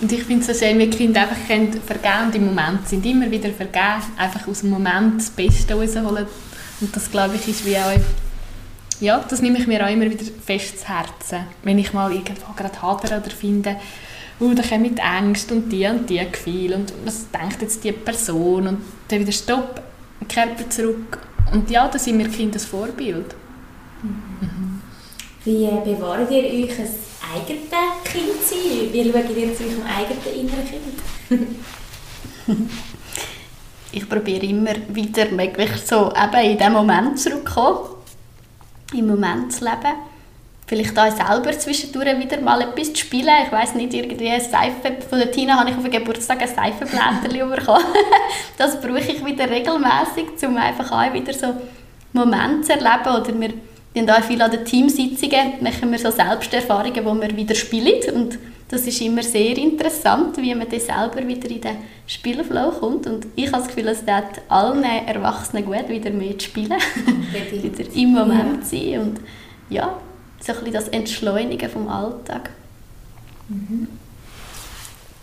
Und 0.00 0.10
ich 0.10 0.24
finde 0.24 0.44
es 0.44 0.58
so 0.58 0.66
schön, 0.66 0.78
wie 0.78 0.88
die 0.88 0.96
Kinder 0.96 1.22
einfach 1.22 1.36
können 1.46 1.72
vergeben 1.72 2.26
und 2.26 2.34
im 2.34 2.46
Moment 2.46 2.88
sind 2.88 3.06
immer 3.06 3.30
wieder 3.30 3.50
vergeben, 3.50 4.02
einfach 4.16 4.48
aus 4.48 4.62
dem 4.62 4.70
Moment 4.70 5.20
das 5.20 5.30
Beste 5.30 5.74
rausholen. 5.74 6.26
Und 6.80 6.96
das, 6.96 7.08
glaube 7.08 7.36
ich, 7.36 7.46
ist 7.46 7.64
wie 7.64 7.76
auch, 7.76 7.92
ja, 9.00 9.24
das 9.28 9.40
nehme 9.42 9.58
ich 9.58 9.68
mir 9.68 9.84
auch 9.86 9.90
immer 9.90 10.10
wieder 10.10 10.24
fest 10.44 10.80
zu 10.80 10.88
Herzen. 10.88 11.44
Wenn 11.62 11.78
ich 11.78 11.92
mal 11.92 12.10
irgendwo 12.10 12.52
gerade 12.56 12.82
hadere 12.82 13.20
oder 13.20 13.30
finde, 13.30 13.76
oh, 14.40 14.52
da 14.54 14.62
kommen 14.62 14.82
mit 14.82 15.00
Angst 15.00 15.52
und 15.52 15.70
die 15.70 15.86
und 15.86 16.10
die 16.10 16.18
Gefühle 16.18 16.76
und 16.76 16.92
was 17.04 17.30
denkt 17.30 17.62
jetzt 17.62 17.84
die 17.84 17.92
Person 17.92 18.66
und 18.66 18.78
dann 19.06 19.20
wieder 19.20 19.30
Stopp, 19.30 19.82
Körper 20.28 20.68
zurück. 20.68 21.18
Und 21.52 21.70
ja, 21.70 21.86
da 21.86 21.98
sind 21.98 22.18
wir 22.18 22.28
Kinder 22.28 22.58
ein 22.58 22.66
Vorbild. 22.66 23.36
Mhm. 24.02 24.71
Wie 25.44 25.66
bewahrt 25.84 26.30
ihr 26.30 26.44
euch 26.44 26.78
ein 26.78 26.88
eigenes 27.34 27.70
Kind 28.04 28.42
sein? 28.44 28.92
Wie 28.92 29.04
schaut 29.04 29.36
ihr 29.36 29.54
zu 29.54 29.64
eurem 29.64 29.82
eigenen 29.86 30.40
inneren 30.40 30.66
Kind? 31.28 31.56
ich 33.92 34.08
probiere 34.08 34.46
immer 34.46 34.74
wieder 34.88 35.30
möglich 35.30 35.70
so 35.84 36.12
eben 36.12 36.50
in 36.50 36.58
diesem 36.58 36.72
Moment 36.72 37.18
zurückzukommen, 37.18 37.96
im 38.94 39.06
Moment 39.06 39.52
zu 39.52 39.64
leben 39.64 39.94
vielleicht 40.72 40.98
auch 40.98 41.10
selber 41.10 41.52
zwischendurch 41.58 42.18
wieder 42.18 42.40
mal 42.40 42.62
etwas 42.62 42.94
zu 42.94 43.00
spielen. 43.00 43.28
Ich 43.44 43.52
weiß 43.52 43.74
nicht, 43.74 43.92
irgendwie 43.92 44.30
eine 44.30 44.40
Seife, 44.40 45.02
von 45.06 45.18
der 45.18 45.30
Tina 45.30 45.58
habe 45.58 45.68
ich 45.68 45.76
auf 45.76 45.82
den 45.82 45.92
Geburtstag 45.92 46.40
ein 46.40 46.48
Seifenblätterchen 46.48 47.50
bekommen. 47.56 47.84
das 48.56 48.80
brauche 48.80 49.00
ich 49.00 49.22
wieder 49.22 49.50
regelmäßig, 49.50 50.48
um 50.48 50.56
einfach 50.56 50.90
auch 50.90 51.12
wieder 51.12 51.34
so 51.34 51.48
Momente 52.14 52.68
zu 52.68 52.72
erleben. 52.72 53.22
Oder 53.22 53.38
wir 53.38 53.52
haben 54.00 54.10
auch 54.10 54.22
viel 54.22 54.40
an 54.40 54.50
den 54.50 54.64
Teamsitzungen, 54.64 55.54
machen 55.60 55.90
wir 55.90 55.98
so 55.98 56.10
Selbsterfahrungen, 56.10 57.04
wo 57.04 57.14
wir 57.14 57.36
wieder 57.36 57.54
spielen 57.54 58.00
und 58.14 58.38
das 58.72 58.86
ist 58.86 59.02
immer 59.02 59.22
sehr 59.22 59.54
interessant, 59.58 60.38
wie 60.38 60.54
man 60.54 60.66
dann 60.66 60.80
selber 60.80 61.28
wieder 61.28 61.50
in 61.50 61.60
den 61.60 61.76
Spielflow 62.06 62.70
kommt. 62.70 63.06
Und 63.06 63.26
ich 63.36 63.52
habe 63.52 63.58
das 63.58 63.66
Gefühl, 63.66 63.88
es 63.88 63.98
tut 64.00 64.40
allen 64.48 64.82
Erwachsenen 64.82 65.66
gut, 65.66 65.90
wieder 65.90 66.08
mehr 66.08 66.38
zu 66.38 66.46
spielen. 66.46 66.72
wieder 67.52 67.94
im 67.94 68.12
Moment 68.14 68.62
ja. 68.62 68.64
sein. 68.64 69.00
Und 69.00 69.20
ja, 69.68 69.98
so 70.40 70.52
ein 70.54 70.72
das 70.72 70.88
Entschleunigen 70.88 71.68
vom 71.68 71.86
Alltag. 71.86 72.48
Mhm. 73.50 73.88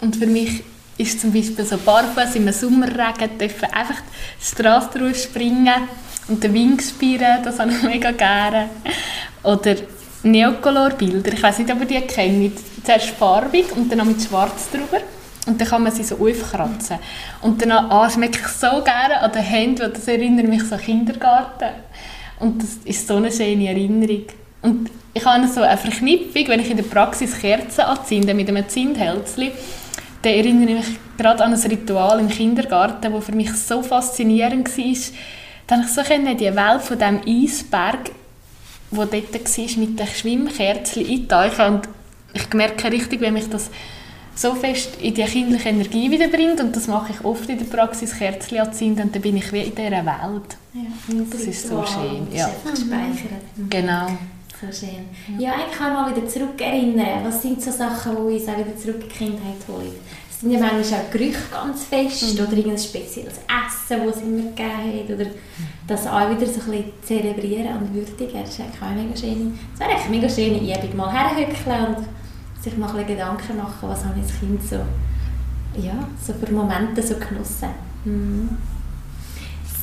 Und 0.01 0.15
für 0.15 0.27
mich 0.27 0.61
ist 0.99 1.19
zum 1.19 1.33
Beispiel 1.33 1.65
so 1.65 1.77
barfuß 1.77 2.35
im 2.35 2.51
Sommerregen 2.51 3.35
dürfen 3.39 3.73
einfach 3.73 3.99
die 4.39 4.45
Straße 4.45 4.99
drauf 4.99 5.15
springen 5.17 5.87
und 6.29 6.43
den 6.43 6.53
Wind 6.53 6.81
spüren, 6.81 7.43
das 7.43 7.59
habe 7.59 7.71
ich 7.71 7.81
mega 7.83 8.11
gerne. 8.11 8.69
Oder 9.43 9.75
Neocolor-Bilder, 10.23 11.33
ich 11.33 11.41
weiß 11.41 11.59
nicht, 11.59 11.71
ob 11.71 11.79
ihr 11.81 12.01
die 12.01 12.07
kennt, 12.07 12.59
zuerst 12.83 13.09
farbig 13.11 13.71
und 13.75 13.89
dann 13.89 13.99
noch 13.99 14.05
mit 14.05 14.21
schwarz 14.21 14.69
drüber 14.69 15.01
und 15.45 15.59
dann 15.59 15.67
kann 15.67 15.83
man 15.83 15.91
sie 15.91 16.03
so 16.03 16.15
aufkratzen. 16.15 16.97
Und 17.41 17.61
dann 17.61 17.71
ah, 17.71 18.09
schmecke 18.09 18.39
ich 18.41 18.47
so 18.47 18.83
gerne 18.83 19.21
an 19.21 19.31
den 19.31 19.41
Händen, 19.41 19.91
das 19.93 20.07
erinnert 20.07 20.47
mich 20.47 20.63
so 20.63 20.75
an 20.75 20.81
Kindergarten. 20.81 21.69
Und 22.39 22.61
das 22.61 22.69
ist 22.85 23.07
so 23.07 23.15
eine 23.15 23.31
schöne 23.31 23.67
Erinnerung. 23.67 24.25
Und 24.61 24.89
ich 25.13 25.25
habe 25.25 25.47
so 25.47 25.61
eine 25.61 25.77
Verknüpfung, 25.77 26.47
wenn 26.47 26.59
ich 26.59 26.69
in 26.69 26.77
der 26.77 26.83
Praxis 26.83 27.37
Kerzen 27.39 27.81
anzünde 27.81 28.33
mit 28.33 28.47
einem 28.49 28.67
Zündhölzchen, 28.67 29.51
dann 30.21 30.33
erinnere 30.33 30.69
ich 30.71 30.77
mich 30.77 30.99
gerade 31.17 31.43
an 31.43 31.53
ein 31.53 31.59
Ritual 31.59 32.19
im 32.19 32.29
Kindergarten, 32.29 33.11
das 33.11 33.25
für 33.25 33.31
mich 33.31 33.51
so 33.53 33.81
faszinierend 33.81 34.77
war. 34.77 34.95
Dann 35.69 35.83
ich 35.83 35.89
so 35.89 36.01
in 36.01 36.25
die 36.35 36.55
Welt 36.55 36.81
von 36.81 36.97
diesem 36.97 37.21
Eisberg, 37.27 38.11
wo 38.89 39.05
dort 39.05 39.13
war, 39.13 39.77
mit 39.77 39.99
den 39.99 40.07
Schwimmkerzen 40.07 41.07
eintauchen 41.07 41.75
und 41.75 41.89
ich 42.33 42.53
merke 42.53 42.91
richtig, 42.91 43.21
wenn 43.21 43.35
mich 43.35 43.49
das 43.49 43.69
so 44.33 44.55
fest 44.55 44.97
in 44.99 45.13
die 45.13 45.23
kindliche 45.23 45.69
Energie 45.69 46.09
wiederbringt 46.09 46.59
und 46.59 46.75
das 46.75 46.87
mache 46.87 47.11
ich 47.11 47.23
oft 47.23 47.47
in 47.49 47.59
der 47.59 47.65
Praxis, 47.65 48.17
Kerzen 48.17 48.57
anzünden 48.57 49.05
und 49.05 49.15
dann 49.15 49.21
bin 49.21 49.37
ich 49.37 49.51
wie 49.53 49.61
in 49.61 49.75
dieser 49.75 49.91
Welt. 49.91 50.57
Ja, 50.73 50.81
das 51.31 51.41
ist 51.41 51.67
so 51.67 51.85
schön. 51.85 52.27
Ja. 52.33 52.49
Genau. 53.69 54.07
So 54.59 54.67
schön. 54.71 55.05
Ja, 55.37 55.53
ich 55.69 55.77
kann 55.77 55.93
mal 55.93 56.15
wieder 56.15 56.27
zurückerinnern. 56.27 57.23
Was 57.25 57.41
sind 57.41 57.61
so 57.61 57.71
Sachen, 57.71 58.15
die 58.15 58.33
uns 58.35 58.47
auch 58.47 58.57
wieder 58.57 58.75
zurück 58.75 59.03
in 59.03 59.09
die 59.09 59.15
Kindheit 59.15 59.67
holen? 59.67 59.93
Es 60.39 60.43
sind 60.43 60.51
ja 60.53 60.59
manchmal 60.61 61.01
auch 61.01 61.11
Gerüche 61.11 61.37
ganz 61.51 61.83
fest 61.83 62.39
mhm. 62.39 62.45
oder 62.45 62.53
irgendein 62.53 62.77
spezielles 62.77 63.39
Essen, 63.39 64.05
das 64.05 64.15
es 64.15 64.21
immer 64.21 64.43
gegeben 64.43 65.09
hat. 65.09 65.19
Oder 65.19 65.29
das 65.85 66.07
auch 66.07 66.29
wieder 66.29 66.45
so 66.45 66.61
ein 66.61 66.71
bisschen 66.71 66.93
zelebrieren 67.03 67.77
und 67.77 67.93
würdigen. 67.93 68.41
Das 68.41 68.51
ist 68.51 68.61
eigentlich 68.61 68.81
auch 68.81 68.95
mega 68.95 69.17
schön. 69.17 69.59
Es 69.73 69.79
wäre 69.81 69.89
eine 69.89 70.09
mega 70.09 70.29
schöne 70.29 70.59
Übung. 70.59 70.95
Mal 70.95 71.11
herhöckeln 71.11 71.87
und 71.87 72.63
sich 72.63 72.77
mal 72.77 72.87
ein 72.87 72.93
bisschen 72.93 73.17
Gedanken 73.17 73.57
machen, 73.57 73.89
was 73.89 74.05
habe 74.05 74.17
ich 74.17 74.23
als 74.23 74.39
Kind 74.39 74.63
so, 74.63 74.77
ja, 75.77 76.07
so 76.25 76.31
für 76.31 76.53
Momente 76.53 77.03
so 77.03 77.15
genossen. 77.15 77.69
Mhm. 78.05 78.49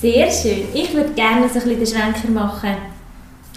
Sehr 0.00 0.30
schön. 0.30 0.68
Ich 0.72 0.94
würde 0.94 1.12
gerne 1.12 1.50
so 1.50 1.58
ein 1.60 1.76
bisschen 1.76 1.78
den 1.78 1.86
Schwenker 1.86 2.30
machen 2.30 2.76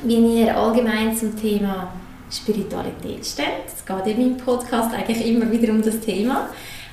wie 0.04 0.42
ihr 0.42 0.56
allgemein 0.56 1.16
zum 1.16 1.36
Thema 1.36 1.92
Spiritualität 2.32 3.26
steht. 3.26 3.66
Es 3.68 3.86
geht 3.86 4.08
in 4.08 4.22
meinem 4.22 4.38
Podcast 4.38 4.94
eigentlich 4.94 5.26
immer 5.26 5.52
wieder 5.52 5.74
um 5.74 5.82
das 5.82 6.00
Thema. 6.00 6.50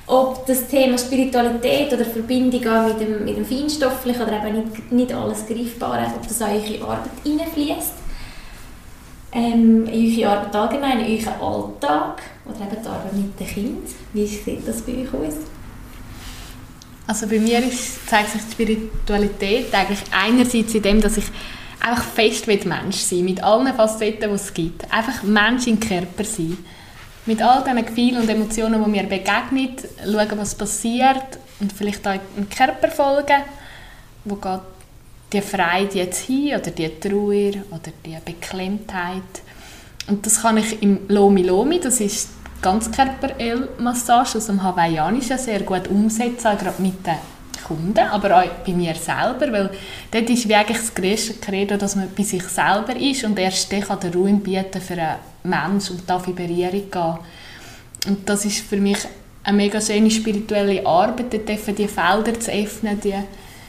Ob 0.09 0.47
das 0.47 0.69
Thema 0.69 0.97
Spiritualität 0.97 1.93
oder 1.93 2.05
Verbindung 2.05 2.61
mit 2.87 3.01
dem, 3.01 3.25
mit 3.25 3.37
dem 3.37 3.45
Feinstofflichen 3.45 4.23
oder 4.23 4.45
eben 4.45 4.69
nicht, 4.69 4.93
nicht 4.93 5.13
alles 5.13 5.47
Greifbare, 5.47 6.13
ob 6.15 6.23
das 6.27 6.41
in 6.41 6.47
eure 6.47 6.93
Arbeit 6.93 7.11
hineinfließt. 7.25 7.93
Ähm, 9.33 9.87
in 9.87 10.25
eure 10.25 10.31
Arbeit 10.31 10.55
allgemein, 10.55 11.01
in 11.01 11.27
euren 11.27 11.41
Alltag 11.41 12.23
oder 12.45 12.61
eben 12.61 12.83
die 12.83 12.89
Arbeit 12.89 13.13
mit 13.15 13.41
den 13.41 13.47
Kindern. 13.47 13.83
Wie 14.13 14.27
sieht 14.27 14.67
das 14.67 14.83
bei 14.83 14.93
euch 14.93 15.13
aus? 15.13 15.35
Also 17.09 17.27
bei 17.27 17.39
mir 17.39 17.59
ist, 17.59 18.09
zeigt 18.09 18.31
sich 18.31 18.43
die 18.43 18.53
Spiritualität 18.53 19.75
eigentlich 19.75 20.01
einerseits 20.11 20.75
in 20.75 20.83
dem, 20.83 21.01
dass 21.01 21.17
ich 21.17 21.27
einfach 21.81 22.05
fest 22.05 22.47
Mensch 22.47 22.97
sein, 22.97 23.25
mit 23.25 23.43
allen 23.43 23.73
Facetten, 23.75 24.31
die 24.31 24.35
es 24.35 24.55
gibt. 24.55 24.93
Einfach 24.93 25.23
Mensch 25.23 25.67
im 25.67 25.79
Körper 25.79 26.25
sein. 26.25 26.59
Mit 27.27 27.43
all 27.43 27.65
diesen 27.65 27.85
Gefühlen 27.85 28.23
und 28.23 28.29
Emotionen, 28.29 28.83
die 28.85 28.91
mir 28.91 29.03
begegnen, 29.03 29.77
schauen, 30.05 30.39
was 30.39 30.55
passiert 30.55 31.39
und 31.59 31.73
vielleicht 31.73 32.07
auch 32.07 32.15
im 32.37 32.49
Körper 32.49 32.89
folgen, 32.89 33.43
wo 34.25 34.37
geht 34.37 34.61
die 35.33 35.41
Freude 35.41 35.99
jetzt 35.99 36.27
hin 36.27 36.55
oder 36.55 36.71
die 36.71 36.89
Trauer 37.01 37.63
oder 37.71 37.93
die 38.05 38.17
Beklemmtheit. 38.25 39.23
Und 40.07 40.25
das 40.25 40.41
kann 40.41 40.57
ich 40.57 40.81
im 40.83 41.01
Lomi 41.09 41.43
Lomi, 41.43 41.81
das 41.81 42.01
ist 42.01 42.31
Ganzkörper-Massage 42.63 44.39
aus 44.39 44.47
dem 44.47 44.63
Hawaiianischen, 44.63 45.39
sehr 45.39 45.61
gut 45.61 45.89
umsetzen, 45.89 46.57
gerade 46.57 46.81
mit 46.81 47.05
den 47.05 47.17
Kunden, 47.67 47.99
aber 47.99 48.39
auch 48.39 48.49
bei 48.65 48.73
mir 48.73 48.95
selber, 48.95 49.53
weil 49.53 49.71
dort 50.13 50.31
ist 50.31 50.49
wie 50.49 50.53
das 50.53 50.95
grösste 50.95 51.35
Credo, 51.35 51.77
dass 51.77 51.97
man 51.97 52.09
bei 52.17 52.23
sich 52.23 52.45
selber 52.45 52.95
ist 52.95 53.25
und 53.25 53.37
erst 53.39 53.73
dann 53.73 53.81
kann 53.81 53.99
der 54.01 54.15
Ruhe 54.15 54.33
bieten 54.35 54.81
für 54.81 54.95
einen 54.95 55.17
Menschen 55.49 55.97
und 55.97 56.09
darf 56.09 56.27
in 56.27 56.35
Berührung 56.35 56.91
gehen. 56.91 57.19
Und 58.07 58.29
das 58.29 58.45
ist 58.45 58.61
für 58.61 58.77
mich 58.77 58.99
eine 59.43 59.57
mega 59.57 59.81
schöne 59.81 60.11
spirituelle 60.11 60.85
Arbeit, 60.87 61.33
dort 61.33 61.79
die 61.79 61.89
Felder 61.89 62.39
zu 62.39 62.53
öffnen, 62.53 63.01
die 63.01 63.15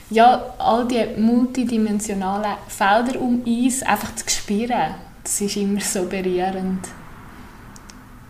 ja, 0.09 0.55
all 0.57 0.87
die 0.87 1.05
multidimensionalen 1.19 2.55
Felder 2.67 3.19
um 3.19 3.41
uns 3.41 3.83
einfach 3.83 4.15
zu 4.15 4.23
spüren, 4.29 4.95
das 5.23 5.41
ist 5.41 5.57
immer 5.57 5.81
so 5.81 6.05
berührend. 6.05 6.87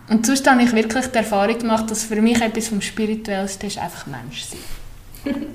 Und 0.08 0.26
sonst 0.26 0.48
habe 0.50 0.62
ich 0.62 0.72
wirklich 0.72 1.06
die 1.06 1.18
Erfahrung 1.18 1.58
gemacht, 1.58 1.90
dass 1.90 2.04
für 2.04 2.20
mich 2.20 2.40
etwas 2.40 2.68
vom 2.68 2.80
Spirituellsten 2.80 3.68
ist 3.68 3.78
einfach 3.78 4.06
Mensch 4.06 4.44
sein. 4.44 5.34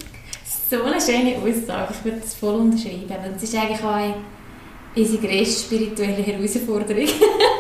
so 0.69 0.83
eine 0.83 1.01
schöne 1.01 1.37
Aussage, 1.37 1.93
ich 1.93 2.05
würde 2.05 2.19
das 2.21 2.35
voll 2.35 2.55
unterschreiben. 2.55 3.33
Das 3.33 3.43
ist 3.43 3.55
eigentlich 3.55 3.83
auch 3.83 4.15
unsere 4.95 5.27
grösste 5.27 5.65
spirituelle 5.65 6.23
Herausforderung. 6.23 7.07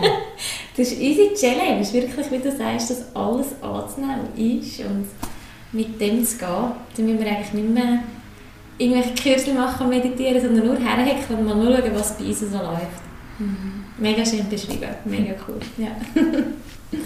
das 0.77 0.91
ist 0.91 1.01
unsere 1.01 1.33
Challenge, 1.33 1.81
ist 1.81 1.93
wirklich, 1.93 2.31
wie 2.31 2.37
du 2.39 2.51
sagst, 2.51 2.91
dass 2.91 3.15
alles 3.15 3.47
anzunehmen 3.61 4.27
ist 4.35 4.79
und 4.79 5.07
mit 5.71 5.99
dem 5.99 6.23
zu 6.23 6.37
gehen. 6.37 6.71
Dann 6.95 7.05
müssen 7.05 7.19
wir 7.19 7.27
eigentlich 7.27 7.53
nicht 7.53 7.69
mehr 7.69 7.99
irgendwelche 8.77 9.13
Kürzchen 9.15 9.55
machen 9.55 9.85
und 9.85 9.89
meditieren, 9.89 10.41
sondern 10.41 10.67
nur 10.67 10.77
herhecken 10.77 11.37
und 11.37 11.45
mal 11.45 11.81
schauen, 11.81 11.91
was 11.95 12.17
bei 12.17 12.25
uns 12.25 12.39
so 12.39 12.57
läuft. 12.57 13.01
Mhm. 13.39 13.83
Mega 13.97 14.25
schön 14.25 14.47
beschrieben, 14.49 14.89
mega 15.05 15.33
cool. 15.47 15.59
Ja. 15.77 15.91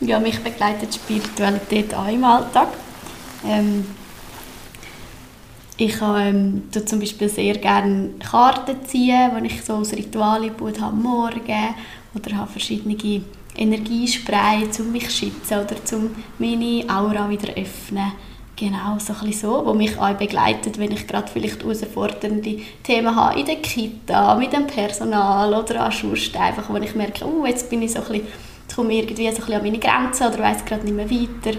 ja, 0.00 0.18
mich 0.18 0.38
begleitet 0.40 0.94
Spiritualität 0.94 1.94
auch 1.94 2.08
im 2.08 2.24
Alltag. 2.24 2.68
Ähm, 3.46 3.84
ich 5.76 5.96
ähm, 6.00 6.64
tue 6.72 6.84
zum 6.84 7.00
Beispiel 7.00 7.28
sehr 7.28 7.58
gerne 7.58 8.10
Karten 8.20 8.76
ziehen, 8.86 9.30
wenn 9.34 9.44
ich 9.44 9.62
so 9.62 9.74
ein 9.74 9.84
Ritual 9.84 10.50
habe 10.50 10.82
am 10.82 11.02
Morgen 11.02 11.74
oder 12.14 12.36
habe 12.36 12.52
verschiedene 12.52 12.96
Energiespray, 13.56 14.68
um 14.78 14.92
mich 14.92 15.08
zu 15.08 15.26
schützen 15.26 15.58
oder 15.58 15.76
um 15.96 16.10
meine 16.38 16.84
Aura 16.88 17.28
wieder 17.28 17.54
zu 17.54 17.60
öffnen. 17.60 18.12
Genau, 18.56 18.98
so 19.00 19.14
ein 19.20 19.32
so, 19.32 19.66
wo 19.66 19.74
mich 19.74 19.98
auch 19.98 20.14
begleitet, 20.14 20.78
wenn 20.78 20.92
ich 20.92 21.08
gerade 21.08 21.26
vielleicht 21.26 21.64
herausfordernde 21.64 22.60
Themen 22.84 23.16
habe 23.16 23.40
in 23.40 23.46
der 23.46 23.56
Kita, 23.56 24.36
mit 24.36 24.52
dem 24.52 24.68
Personal 24.68 25.52
oder 25.54 25.88
auch 25.88 25.92
sonst 25.92 26.36
einfach, 26.36 26.70
wo 26.70 26.76
ich 26.76 26.94
merke, 26.94 27.24
oh, 27.24 27.44
jetzt 27.44 27.68
bin 27.68 27.82
ich 27.82 27.92
so 27.92 27.98
ein 27.98 28.06
bisschen, 28.06 28.26
komme 28.76 28.94
irgendwie 28.94 29.28
so 29.32 29.42
ein 29.42 29.52
an 29.54 29.62
meine 29.62 29.78
Grenzen 29.78 30.28
oder 30.28 30.38
weiß 30.38 30.64
gerade 30.64 30.84
nicht 30.84 30.94
mehr 30.94 31.10
weiter. 31.10 31.58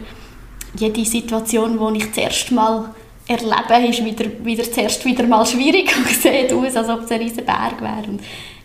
Jede 0.78 1.04
Situation, 1.04 1.78
die 1.94 1.98
ich 1.98 2.14
zuerst 2.14 2.52
mal 2.54 2.90
erlebe, 3.28 3.88
ist 3.88 4.04
wieder, 4.04 4.26
wieder 4.44 4.64
zuerst 4.64 5.04
wieder 5.06 5.26
mal 5.26 5.46
schwierig 5.46 5.96
und 5.98 6.08
sieht 6.08 6.54
aus, 6.54 6.76
als 6.76 6.90
ob 6.90 7.04
es 7.04 7.12
ein 7.12 7.22
riesiger 7.22 7.44
Berg 7.44 7.82
wäre. 7.82 8.08
Und, 8.08 8.22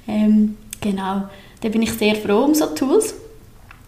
ähm, 0.06 0.56
genau, 0.80 1.22
da 1.60 1.68
bin 1.68 1.82
ich 1.82 1.92
sehr 1.92 2.14
froh 2.16 2.44
um 2.44 2.54
so 2.54 2.66
Tools. 2.66 3.14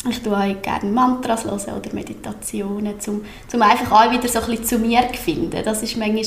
Ich 0.09 0.21
tue 0.21 0.37
auch 0.37 0.63
gerne 0.63 0.91
Mantras 0.91 1.45
hören 1.45 1.79
oder 1.79 1.95
Meditationen, 1.95 2.95
um, 3.07 3.23
um 3.53 3.63
einfach 3.63 3.93
auch 3.93 4.11
wieder 4.11 4.27
so 4.29 4.41
ein 4.41 4.47
bisschen 4.47 4.65
zu 4.65 4.79
mir 4.79 5.09
zu 5.13 5.23
finden. 5.23 5.63
Das 5.65 5.83
ist 5.83 5.97
manchmal, 5.97 6.25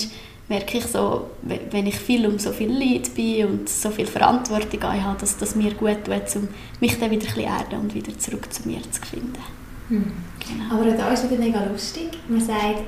merke 0.48 0.78
ich 0.78 0.86
so, 0.86 1.30
wenn 1.42 1.86
ich 1.86 1.96
viel 1.96 2.26
um 2.26 2.40
so 2.40 2.52
viel 2.52 2.72
Leid 2.72 3.14
bin 3.16 3.48
und 3.48 3.70
so 3.70 3.90
viel 3.90 4.06
Verantwortung 4.06 4.82
habe, 4.84 5.20
dass 5.20 5.38
das 5.38 5.56
mir 5.56 5.74
gut 5.74 6.06
tut, 6.06 6.36
um 6.36 6.48
mich 6.80 6.98
dann 7.00 7.12
wieder 7.12 7.24
ein 7.24 7.34
bisschen 7.34 7.44
erden 7.44 7.80
und 7.82 7.94
wieder 7.94 8.18
zurück 8.18 8.52
zu 8.54 8.66
mir 8.68 8.80
zu 8.92 9.02
finden. 9.02 9.44
Hm. 9.90 10.12
Genau. 10.40 10.76
Aber 10.76 10.92
da 10.92 11.12
ist 11.12 11.30
wieder 11.30 11.42
mega 11.42 11.64
lustig. 11.66 12.12
Man 12.30 12.40
sagt, 12.42 12.84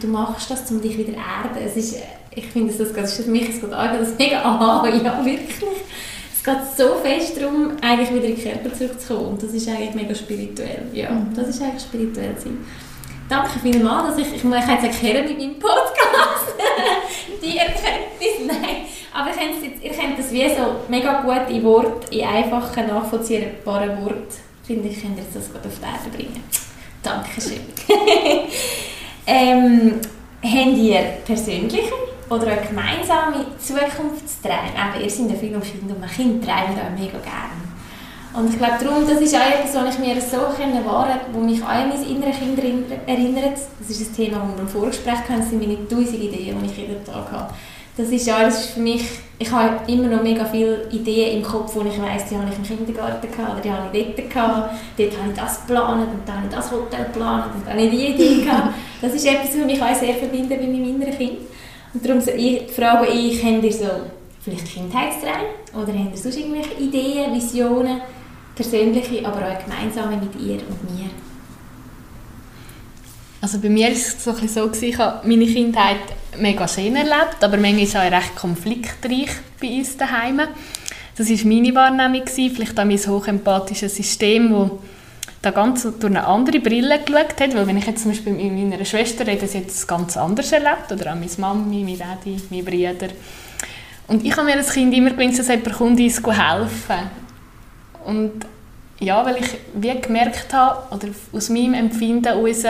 du 0.00 0.06
machst 0.06 0.50
das, 0.50 0.70
um 0.70 0.80
dich 0.80 0.96
wieder 0.98 1.14
erden. 1.14 1.64
Es 1.64 1.76
ist, 1.76 1.96
ich 2.34 2.46
finde, 2.46 2.72
das, 2.72 2.92
das 2.92 3.18
ist 3.18 3.24
für 3.24 3.30
mich 3.30 3.48
ist 3.48 3.62
das 3.62 4.18
mega 4.18 4.42
aha, 4.42 4.86
ja 5.04 5.24
wirklich 5.24 5.62
es 6.44 6.52
geht 6.52 6.76
so 6.76 6.96
fest 6.96 7.40
darum, 7.40 7.76
eigentlich 7.80 8.10
wieder 8.10 8.24
in 8.24 8.34
den 8.34 8.42
Körper 8.42 8.74
zurückzukommen. 8.74 9.28
Und 9.28 9.42
das 9.42 9.52
ist 9.52 9.68
eigentlich 9.68 9.94
mega 9.94 10.12
spirituell. 10.12 10.86
Ja, 10.92 11.10
mhm. 11.10 11.32
das 11.36 11.48
ist 11.48 11.62
eigentlich 11.62 11.82
spirituell 11.82 12.34
sein. 12.36 12.58
Danke 13.28 13.60
vielmals, 13.60 14.16
dass 14.16 14.26
ich, 14.26 14.34
ich, 14.34 14.44
ich 14.44 14.50
kann 14.50 14.82
jetzt 14.82 14.84
erklären 14.84 15.24
mit 15.24 15.38
meinem 15.38 15.58
Podcast, 15.60 16.54
die 17.42 17.56
Erkenntnis, 17.56 18.46
nein, 18.46 18.86
aber 19.14 19.30
ihr 19.30 19.36
könnt, 19.36 19.64
jetzt, 19.64 19.84
ihr 19.84 19.90
könnt 19.90 20.18
das 20.18 20.32
wie 20.32 20.48
so 20.48 20.80
mega 20.88 21.22
gut 21.22 21.48
in 21.48 21.62
Wort, 21.62 22.12
in 22.12 22.26
einfachen, 22.26 22.88
nachvollziehbaren 22.88 24.04
Worten, 24.04 24.26
finde 24.64 24.88
ich, 24.88 25.00
könnt 25.00 25.16
ihr 25.16 25.24
das 25.32 25.50
gut 25.50 25.64
auf 25.64 25.78
die 25.78 25.84
Erde 25.84 26.16
bringen. 26.16 26.42
Dankeschön. 27.02 27.60
Ähm, 29.26 30.00
habt 30.42 30.76
ihr 30.76 31.00
persönliche 31.24 31.92
oder 32.28 32.46
auch 32.46 32.68
gemeinsame 32.68 33.46
Zukunftsträume. 33.58 34.72
Eben, 34.74 35.04
ihr 35.04 35.10
seid 35.10 35.30
ja 35.30 35.36
viel 35.36 35.54
um 35.54 35.62
Kinder 35.62 35.94
und 35.94 36.00
mein 36.00 36.10
Kind 36.10 36.44
träumt 36.44 36.78
auch 36.78 36.98
mega 36.98 37.18
gerne. 37.18 37.62
Und 38.34 38.50
ich 38.50 38.58
glaube, 38.58 38.82
darum, 38.82 39.06
das 39.06 39.20
ist 39.20 39.34
auch 39.34 39.40
etwas, 39.40 39.74
was 39.74 39.94
ich 39.94 40.00
mir 40.00 40.18
so 40.20 40.38
wahren 40.38 41.20
wo 41.32 41.40
mich 41.40 41.62
an 41.62 41.90
mein 41.90 42.02
inneres 42.02 42.38
Kind 42.38 42.58
erinnert. 43.06 43.58
Das 43.78 43.90
ist 43.90 44.10
ein 44.10 44.16
Thema, 44.16 44.38
das 44.38 44.56
wir 44.56 44.62
im 44.62 44.68
Vorgespräch 44.68 45.14
hatten, 45.14 45.40
das 45.40 45.50
sind 45.50 45.60
meine 45.60 45.86
tausend 45.86 46.14
Ideen, 46.14 46.56
die 46.62 46.66
ich 46.66 46.76
jeden 46.78 47.04
Tag 47.04 47.30
habe. 47.30 47.52
Das 47.96 48.08
ist 48.08 48.26
ja, 48.26 48.42
das 48.42 48.64
ist 48.64 48.70
für 48.70 48.80
mich, 48.80 49.04
ich 49.38 49.50
habe 49.50 49.80
immer 49.92 50.08
noch 50.08 50.22
mega 50.22 50.46
viele 50.46 50.88
Ideen 50.90 51.38
im 51.38 51.42
Kopf, 51.42 51.74
wo 51.74 51.80
ich 51.82 52.00
weiss, 52.00 52.24
die 52.30 52.36
habe 52.36 52.48
ich 52.50 52.56
im 52.56 52.78
Kindergarten 52.78 53.30
gehabt, 53.30 53.52
oder 53.52 53.60
die 53.60 53.70
habe 53.70 53.98
ich 53.98 54.06
dort 54.16 54.30
gehabt, 54.30 54.74
dort 54.96 55.18
habe 55.18 55.30
ich 55.30 55.38
das 55.38 55.66
geplant 55.66 56.08
und 56.08 56.26
dann 56.26 56.36
habe 56.36 56.46
ich 56.48 56.54
das 56.54 56.70
Hotel 56.70 57.04
geplant 57.04 57.54
und 57.54 57.66
dann 57.66 57.74
habe 57.74 57.82
ich 57.82 57.90
die 57.90 58.06
Idee 58.06 58.44
gehabt. 58.44 58.74
Das 59.02 59.12
ist 59.12 59.26
etwas, 59.26 59.58
was 59.58 59.66
mich 59.66 59.82
auch 59.82 59.94
sehr 59.94 60.14
verbindet 60.14 60.60
mit 60.60 60.72
meinem 60.72 60.88
inneren 60.88 61.18
Kind. 61.18 61.38
Und 61.92 62.06
darum 62.06 62.22
frage 62.22 63.12
ich, 63.12 63.44
habt 63.44 63.62
ihr 63.62 63.72
so 63.72 63.86
vielleicht 64.40 64.72
Kindheitsträume 64.72 65.52
oder 65.74 65.92
habt 65.92 66.12
ihr 66.12 66.16
sonst 66.16 66.38
irgendwelche 66.38 66.74
Ideen, 66.80 67.34
Visionen, 67.34 68.00
persönliche, 68.54 69.26
aber 69.26 69.40
auch 69.40 69.64
gemeinsame 69.64 70.16
mit 70.16 70.34
ihr 70.36 70.60
und 70.66 70.96
mir? 70.96 71.10
Also 73.42 73.58
bei 73.58 73.70
mir 73.70 73.88
war 73.88 73.92
es 73.92 74.22
so, 74.22 74.30
ein 74.30 74.48
so 74.48 74.70
ich 74.80 74.96
habe 74.98 75.26
meine 75.26 75.46
Kindheit 75.46 75.96
mega 76.38 76.68
schön 76.68 76.94
erlebt, 76.94 77.42
aber 77.42 77.56
manchmal 77.56 77.82
ist 77.82 77.96
auch 77.96 78.02
recht 78.02 78.36
konfliktreich 78.36 79.30
bei 79.60 79.68
uns 79.78 79.96
daheim. 79.96 80.42
Das 81.16 81.28
war 81.28 81.46
meine 81.48 81.74
Wahrnehmung, 81.74 82.22
vielleicht 82.24 82.78
auch 82.78 82.84
mein 82.84 82.96
hochempathisches 82.96 83.96
System, 83.96 84.52
das 84.52 84.70
da 85.42 85.50
ganz 85.50 85.82
durch 85.82 86.04
eine 86.04 86.24
andere 86.24 86.60
Brille 86.60 87.00
geschaut 87.00 87.40
hat, 87.40 87.54
weil 87.56 87.66
wenn 87.66 87.78
ich 87.78 87.86
jetzt 87.86 88.02
zum 88.02 88.12
Beispiel 88.12 88.32
mit 88.32 88.70
meiner 88.70 88.84
Schwester 88.84 89.26
rede, 89.26 89.48
sie 89.48 89.58
jetzt 89.58 89.88
ganz 89.88 90.16
anders 90.16 90.52
erlebt, 90.52 90.92
oder 90.92 91.10
auch 91.10 91.16
meine 91.16 91.26
Mami, 91.36 91.82
meine 91.82 91.96
Daddy, 91.96 92.40
meine 92.48 92.62
Brüder. 92.62 93.12
Und 94.06 94.24
ich 94.24 94.36
habe 94.36 94.44
mir 94.44 94.54
als 94.54 94.72
Kind 94.72 94.94
immer 94.94 95.10
gewünscht, 95.10 95.40
dass 95.40 95.48
jemand 95.48 95.72
kommt, 95.72 95.98
uns 95.98 96.22
helfen 96.24 97.10
Und 98.04 98.46
ja, 99.00 99.26
weil 99.26 99.38
ich 99.38 99.48
wie 99.74 100.00
gemerkt 100.00 100.54
habe, 100.54 100.94
oder 100.94 101.08
aus 101.32 101.48
meinem 101.48 101.74
Empfinden 101.74 102.24
heraus, 102.24 102.64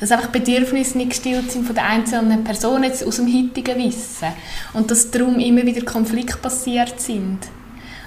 dass 0.00 0.10
einfach 0.10 0.28
Bedürfnisse 0.28 0.96
nicht 0.96 1.10
gestillt 1.10 1.52
sind 1.52 1.66
von 1.66 1.74
der 1.74 1.86
einzelnen 1.86 2.42
Person 2.42 2.82
jetzt 2.82 3.06
aus 3.06 3.16
dem 3.16 3.26
heutigen 3.26 3.76
Wissen. 3.76 4.28
Und 4.72 4.90
dass 4.90 5.10
darum 5.10 5.38
immer 5.38 5.64
wieder 5.64 5.84
Konflikte 5.84 6.38
passiert 6.38 6.98
sind. 7.00 7.38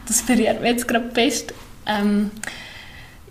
Das 0.07 0.21
verrät 0.21 0.59
mich 0.59 0.71
jetzt 0.71 0.87
gerade 0.87 1.11
fest. 1.11 1.53
Ähm, 1.85 2.31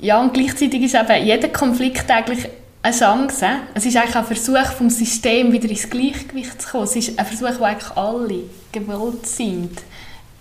ja, 0.00 0.20
und 0.20 0.32
gleichzeitig 0.32 0.82
ist 0.82 0.94
eben 0.94 1.24
jeder 1.24 1.48
Konflikt 1.48 2.10
eigentlich 2.10 2.48
eine 2.82 2.96
Chance. 2.96 3.46
Es 3.74 3.84
ist 3.84 3.96
eigentlich 3.96 4.16
ein 4.16 4.24
Versuch 4.24 4.72
vom 4.76 4.90
System 4.90 5.52
wieder 5.52 5.68
ins 5.68 5.90
Gleichgewicht 5.90 6.62
zu 6.62 6.68
kommen. 6.68 6.84
Es 6.84 6.96
ist 6.96 7.18
ein 7.18 7.26
Versuch, 7.26 7.60
wo 7.60 7.64
eigentlich 7.64 7.96
alle 7.96 8.44
gewollt 8.70 9.26
sind, 9.26 9.70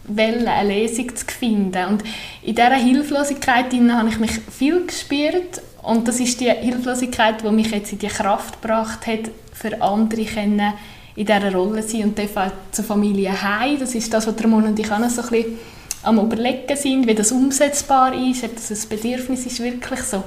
wollen, 0.05 0.47
eine 0.47 0.81
Lösung 0.81 1.15
zu 1.15 1.25
finden. 1.25 1.85
Und 1.85 2.03
in 2.41 2.55
dieser 2.55 2.75
Hilflosigkeit 2.75 3.73
habe 3.73 4.09
ich 4.09 4.19
mich 4.19 4.31
viel 4.51 4.85
gespürt 4.85 5.61
und 5.83 6.07
das 6.07 6.19
ist 6.19 6.39
die 6.39 6.51
Hilflosigkeit, 6.51 7.43
die 7.43 7.51
mich 7.51 7.71
jetzt 7.71 7.91
in 7.91 7.99
die 7.99 8.07
Kraft 8.07 8.61
gebracht 8.61 9.07
hat, 9.07 9.31
für 9.53 9.81
andere 9.81 10.25
können 10.25 10.73
in 11.15 11.25
dieser 11.25 11.53
Rolle 11.53 11.83
sein 11.83 12.03
und 12.03 12.17
dürfen 12.17 12.37
auch 12.37 12.51
zur 12.71 12.85
Familie 12.85 13.41
heim. 13.41 13.79
Das 13.79 13.95
ist 13.95 14.13
das, 14.13 14.27
was 14.27 14.43
Ramon 14.43 14.65
und 14.65 14.79
ich 14.79 14.91
auch 14.91 14.99
noch 14.99 15.09
so 15.09 15.21
ein 15.21 15.29
bisschen 15.29 15.59
am 16.03 16.19
überlegen 16.19 16.75
sind, 16.75 17.07
wie 17.07 17.15
das 17.15 17.31
umsetzbar 17.31 18.13
ist, 18.13 18.43
ob 18.43 18.55
das 18.55 18.71
ein 18.71 18.89
Bedürfnis 18.89 19.45
ist, 19.45 19.59
wirklich 19.59 20.01
so, 20.01 20.23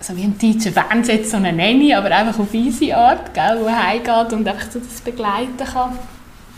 so 0.00 0.16
wie 0.16 0.22
ein 0.22 0.38
deutscher 0.38 0.72
Fernsehen 0.72 1.24
so 1.24 1.36
eine 1.36 1.52
Nanny, 1.52 1.92
aber 1.92 2.10
einfach 2.10 2.38
auf 2.38 2.54
easy 2.54 2.92
Art, 2.92 3.34
gell, 3.34 3.58
wo 3.60 3.68
heimgeht 3.68 4.32
und 4.32 4.48
einfach 4.48 4.70
so 4.70 4.78
das 4.78 5.00
begleiten 5.00 5.56
kann. 5.58 5.98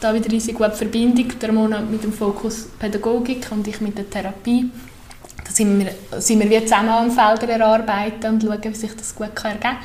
Da 0.00 0.14
wieder 0.14 0.30
riesig 0.30 0.56
gute 0.56 0.72
Verbindung, 0.72 1.38
der 1.40 1.52
Monat 1.52 1.90
mit 1.90 2.04
dem 2.04 2.12
Fokus 2.12 2.68
Pädagogik 2.78 3.46
und 3.50 3.66
ich 3.66 3.80
mit 3.80 3.96
der 3.96 4.08
Therapie. 4.08 4.70
Da 5.44 5.52
sind 5.52 5.78
wir, 5.78 6.20
sind 6.20 6.40
wir 6.40 6.50
wie 6.50 6.64
zusammen 6.64 6.88
an 6.88 7.10
Feldern 7.10 7.60
erarbeiten 7.60 8.34
und 8.34 8.42
schauen, 8.42 8.64
wie 8.64 8.74
sich 8.74 8.96
das 8.96 9.14
gut 9.14 9.28
ergeben 9.34 9.60
kann. 9.60 9.76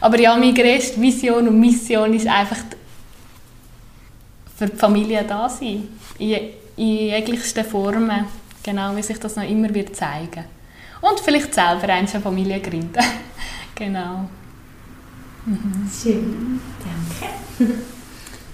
Aber 0.00 0.18
ja, 0.18 0.34
meine 0.36 0.54
grösste 0.54 1.00
Vision 1.00 1.46
und 1.48 1.60
Mission 1.60 2.12
ist 2.14 2.26
einfach 2.26 2.56
für 4.56 4.66
die 4.66 4.76
Familie 4.76 5.24
da 5.24 5.48
sein. 5.48 5.88
In, 6.18 6.38
in 6.76 6.86
jeglichsten 6.86 7.64
Formen, 7.64 8.24
genau, 8.62 8.96
wie 8.96 9.02
sich 9.02 9.18
das 9.18 9.36
noch 9.36 9.48
immer 9.48 9.72
wird 9.74 9.94
zeigen. 9.94 10.44
Und 11.00 11.20
vielleicht 11.20 11.54
selber 11.54 11.88
eine 11.88 12.08
Familie 12.08 12.60
gründen. 12.60 13.04
genau. 13.74 14.28
Mhm. 15.44 15.90
Schön, 16.02 16.60
danke. 17.58 17.74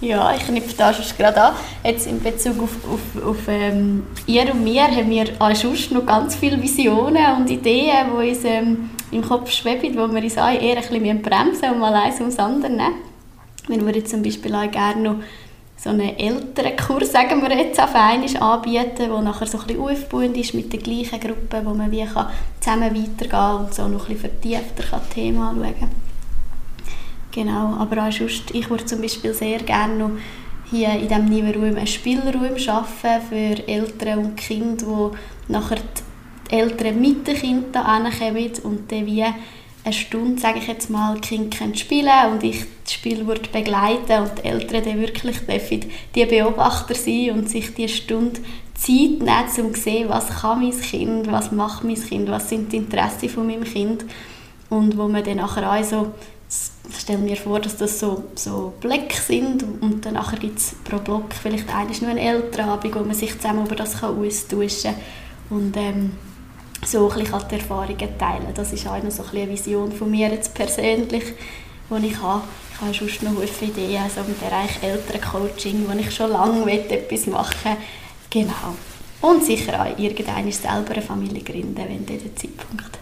Ja, 0.01 0.33
ich 0.33 0.45
knüpfe 0.45 0.75
da 0.77 0.93
schon 0.93 1.05
gerade 1.17 1.41
an. 1.41 1.53
Jetzt 1.83 2.07
in 2.07 2.23
Bezug 2.23 2.61
auf, 2.63 2.69
auf, 2.89 3.23
auf 3.25 3.37
ähm, 3.49 4.07
ihr 4.27 4.49
und 4.53 4.63
mir 4.63 4.83
haben 4.83 5.09
wir 5.09 5.25
auch 5.39 5.53
sonst 5.53 5.91
noch 5.91 6.05
ganz 6.05 6.35
viele 6.35 6.61
Visionen 6.61 7.35
und 7.37 7.49
Ideen, 7.49 8.07
die 8.07 8.29
uns 8.29 8.45
ähm, 8.45 8.91
im 9.11 9.21
Kopf 9.21 9.51
schweben, 9.51 9.97
wo 9.97 10.07
wir 10.07 10.23
uns 10.23 10.37
auch 10.37 10.49
eher 10.49 10.77
ein 10.77 10.87
bisschen 10.87 11.21
bremsen 11.21 11.71
und 11.71 11.79
mal 11.79 11.93
eins 11.93 12.19
ums 12.21 12.39
andere 12.39 12.71
nehmen. 12.71 12.93
Wir 13.67 13.81
würden 13.81 14.05
zum 14.05 14.23
Beispiel 14.23 14.55
auch 14.55 14.71
gerne 14.71 15.01
noch 15.01 15.15
so 15.75 15.89
einen 15.89 16.17
älteren 16.17 16.77
Kurs, 16.77 17.11
sagen 17.11 17.41
wir 17.41 17.57
jetzt, 17.57 17.81
auf 17.81 17.93
einmal 17.93 18.37
anbieten, 18.37 19.09
der 19.09 19.21
nachher 19.21 19.47
so 19.47 19.59
ein 19.59 19.67
bisschen 19.67 19.81
aufbauend 19.81 20.37
ist 20.37 20.53
mit 20.53 20.71
der 20.71 20.79
gleichen 20.79 21.19
Gruppe, 21.19 21.61
wo 21.63 21.73
man 21.73 21.91
wie 21.91 22.05
kann 22.05 22.27
zusammen 22.61 22.95
weitergehen 22.95 23.65
und 23.65 23.73
so 23.73 23.87
noch 23.87 24.07
ein 24.07 24.15
bisschen 24.15 24.31
vertiefter 24.31 24.83
kann 24.83 25.09
Thema 25.09 25.49
anschauen 25.49 25.79
kann. 25.79 26.08
Genau, 27.31 27.75
aber 27.77 28.07
auch 28.07 28.11
sonst, 28.11 28.51
ich 28.51 28.69
würde 28.69 28.85
zum 28.85 29.01
Beispiel 29.01 29.33
sehr 29.33 29.59
gerne 29.59 29.95
noch 29.95 30.11
hier 30.69 30.91
in 30.93 31.07
diesem 31.07 31.25
Nebenraum 31.25 31.75
einen 31.75 31.87
Spielraum 31.87 32.57
schaffen 32.57 33.21
für 33.29 33.67
Eltern 33.67 34.19
und 34.19 34.37
Kinder, 34.37 34.85
wo 34.85 35.11
nachher 35.47 35.77
die 35.77 36.55
Eltern 36.55 36.99
mit 36.99 37.27
den 37.27 37.35
Kindern 37.35 37.85
kommen 38.11 38.51
und 38.63 38.91
dann 38.91 39.05
wie 39.05 39.23
eine 39.83 39.93
Stunde, 39.93 40.41
sage 40.41 40.59
ich 40.59 40.67
jetzt 40.67 40.89
mal, 40.89 41.15
die 41.15 41.21
Kinder 41.21 41.57
können 41.57 42.33
und 42.33 42.43
ich 42.43 42.65
das 42.83 42.93
Spiel 42.93 43.25
würde 43.25 43.49
begleiten 43.49 44.23
und 44.23 44.39
die 44.39 44.47
Eltern 44.47 44.83
dann 44.83 44.99
wirklich 44.99 45.37
dürfen 45.39 45.85
die 46.15 46.25
Beobachter 46.25 46.95
sein 46.95 47.31
und 47.31 47.49
sich 47.49 47.73
die 47.73 47.87
Stunde 47.87 48.41
Zeit 48.73 49.19
nehmen, 49.19 49.67
um 49.67 49.73
zu 49.75 49.81
sehen, 49.81 50.09
was 50.09 50.41
kann 50.41 50.61
mein 50.61 50.79
Kind, 50.79 51.31
was 51.31 51.51
macht 51.51 51.83
mein 51.83 51.95
Kind, 51.95 52.29
was 52.29 52.49
sind 52.49 52.71
die 52.71 52.77
Interessen 52.77 53.29
von 53.29 53.45
meinem 53.47 53.63
Kind 53.63 54.05
und 54.69 54.97
wo 54.97 55.07
man 55.07 55.23
dann 55.23 55.37
nachher 55.37 55.71
auch 55.71 55.83
so 55.83 56.11
ich 56.89 56.99
stelle 56.99 57.19
mir 57.19 57.37
vor, 57.37 57.59
dass 57.59 57.77
das 57.77 57.99
so, 57.99 58.23
so 58.35 58.73
Blöcke 58.79 59.15
sind 59.15 59.63
und 59.81 60.05
dann 60.05 60.19
gibt 60.39 60.59
es 60.59 60.75
pro 60.83 60.97
Block 60.97 61.33
vielleicht 61.33 61.73
eines 61.73 62.01
nur 62.01 62.11
eine 62.11 62.21
Elternabend, 62.21 62.95
wo 62.95 62.99
man 62.99 63.15
sich 63.15 63.37
zusammen 63.37 63.65
über 63.65 63.75
das 63.75 63.99
kann 63.99 64.17
austauschen 64.17 64.95
kann 65.49 65.57
und 65.57 65.77
ähm, 65.77 66.11
so 66.85 67.09
ein 67.09 67.19
bisschen 67.19 67.47
die 67.49 67.55
Erfahrungen 67.55 68.17
teilen 68.17 68.53
Das 68.53 68.73
ist 68.73 68.87
auch 68.87 69.01
noch 69.01 69.11
so 69.11 69.23
ein 69.23 69.29
eine 69.37 69.49
Vision 69.49 69.91
von 69.91 70.09
mir 70.09 70.29
jetzt 70.29 70.53
persönlich, 70.53 71.23
die 71.89 72.07
ich 72.07 72.21
habe. 72.21 72.43
Ich 72.73 72.81
habe 72.81 72.93
sonst 72.93 73.23
noch 73.23 73.41
viele 73.41 73.71
Ideen 73.71 74.03
also 74.03 74.21
im 74.21 74.37
Bereich 74.37 74.81
Elterncoaching, 74.81 75.85
wo 75.87 75.97
ich 75.97 76.15
schon 76.15 76.31
lange 76.31 76.71
etwas 76.71 77.27
machen 77.27 77.71
will. 77.71 77.77
Genau. 78.29 78.75
Und 79.21 79.43
sicher 79.43 79.81
auch 79.81 79.99
irgendeine 79.99 80.51
selber 80.51 80.93
eine 80.93 81.01
Familie 81.01 81.43
gründen, 81.43 81.75
wenn 81.75 82.05
der 82.05 82.35
Zeitpunkt 82.35 82.99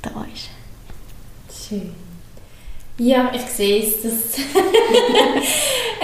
da 0.00 0.26
ist. 0.32 0.48
Schön. 1.68 2.07
Ja, 2.98 3.30
ich 3.32 3.42
sehe 3.42 3.82
es. 3.84 4.02
Das 4.02 4.12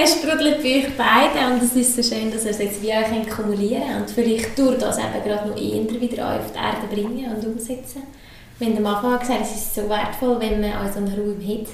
es 0.00 0.12
sprudelt 0.12 0.62
bei 0.62 0.78
euch 0.78 0.96
beiden 0.96 1.52
und 1.52 1.62
es 1.62 1.74
ist 1.74 1.96
so 1.96 2.02
schön, 2.14 2.30
dass 2.30 2.44
ihr 2.44 2.52
es 2.52 2.58
jetzt 2.58 2.82
wie 2.82 2.92
euch 2.92 3.28
kumulieren 3.28 3.96
und 4.00 4.10
vielleicht 4.10 4.56
durch 4.56 4.78
das 4.78 4.98
eben 4.98 5.24
gerade 5.24 5.48
noch 5.48 5.56
eher 5.56 6.00
wieder 6.00 6.36
auf 6.36 6.52
die 6.52 6.58
Erde 6.58 6.86
bringen 6.88 7.34
und 7.34 7.44
umsetzen. 7.44 8.04
Wenn 8.60 8.76
am 8.78 8.86
Anfang 8.86 9.18
gesagt 9.18 9.40
es 9.42 9.56
ist 9.56 9.74
so 9.74 9.88
wertvoll, 9.88 10.38
wenn 10.38 10.60
man 10.60 10.92
so 10.92 10.98
einen 10.98 11.08
Raum 11.08 11.40
hat, 11.44 11.66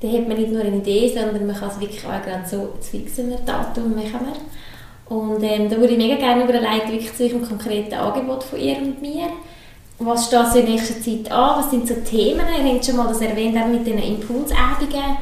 dann 0.00 0.12
hat 0.12 0.28
man 0.28 0.38
nicht 0.38 0.50
nur 0.50 0.62
eine 0.62 0.76
Idee, 0.76 1.12
sondern 1.14 1.46
man 1.46 1.56
kann 1.56 1.68
es 1.68 1.80
wirklich 1.80 2.04
auch 2.06 2.22
gerade 2.22 2.48
so 2.48 2.72
zu 2.80 2.90
fixen 2.90 3.34
Datum 3.44 3.94
machen 3.94 4.20
wir. 4.26 5.16
Und 5.16 5.42
ähm, 5.42 5.68
da 5.68 5.76
würde 5.76 5.92
ich 5.92 5.98
mega 5.98 6.16
gerne 6.16 6.44
überleiten, 6.44 6.90
wirklich 6.90 7.14
zu 7.14 7.24
eurem 7.24 7.46
konkreten 7.46 7.92
Angebot 7.92 8.42
von 8.44 8.58
ihr 8.58 8.78
und 8.78 9.02
mir 9.02 9.28
was 9.98 10.26
steht 10.26 10.64
in 10.64 10.74
nächster 10.74 11.00
Zeit 11.00 11.30
an? 11.30 11.58
Was 11.58 11.70
sind 11.70 11.86
so 11.86 11.94
Themen? 11.94 12.44
Ihr 12.48 12.74
habt 12.74 12.84
schon 12.84 12.96
mal 12.96 13.08
das 13.08 13.20
erwähnt, 13.20 13.56
auch 13.56 13.68
mit 13.68 13.86
den 13.86 13.98
Impulsebungen. 13.98 15.16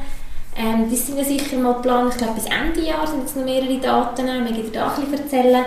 Ähm, 0.55 0.89
das 0.89 1.07
sind 1.07 1.17
ja 1.17 1.23
sicher 1.23 1.57
mal 1.57 1.73
geplant. 1.75 2.11
Ich 2.11 2.17
glaube, 2.17 2.33
bis 2.33 2.45
Ende 2.45 2.87
Jahr 2.87 3.07
sind 3.07 3.21
jetzt 3.21 3.35
noch 3.35 3.45
mehrere 3.45 3.77
Daten. 3.79 4.25
Wir 4.25 4.33
können 4.33 4.71
da 4.71 4.87
auch 4.87 4.97
ein 4.97 5.05
bisschen 5.05 5.25
erzählen, 5.25 5.65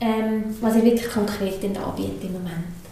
ähm, 0.00 0.56
was 0.60 0.76
ihr 0.76 0.84
wirklich 0.84 1.10
konkret 1.10 1.62
anbietet 1.64 2.22
im 2.22 2.32
Moment. 2.32 2.82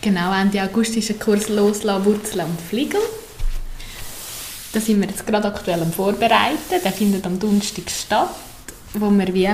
Genau, 0.00 0.32
Ende 0.32 0.62
August 0.62 0.96
ist 0.96 1.10
ein 1.10 1.18
Kurs 1.18 1.48
«Loslassen, 1.48 2.04
Wurzeln 2.04 2.46
und 2.46 2.60
Fliegen». 2.60 3.00
Da 4.72 4.80
sind 4.80 5.00
wir 5.00 5.08
jetzt 5.08 5.26
gerade 5.26 5.48
aktuell 5.48 5.80
am 5.80 5.92
Vorbereiten. 5.92 6.56
Der 6.84 6.92
findet 6.92 7.26
am 7.26 7.38
Donnerstag 7.38 7.90
statt, 7.90 8.30
wo 8.94 9.10
wir 9.10 9.34
wie 9.34 9.50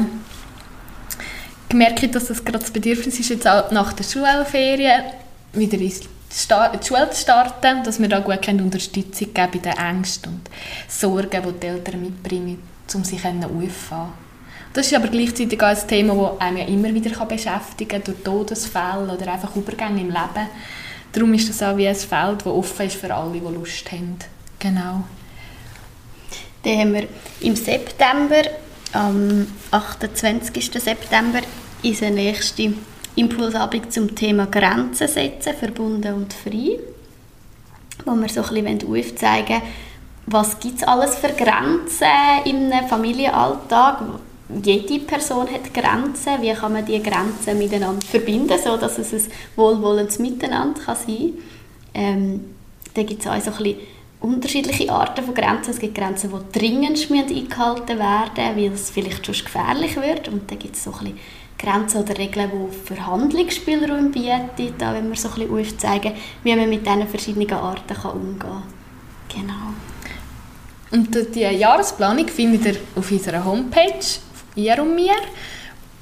gemerkt, 1.74 2.14
dass 2.14 2.28
das 2.28 2.44
gerade 2.44 2.60
das 2.60 2.70
Bedürfnis 2.70 3.18
ist, 3.18 3.30
jetzt 3.30 3.46
auch 3.46 3.70
nach 3.70 3.92
der 3.92 4.04
Schulferien 4.04 5.04
wieder 5.52 5.78
in 5.78 5.88
die 5.88 6.86
Schule 6.86 7.10
zu 7.10 7.20
starten, 7.20 7.82
dass 7.84 8.00
wir 8.00 8.08
da 8.08 8.20
gut 8.20 8.48
Unterstützung 8.48 9.34
geben 9.34 9.50
bei 9.52 9.58
den 9.58 9.76
Ängsten 9.76 10.32
und 10.32 10.50
Sorgen, 10.88 11.42
die 11.42 11.60
die 11.60 11.66
Eltern 11.66 12.00
mitbringen, 12.00 12.62
um 12.94 13.04
sich 13.04 13.24
aufzufangen. 13.24 14.24
Das 14.72 14.86
ist 14.86 14.94
aber 14.94 15.08
gleichzeitig 15.08 15.62
auch 15.62 15.68
ein 15.68 15.86
Thema, 15.86 16.14
das 16.14 16.40
einem 16.40 16.66
immer 16.66 16.92
wieder 16.92 17.24
beschäftigen 17.24 17.88
kann, 17.88 18.02
durch 18.02 18.22
Todesfälle 18.24 19.16
oder 19.16 19.32
einfach 19.32 19.54
Übergänge 19.54 20.00
im 20.00 20.08
Leben. 20.08 20.48
Darum 21.12 21.32
ist 21.34 21.48
das 21.48 21.62
auch 21.62 21.76
wie 21.76 21.86
ein 21.86 21.94
Feld, 21.94 22.40
das 22.40 22.46
offen 22.46 22.86
ist 22.86 22.96
für 22.96 23.14
alle, 23.14 23.32
die 23.32 23.38
Lust 23.38 23.92
haben. 23.92 24.16
Genau. 24.58 25.04
Dann 26.64 26.78
haben 26.78 26.94
wir 26.94 27.08
im 27.40 27.54
September, 27.54 28.42
am 28.92 29.46
28. 29.70 30.72
September, 30.82 31.40
unsere 31.84 32.10
nächste 32.10 32.72
Impulsabend 33.16 33.92
zum 33.92 34.14
Thema 34.14 34.46
Grenzen 34.46 35.06
setzen, 35.06 35.54
verbunden 35.54 36.14
und 36.14 36.32
frei, 36.32 36.78
wo 38.04 38.14
wir 38.14 38.28
so 38.28 38.42
ein 38.42 38.64
bisschen 38.64 38.88
aufzeigen 38.88 39.62
was 40.26 40.58
gibt 40.58 40.78
es 40.78 40.84
alles 40.84 41.16
für 41.16 41.32
Grenzen 41.32 42.06
im 42.46 42.72
Familienalltag. 42.88 44.02
Jede 44.62 45.00
Person 45.00 45.46
hat 45.50 45.72
Grenzen. 45.74 46.40
Wie 46.40 46.52
kann 46.52 46.72
man 46.72 46.84
diese 46.84 47.00
Grenzen 47.00 47.58
miteinander 47.58 48.06
verbinden, 48.06 48.58
sodass 48.62 48.98
es 48.98 49.12
ein 49.12 49.32
wohlwollendes 49.56 50.18
Miteinander 50.18 50.80
kann 50.80 50.96
sein 50.96 51.06
kann. 51.06 51.32
Ähm, 51.94 52.40
da 52.94 53.02
gibt 53.02 53.20
es 53.20 53.26
auch 53.26 53.40
so 53.40 53.50
ein 53.50 53.56
bisschen 53.56 53.76
unterschiedliche 54.20 54.90
Arten 54.90 55.24
von 55.24 55.34
Grenzen. 55.34 55.72
Es 55.72 55.78
gibt 55.78 55.94
Grenzen, 55.94 56.30
die 56.30 56.58
dringend 56.58 57.10
eingehalten 57.10 57.98
werden 57.98 58.56
weil 58.56 58.72
es 58.72 58.90
vielleicht 58.90 59.26
schon 59.26 59.34
gefährlich 59.34 59.96
wird. 59.96 60.28
Und 60.28 60.50
dann 60.50 60.58
gibt 60.58 60.76
es 60.76 60.84
so 60.84 60.92
ein 60.92 60.98
bisschen 60.98 61.18
Grenzen 61.64 62.02
oder 62.02 62.18
Regeln, 62.18 62.50
die 62.52 62.94
Verhandlungsspielraum 62.94 64.10
bieten, 64.10 64.74
da 64.78 64.94
wenn 64.94 65.08
wir 65.08 65.16
so 65.16 65.28
ein 65.28 65.34
bisschen 65.34 65.58
aufzeigen, 65.58 66.12
wie 66.42 66.54
man 66.54 66.68
mit 66.68 66.86
diesen 66.86 67.08
verschiedenen 67.08 67.52
Arten 67.52 67.96
umgehen 68.06 68.38
kann. 68.38 68.62
Genau. 69.28 69.74
Und 70.90 71.34
die 71.34 71.40
Jahresplanung 71.40 72.28
findet 72.28 72.66
ihr 72.66 72.76
auf 72.94 73.10
unserer 73.10 73.44
Homepage 73.44 74.04
«Ihr 74.54 74.80
und 74.80 74.94
mir». 74.94 75.16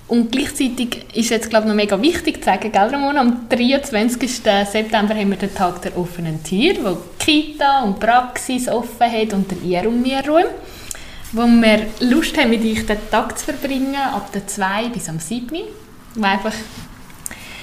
Und 0.09 0.31
gleichzeitig 0.31 1.07
ist 1.15 1.31
jetzt 1.31 1.49
glaube 1.49 1.65
ich, 1.65 1.69
noch 1.69 1.77
mega 1.77 2.03
wichtig 2.03 2.41
zu 2.41 2.45
sagen, 2.45 2.71
gell, 2.71 2.89
Ramona? 2.89 3.21
am 3.21 3.49
23. 3.49 4.31
September 4.31 5.15
haben 5.15 5.31
wir 5.31 5.39
den 5.39 5.55
Tag 5.55 5.81
der 5.81 5.97
offenen 5.97 6.43
Tür, 6.43 6.75
wo 6.83 6.99
Kita 7.19 7.83
und 7.85 7.99
Praxis 7.99 8.69
offen 8.69 9.11
hat 9.11 9.33
und 9.33 9.51
der 9.51 9.63
«Ihr 9.63 9.89
und 9.89 10.03
mir» 10.03 10.21
Raum 10.27 10.45
wo 11.33 11.47
wir 11.47 11.87
Lust 12.01 12.37
haben, 12.39 12.51
mit 12.51 12.65
euch 12.65 12.87
den 12.87 12.99
Tag 13.11 13.39
zu 13.39 13.47
verbringen, 13.47 13.97
ab 13.97 14.31
der 14.33 14.47
2 14.47 14.89
bis 14.89 15.09
am 15.09 15.19
7. 15.19 15.61
Wo 16.15 16.25
einfach 16.25 16.55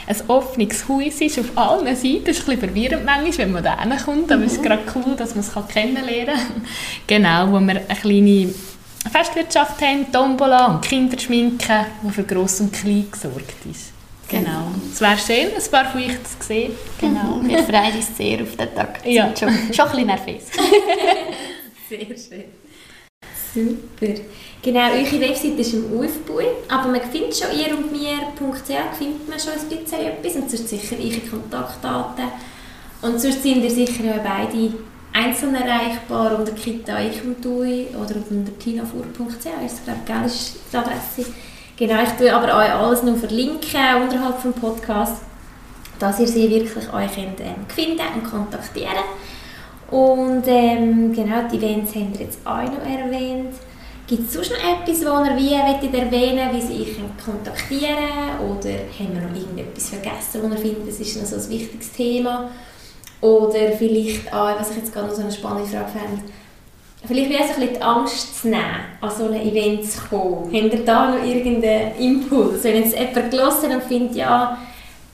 ein 0.08 0.16
offenes 0.28 0.88
Haus 0.90 1.22
ist 1.22 1.40
auf 1.40 1.56
allen 1.56 1.96
Seiten. 1.96 2.26
Das 2.26 2.38
ist 2.38 2.50
ein 2.50 2.58
bisschen 2.58 2.60
verwirrend 2.60 3.06
manchmal, 3.06 3.38
wenn 3.38 3.52
man 3.52 3.64
da 3.64 3.78
kommt, 4.04 4.32
aber 4.32 4.44
es 4.44 4.54
ist 4.54 4.60
mhm. 4.60 4.66
gerade 4.66 4.82
cool, 4.96 5.16
dass 5.16 5.36
man 5.36 5.46
es 5.46 5.74
kennenlernen 5.74 6.36
kann. 6.36 6.62
genau, 7.08 7.48
wo 7.52 7.60
wir 7.60 7.76
eine 7.76 8.00
kleine 8.02 8.54
Festwirtschaft 9.12 9.80
haben, 9.82 10.12
Tombola 10.12 10.66
und 10.68 10.82
Kinderschminken, 10.82 11.86
die 12.04 12.12
für 12.12 12.24
Gross 12.24 12.60
und 12.60 12.74
Klein 12.74 13.06
gesorgt 13.12 13.66
ist. 13.70 13.94
Genau. 14.28 14.72
Es 14.92 15.02
wäre 15.02 15.18
schön, 15.18 15.56
ein 15.56 15.72
paar 15.72 15.86
von 15.86 16.02
euch 16.02 16.24
zu 16.24 16.48
sehen. 16.48 16.74
Genau. 17.00 17.40
Wir 17.44 17.64
freuen 17.64 17.96
uns 17.96 18.16
sehr 18.16 18.42
auf 18.42 18.56
den 18.56 18.76
Tag. 18.76 19.00
Ja. 19.06 19.34
Schon, 19.36 19.50
schon 19.74 19.86
ein 19.86 19.92
bisschen 19.92 20.06
nervös. 20.08 20.44
sehr 21.90 22.06
schön. 22.06 22.59
Super. 23.54 24.22
Genau, 24.62 24.92
eure 24.92 25.22
Webseite 25.22 25.62
ist 25.62 25.74
im 25.74 25.86
Aufbau, 25.98 26.42
aber 26.68 26.90
man 26.90 27.02
findet 27.02 27.38
schon 27.38 27.58
ihr 27.58 27.76
und 27.76 27.92
mir.ch 27.92 28.98
findet 28.98 29.30
man 29.30 29.40
schon 29.40 29.54
ein 29.54 29.70
bisschen 29.70 30.00
etwas 30.02 30.36
und 30.36 30.52
sonst 30.52 30.70
sicher 30.70 30.96
eure 30.98 31.20
Kontaktdaten. 31.22 32.26
Und 33.02 33.20
sonst 33.20 33.42
sind 33.42 33.64
ihr 33.64 33.72
sicher 33.72 34.04
ja 34.04 34.18
beide 34.18 34.74
einzeln 35.14 35.56
erreichbar 35.56 36.38
unter 36.38 36.52
Kita 36.52 37.00
ich 37.00 37.22
oder 37.24 38.16
unter 38.30 38.60
tinafur.ch 38.60 39.66
ist 39.66 39.86
glaube 39.86 40.26
ich, 40.26 40.34
ist 40.34 40.60
die 40.72 40.78
Adresse. 40.78 41.32
Genau, 41.78 42.04
ich 42.04 42.10
tue 42.10 42.34
aber 42.34 42.48
euch 42.58 42.74
alles 42.74 43.04
noch 43.04 43.16
verlinken 43.16 44.04
unterhalb 44.04 44.44
des 44.44 44.54
Podcasts, 44.54 45.22
dass 45.98 46.20
ihr 46.20 46.28
sie 46.28 46.50
wirklich 46.50 46.94
euch 46.94 47.16
könnt, 47.16 47.40
ähm, 47.40 47.66
finden 47.74 48.02
und 48.16 48.30
kontaktieren 48.30 49.06
und 49.92 50.44
ähm, 50.48 51.14
genau, 51.14 51.48
die 51.52 51.58
Events 51.58 51.96
haben 51.96 52.14
wir 52.14 52.26
jetzt 52.26 52.40
auch 52.46 52.64
noch 52.64 52.86
erwähnt. 52.86 53.54
Gibt 54.08 54.28
es 54.28 54.34
sonst 54.34 54.52
noch 54.52 54.58
etwas, 54.58 55.02
wo 55.02 55.24
ihr 55.24 55.38
wie 55.38 55.52
wollt 55.52 55.94
erwähnen 55.94 56.50
wie 56.52 56.62
sie 56.62 56.82
euch 56.82 56.98
kontaktieren 57.24 58.40
Oder 58.40 58.72
haben 58.98 59.14
wir 59.14 59.22
noch 59.22 59.36
irgendetwas 59.36 59.90
vergessen, 59.90 60.42
wo 60.42 60.48
ihr 60.48 60.58
findet, 60.58 60.88
das 60.88 61.00
ist 61.00 61.16
noch 61.18 61.26
so 61.28 61.36
ein 61.36 61.50
wichtiges 61.50 61.92
Thema? 61.92 62.50
Oder 63.22 63.72
vielleicht, 63.78 64.34
ah, 64.34 64.56
was 64.58 64.72
ich 64.72 64.78
jetzt 64.78 64.94
gerade 64.94 65.08
noch 65.08 65.16
so 65.16 65.22
eine 65.22 65.32
spannende 65.32 65.70
Frage 65.70 65.90
fände, 65.90 66.24
vielleicht 67.06 67.30
wäre 67.30 67.44
es 67.44 67.50
ein 67.50 67.60
bisschen 67.60 67.76
die 67.76 67.82
Angst 67.82 68.42
zu 68.42 68.48
nehmen, 68.48 68.80
an 69.02 69.12
so 69.12 69.26
ein 69.26 69.36
Event 69.36 69.86
zu 69.86 70.00
kommen. 70.08 70.46
Habt 70.46 70.74
ihr 70.74 70.86
da 70.86 71.12
noch 71.12 71.24
irgendeinen 71.24 71.96
Impuls? 72.00 72.64
Wenn 72.64 72.84
jetzt 72.84 72.98
jemand 72.98 73.30
gelesen 73.30 73.72
und 73.74 73.84
findet, 73.84 74.16
ja, 74.16 74.58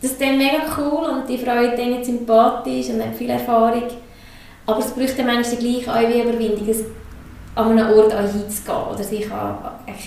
das 0.01 0.11
ist 0.11 0.21
dann 0.21 0.37
mega 0.37 0.59
cool 0.77 1.09
und 1.09 1.27
die 1.27 1.37
Frau 1.37 1.57
ist 1.61 1.77
dann 1.77 2.03
sympathisch 2.03 2.89
und 2.89 3.03
hat 3.03 3.15
viel 3.15 3.29
Erfahrung, 3.29 3.83
aber 4.65 4.79
es 4.79 4.91
braucht 4.91 5.17
dann 5.17 5.27
manchmal 5.27 5.57
gleich 5.57 5.87
auch 5.87 6.09
wie 6.09 6.21
Überwindung, 6.21 6.85
an 7.55 7.71
einem 7.71 7.97
Ort 7.97 8.13
auch 8.13 8.19
hinzugehen 8.19 8.87
oder 8.91 9.03
sich 9.03 9.27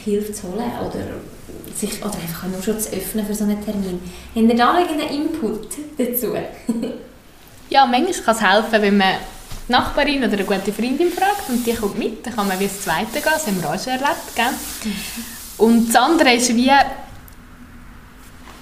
Hilfe 0.05 0.33
zu 0.33 0.43
holen 0.49 0.71
oder, 0.81 1.75
sich, 1.75 1.99
oder 2.01 2.15
einfach 2.15 2.47
nur 2.49 2.63
schon 2.63 2.79
zu 2.79 2.93
öffnen 2.93 3.25
für 3.25 3.35
so 3.35 3.45
einen 3.45 3.65
Termin. 3.65 4.01
Habt 4.35 4.49
ihr 4.49 4.57
da 4.57 4.79
irgendeinen 4.81 5.15
Input 5.15 5.69
dazu? 5.97 6.35
ja, 7.71 7.87
manchmal 7.87 8.13
kann 8.13 8.35
es 8.37 8.43
helfen, 8.43 8.83
wenn 8.83 8.97
man 8.99 9.15
die 9.67 9.73
Nachbarin 9.73 10.25
oder 10.25 10.35
eine 10.35 10.45
gute 10.45 10.73
Freundin 10.73 11.11
fragt 11.11 11.49
und 11.49 11.67
die 11.67 11.75
kommt 11.75 11.99
mit, 11.99 12.27
dann 12.27 12.35
kann 12.35 12.49
man 12.49 12.61
wie 12.61 12.65
das 12.65 12.83
Zweite 12.83 13.13
gehen, 13.13 13.33
das 13.33 13.47
haben 13.47 13.63
wir 13.63 13.71
auch 13.71 13.83
schon 13.83 13.93
erlebt. 13.95 14.35
Gell? 14.35 14.45
Mhm. 14.85 14.95
Und 15.59 15.89
das 15.89 15.97
andere 15.97 16.35
ist 16.35 16.55
wie, 16.55 16.71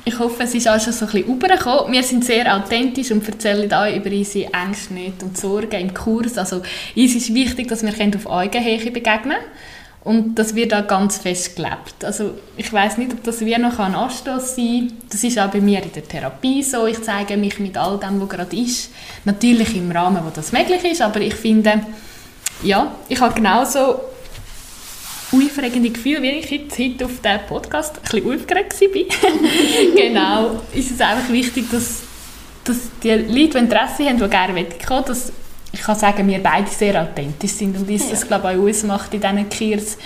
ich 0.09 0.21
hoffe, 0.21 0.45
es 0.45 0.55
ist 0.55 0.69
auch 0.69 0.81
schon 0.81 0.93
so 0.93 1.05
ein 1.05 1.11
bisschen 1.11 1.33
rübergekommen. 1.33 1.93
Wir 1.93 2.03
sind 2.05 2.25
sehr 2.25 2.57
authentisch 2.57 3.11
und 3.11 3.27
erzählen 3.27 3.71
auch 3.73 3.93
über 3.93 4.09
unsere 4.09 4.53
Ängste 4.53 4.95
nicht 4.95 5.21
und 5.25 5.37
Sorgen 5.37 5.81
im 5.81 5.93
Kurs. 5.93 6.39
Also 6.39 6.63
uns 6.95 7.15
ist 7.17 7.35
wichtig, 7.35 7.67
dass 7.67 7.83
wir 7.83 7.93
auf 8.15 8.27
Augenhöhe 8.27 8.93
begegnen 8.93 9.39
und 10.05 10.37
das 10.37 10.55
wird 10.55 10.73
auch 10.73 10.87
ganz 10.87 11.19
fest 11.19 11.57
gelebt. 11.57 12.05
Also 12.05 12.35
ich 12.57 12.73
weiß 12.73 12.99
nicht, 12.99 13.15
ob 13.15 13.25
das 13.25 13.41
wie 13.41 13.59
noch 13.59 13.81
ein 13.81 13.97
Anstoß 13.97 14.55
sein 14.55 14.89
kann. 14.89 14.99
Das 15.11 15.25
ist 15.25 15.41
auch 15.41 15.51
bei 15.51 15.61
mir 15.61 15.83
in 15.83 15.93
der 15.93 16.07
Therapie 16.07 16.63
so. 16.63 16.87
Ich 16.87 17.03
zeige 17.03 17.37
mich 17.37 17.59
mit 17.59 17.77
all 17.77 17.99
dem, 17.99 18.21
was 18.21 18.29
gerade 18.29 18.57
ist. 18.57 18.93
Natürlich 19.25 19.77
im 19.77 19.91
Rahmen, 19.91 20.25
wo 20.25 20.31
das 20.33 20.53
möglich 20.53 20.85
ist, 20.85 21.03
aber 21.03 21.21
ich 21.21 21.35
finde, 21.35 21.81
ja, 22.63 22.95
ich 23.09 23.21
habe 23.21 23.35
genauso 23.35 23.99
aufregende 25.33 25.91
Gefühle, 25.91 26.23
wie 26.23 26.31
ich 26.31 26.51
jetzt 26.51 26.79
heute 26.79 27.05
auf 27.05 27.21
diesem 27.21 27.41
Podcast 27.49 27.97
ein 27.97 28.03
bisschen 28.03 28.41
aufgeregt 28.41 28.81
war. 28.81 29.95
genau, 29.97 30.63
ist 30.73 30.93
es 30.93 31.01
einfach 31.01 31.33
wichtig, 31.33 31.71
dass, 31.71 32.03
dass 32.65 32.77
die 33.03 33.11
Leute, 33.11 33.51
die 33.51 33.59
Interesse 33.59 34.05
haben, 34.05 34.19
die 34.19 34.29
gerne 34.29 34.67
kommen 34.87 35.05
dass 35.07 35.33
ich 35.73 35.83
kann 35.83 35.99
sagen, 35.99 36.27
wir 36.27 36.43
beide 36.43 36.71
sehr 36.71 37.03
authentisch 37.03 37.51
sind 37.51 37.77
und 37.77 37.89
uns 37.89 38.05
ja. 38.05 38.11
das, 38.11 38.27
glaube 38.27 38.53
ich, 38.53 38.59
auch 38.59 38.63
ausmacht 38.63 39.13
in 39.13 39.21
diesen 39.21 39.49
Kiers 39.49 39.99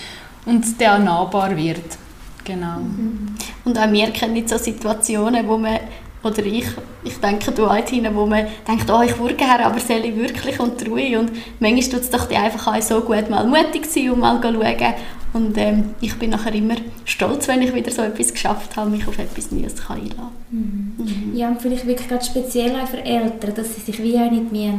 und 0.46 0.80
der 0.80 0.96
auch 0.96 0.98
nahbar 0.98 1.56
wird. 1.56 1.96
Genau. 2.44 2.78
Mhm. 2.78 3.34
Und 3.64 3.78
auch 3.78 3.92
wir 3.92 4.10
kennen 4.10 4.32
nicht 4.32 4.48
so 4.48 4.58
Situationen, 4.58 5.46
wo 5.46 5.58
man 5.58 5.78
oder 6.22 6.44
ich, 6.44 6.66
ich 7.02 7.16
denke, 7.18 7.50
du 7.52 7.66
auch 7.66 7.74
hin, 7.74 8.08
wo 8.12 8.26
man 8.26 8.46
denkt, 8.68 8.90
oh, 8.90 9.02
ich 9.02 9.18
würde 9.18 9.34
gerne, 9.34 9.64
aber 9.64 9.80
soll 9.80 10.04
ich 10.04 10.16
wirklich 10.16 10.60
und 10.60 10.86
Ruhe 10.88 11.18
und 11.18 11.32
manchmal 11.60 11.90
tut 11.90 12.00
es 12.00 12.10
doch 12.10 12.26
die 12.26 12.36
einfach 12.36 12.74
auch 12.74 12.82
so 12.82 13.00
gut, 13.00 13.30
mal 13.30 13.46
mutig 13.46 13.86
sein 13.86 14.10
und 14.10 14.20
mal 14.20 14.40
schauen 14.42 14.94
und 15.32 15.56
ähm, 15.58 15.94
ich 16.00 16.18
bin 16.18 16.30
nachher 16.30 16.54
immer 16.54 16.74
stolz, 17.04 17.46
wenn 17.46 17.62
ich 17.62 17.72
wieder 17.72 17.92
so 17.92 18.02
etwas 18.02 18.32
geschafft 18.32 18.76
habe, 18.76 18.90
mich 18.90 19.06
auf 19.06 19.18
etwas 19.18 19.52
Neues 19.52 19.74
einlassen 19.88 20.16
kann. 20.16 20.32
Mhm. 20.50 20.92
Mhm. 20.98 21.36
Ja, 21.36 21.48
und 21.48 21.62
vielleicht 21.62 21.86
wirklich 21.86 22.08
gerade 22.08 22.24
speziell 22.24 22.74
auch 22.80 22.88
für 22.88 23.04
Eltern, 23.04 23.54
dass 23.54 23.74
sie 23.74 23.80
sich 23.80 24.02
wie 24.02 24.18
auch 24.18 24.30
nicht 24.30 24.50
mehr, 24.50 24.74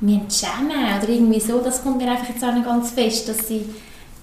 mehr 0.00 0.20
schämen 0.28 1.00
oder 1.00 1.08
irgendwie 1.08 1.40
so, 1.40 1.60
das 1.60 1.82
kommt 1.82 1.98
mir 1.98 2.10
einfach 2.10 2.28
jetzt 2.28 2.42
auch 2.42 2.54
noch 2.54 2.64
ganz 2.64 2.90
fest, 2.90 3.28
dass 3.28 3.46
sie 3.46 3.66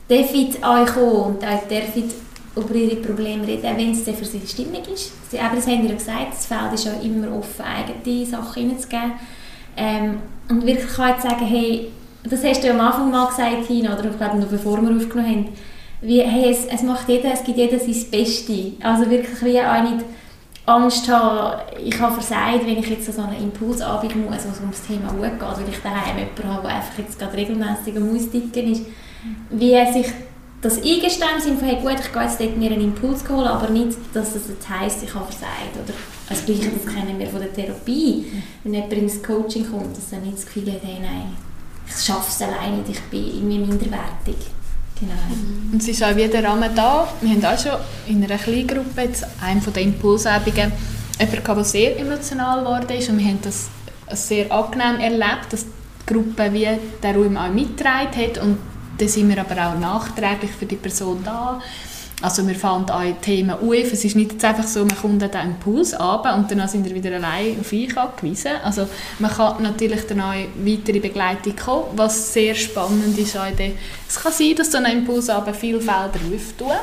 dürfen 0.10 0.50
euch 0.62 0.94
kommen 0.94 1.36
und 1.36 1.44
auch 1.46 1.68
dürfen 1.70 2.12
über 2.56 2.76
ihre 2.76 2.98
Probleme 2.98 3.48
reden, 3.48 3.66
auch 3.66 3.78
wenn 3.78 3.92
es 3.92 4.02
für 4.04 4.26
sie 4.26 4.42
stimmig 4.46 4.88
ist. 4.94 5.14
Aber 5.40 5.56
das 5.56 5.68
haben 5.68 5.88
ja 5.88 5.94
gesagt, 5.94 6.34
das 6.34 6.46
Feld 6.46 6.74
ist 6.74 6.86
ja 6.86 6.94
immer 7.02 7.36
offen, 7.38 7.64
eigene 7.64 8.26
Sachen 8.26 8.62
hineinzugeben. 8.64 9.14
Ähm, 9.78 10.20
und 10.50 10.66
wirklich 10.66 10.94
kann 10.94 11.12
jetzt 11.12 11.24
sagen, 11.24 11.46
hey, 11.46 11.88
das 12.24 12.44
hast 12.44 12.62
du 12.62 12.68
ja 12.68 12.74
am 12.74 12.82
Anfang 12.82 13.10
mal 13.10 13.28
gesagt, 13.28 13.68
Tina, 13.68 13.98
oder 13.98 14.10
ich 14.10 14.18
glaube 14.18 14.38
noch 14.38 14.48
bevor 14.48 14.82
wir 14.82 14.96
aufgenommen 14.96 15.32
haben, 15.32 15.50
wie, 16.02 16.22
hey, 16.22 16.52
es, 16.52 16.66
es, 16.66 16.84
macht 16.84 17.08
jeder, 17.08 17.32
es 17.34 17.44
gibt 17.44 17.58
jeder 17.58 17.80
sein 17.80 18.06
Bestes. 18.12 18.74
Also 18.82 19.10
wirklich 19.10 19.42
wie 19.44 19.62
auch 19.62 19.84
nicht 19.84 20.04
Angst 20.66 21.10
haben, 21.10 21.62
ich 21.84 22.00
habe 22.00 22.14
versagt, 22.14 22.66
wenn 22.66 22.78
ich 22.78 22.90
jetzt 22.90 23.12
so 23.12 23.22
einen 23.22 23.44
Impulsabend 23.44 24.16
muss, 24.16 24.46
wo 24.46 24.50
es 24.50 24.60
um 24.60 24.72
das 24.72 24.86
Thema 24.86 25.14
Uhr 25.14 25.28
geht, 25.30 25.42
weil 25.42 25.70
ich 25.70 25.80
daheim 25.82 26.18
jemanden 26.18 26.54
habe, 26.54 26.68
der 26.68 26.76
einfach 26.76 26.98
jetzt 26.98 27.18
gerade 27.18 27.38
regelmäßig 27.38 27.98
am 27.98 28.16
Ausdicken 28.16 28.72
ist. 28.72 28.86
Wie 29.50 29.94
sich 29.94 30.12
das 30.62 30.78
Eingestehen 30.78 31.30
im 31.36 31.42
Sinne 31.42 31.58
von, 31.58 31.68
hey 31.68 31.82
gut, 31.82 32.00
ich 32.00 32.14
gehe 32.14 32.22
jetzt 32.22 32.40
dort 32.40 32.58
mir 32.58 32.72
einen 32.72 32.82
Impuls 32.82 33.28
holen, 33.28 33.48
aber 33.48 33.70
nicht, 33.70 33.98
dass 34.14 34.34
das 34.34 34.44
jetzt 34.48 34.70
heisst, 34.70 35.04
ich 35.04 35.14
habe 35.14 35.26
versagt. 35.26 35.74
Oder 35.84 35.94
das 36.30 36.46
Gleiche, 36.46 36.70
das 36.70 36.94
kennen 36.94 37.18
wir 37.18 37.28
von 37.28 37.40
der 37.40 37.52
Therapie. 37.52 38.26
Wenn 38.64 38.74
jemand 38.74 38.94
ins 38.94 39.24
Coaching 39.24 39.70
kommt, 39.70 39.98
dass 39.98 40.12
er 40.12 40.20
nicht 40.20 40.38
das 40.38 40.46
Gefühl 40.46 40.72
hat, 40.72 40.82
hey, 40.84 41.00
nein, 41.02 41.34
ich 41.88 42.06
schaffe 42.06 42.30
es 42.30 42.42
alleine 42.42 42.78
nicht, 42.78 42.90
ich 42.92 43.02
bin 43.02 43.26
irgendwie 43.26 43.60
minderwertig. 43.60 44.38
Genau. 45.00 45.14
Mhm. 45.14 45.74
Und 45.74 45.82
es 45.82 45.88
ist 45.88 46.04
auch 46.04 46.16
wieder 46.16 46.44
Rahmen 46.44 46.70
da. 46.76 47.08
Wir 47.22 47.32
haben 47.32 47.46
auch 47.46 47.60
schon 47.60 47.80
in 48.08 48.24
einer 48.24 48.38
kleinen 48.38 48.68
Gruppe, 48.68 49.02
jetzt 49.02 49.26
einem 49.42 49.62
von 49.62 49.74
den 49.74 49.94
Impulsübungen, 49.94 50.72
jemanden 51.20 51.56
der 51.56 51.64
sehr 51.64 52.00
emotional 52.00 52.60
geworden 52.60 52.98
ist 52.98 53.10
und 53.10 53.18
wir 53.18 53.26
haben 53.26 53.40
das 53.42 53.68
sehr 54.12 54.52
angenehm 54.52 55.00
erlebt, 55.00 55.48
dass 55.52 55.66
die 55.66 56.14
Gruppe 56.14 56.54
wie 56.54 56.68
den 57.02 57.16
Raum 57.16 57.38
auch 57.38 57.52
mitgetragen 57.52 58.16
hat 58.16 58.38
und 58.38 58.58
dann 59.02 59.10
sind 59.10 59.28
wir 59.30 59.40
aber 59.40 59.68
auch 59.68 59.80
nachträglich 59.80 60.52
für 60.52 60.66
die 60.66 60.76
Person 60.76 61.22
da. 61.26 61.60
Also 62.22 62.48
wir 62.48 62.54
fahren 62.54 62.88
auch 62.88 63.02
Themen 63.20 63.50
auf. 63.50 63.92
Es 63.92 64.06
ist 64.06 64.16
nicht 64.16 64.44
einfach 64.46 64.68
so, 64.68 64.86
man 64.86 64.96
kommt 64.96 65.24
dann 65.24 65.32
einen 65.32 65.52
Impuls 65.54 65.96
ab 65.96 66.28
und 66.38 66.52
dann 66.52 66.68
sind 66.68 66.86
wir 66.86 66.94
wieder 66.94 67.16
allein 67.16 67.60
auf 67.60 67.74
euch 67.74 67.98
angewiesen. 67.98 68.52
Also 68.64 68.88
man 69.18 69.32
kann 69.32 69.64
natürlich 69.64 70.06
dann 70.06 70.22
auch 70.22 70.34
weitere 70.64 71.00
Begleitung 71.00 71.56
kommen, 71.56 71.86
was 71.96 72.32
sehr 72.32 72.54
spannend 72.54 73.18
ist. 73.18 73.36
Auch 73.36 73.48
es 74.08 74.20
kann 74.20 74.32
sein, 74.32 74.56
dass 74.56 74.72
so 74.72 74.78
ein 74.78 74.86
Impuls 74.86 75.30
aber 75.30 75.54
viele 75.56 75.80
Felder 75.82 76.20
auftut, 76.36 76.78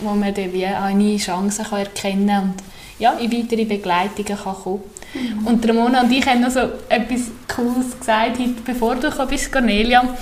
wo 0.00 0.10
man 0.10 0.34
dann 0.34 0.52
wie 0.52 0.66
eine 0.66 1.16
Chance 1.16 1.62
kann 1.62 1.78
erkennen 1.78 2.28
kann 2.28 2.42
und 2.42 2.54
ja, 2.98 3.12
in 3.14 3.32
weitere 3.32 3.64
Begleitungen 3.64 4.38
kann 4.38 4.54
kommen 4.54 4.82
mhm. 5.14 5.46
Und 5.46 5.66
Ramona 5.66 6.02
und 6.02 6.12
ich 6.12 6.26
haben 6.26 6.42
noch 6.42 6.50
so 6.50 6.60
etwas 6.90 7.22
Cooles 7.48 7.98
gesagt, 7.98 8.38
heute, 8.38 8.54
bevor 8.64 8.96
du 8.96 9.10
bist, 9.26 9.50
Cornelia 9.50 10.14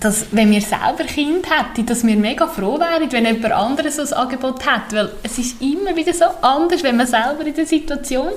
dass, 0.00 0.26
wenn 0.32 0.50
wir 0.50 0.60
selber 0.60 1.04
Kind 1.06 1.46
hätten, 1.48 1.86
dass 1.86 2.04
wir 2.04 2.16
mega 2.16 2.46
froh 2.46 2.78
wären, 2.78 3.10
wenn 3.12 3.26
jemand 3.26 3.52
anderes 3.52 3.96
so 3.96 4.02
ein 4.02 4.12
Angebot 4.12 4.66
hat. 4.66 4.92
Weil 4.92 5.12
es 5.22 5.38
ist 5.38 5.60
immer 5.60 5.94
wieder 5.94 6.12
so 6.12 6.24
anders, 6.42 6.82
wenn 6.82 6.96
man 6.96 7.06
selber 7.06 7.46
in 7.46 7.54
der 7.54 7.66
Situation 7.66 8.30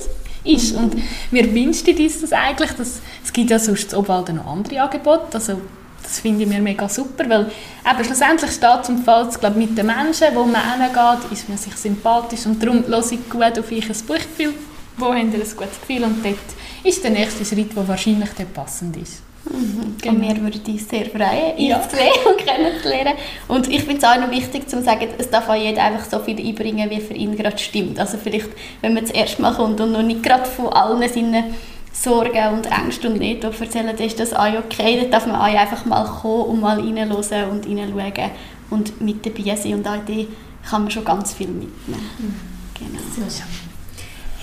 ist. 0.44 0.76
Und 0.76 0.96
wir 1.32 1.54
wünschen 1.54 1.98
uns 1.98 2.22
das 2.22 2.32
eigentlich, 2.32 2.72
dass, 2.72 3.02
es 3.24 3.34
gibt 3.34 3.50
ja 3.50 3.60
sonst 3.60 3.94
Obwalden 3.94 4.38
noch 4.38 4.48
andere 4.48 4.82
Angebote, 4.82 5.36
also 5.36 5.62
das 6.04 6.20
finde 6.20 6.44
ich 6.44 6.50
mir 6.50 6.62
mega 6.62 6.88
super, 6.88 7.28
weil 7.28 7.52
eben 7.86 8.06
schlussendlich 8.06 8.52
steht 8.52 8.86
zum 8.86 9.04
Fall, 9.04 9.28
glaube 9.28 9.60
mit 9.60 9.78
den 9.78 9.88
Menschen, 9.88 10.28
wo 10.36 10.46
man 10.46 10.82
hingeht, 10.82 11.32
ist 11.32 11.50
man 11.50 11.58
sich 11.58 11.76
sympathisch 11.76 12.46
und 12.46 12.64
darum 12.64 12.86
höre 12.88 13.12
ich 13.12 13.30
gut 13.30 13.60
auf 13.60 13.72
euch 13.72 13.90
ein 13.90 14.06
Buchgefühl, 14.08 14.54
wo 14.96 15.08
habt 15.08 15.18
ihr 15.18 15.24
ein 15.24 15.30
gutes 15.30 15.82
Gefühl 15.82 16.04
und 16.06 16.24
dort 16.24 16.38
ist 16.86 17.04
der 17.04 17.12
nächste 17.12 17.44
Schritt, 17.44 17.76
der 17.76 17.88
wahrscheinlich 17.88 18.30
dort 18.38 18.54
passend 18.54 18.96
ist. 18.96 19.27
Mhm. 19.50 19.96
Und 20.10 20.22
wir 20.22 20.42
würden 20.42 20.62
uns 20.68 20.90
sehr 20.90 21.06
freuen, 21.06 21.58
ihn 21.58 21.70
ja. 21.70 21.82
zu 21.82 21.96
sehen 21.96 22.12
und 22.26 22.38
kennenzulernen. 22.46 23.14
Und 23.48 23.68
ich 23.70 23.84
finde 23.84 23.98
es 23.98 24.04
auch 24.04 24.20
noch 24.20 24.32
wichtig 24.32 24.70
zu 24.70 24.82
sagen, 24.82 25.08
es 25.18 25.30
darf 25.30 25.50
auch 25.50 25.56
jeder 25.56 25.84
einfach 25.84 26.10
so 26.10 26.20
viel 26.20 26.40
einbringen, 26.40 26.90
wie 26.90 27.00
für 27.00 27.14
ihn 27.14 27.36
gerade 27.36 27.58
stimmt. 27.58 28.00
Also 28.00 28.18
vielleicht, 28.18 28.50
wenn 28.82 28.94
man 28.94 29.04
das 29.04 29.12
erste 29.12 29.42
Mal 29.42 29.54
kommt 29.54 29.80
und 29.82 29.92
noch 29.92 30.04
nicht 30.04 30.24
gerade 30.24 30.46
von 30.46 30.68
allen 30.68 31.08
seinen 31.10 31.56
Sorgen 31.94 32.54
und 32.54 32.66
Ängsten 32.68 33.14
und 33.14 33.20
Nöten 33.20 33.52
erzählen, 33.52 33.88
dann 33.88 33.98
ist 33.98 34.20
das 34.20 34.34
auch 34.34 34.54
okay. 34.54 35.00
Dann 35.02 35.12
darf 35.12 35.26
man 35.26 35.36
auch 35.36 35.60
einfach 35.60 35.86
mal 35.86 36.06
kommen 36.06 36.44
und 36.44 36.62
mal 36.62 36.80
reinhören 36.80 37.12
und 37.12 37.32
reinschauen 37.32 38.32
und 38.70 39.02
mit 39.02 39.26
dabei 39.26 39.56
sein. 39.56 39.76
Und 39.76 39.88
auch 39.88 40.06
die 40.08 40.28
kann 40.70 40.84
man 40.84 40.92
schon 40.92 41.06
ganz 41.06 41.34
viel 41.34 41.48
mitnehmen. 41.48 42.10
Mhm. 42.20 42.36
Genau. 42.78 43.30
So. 43.30 43.44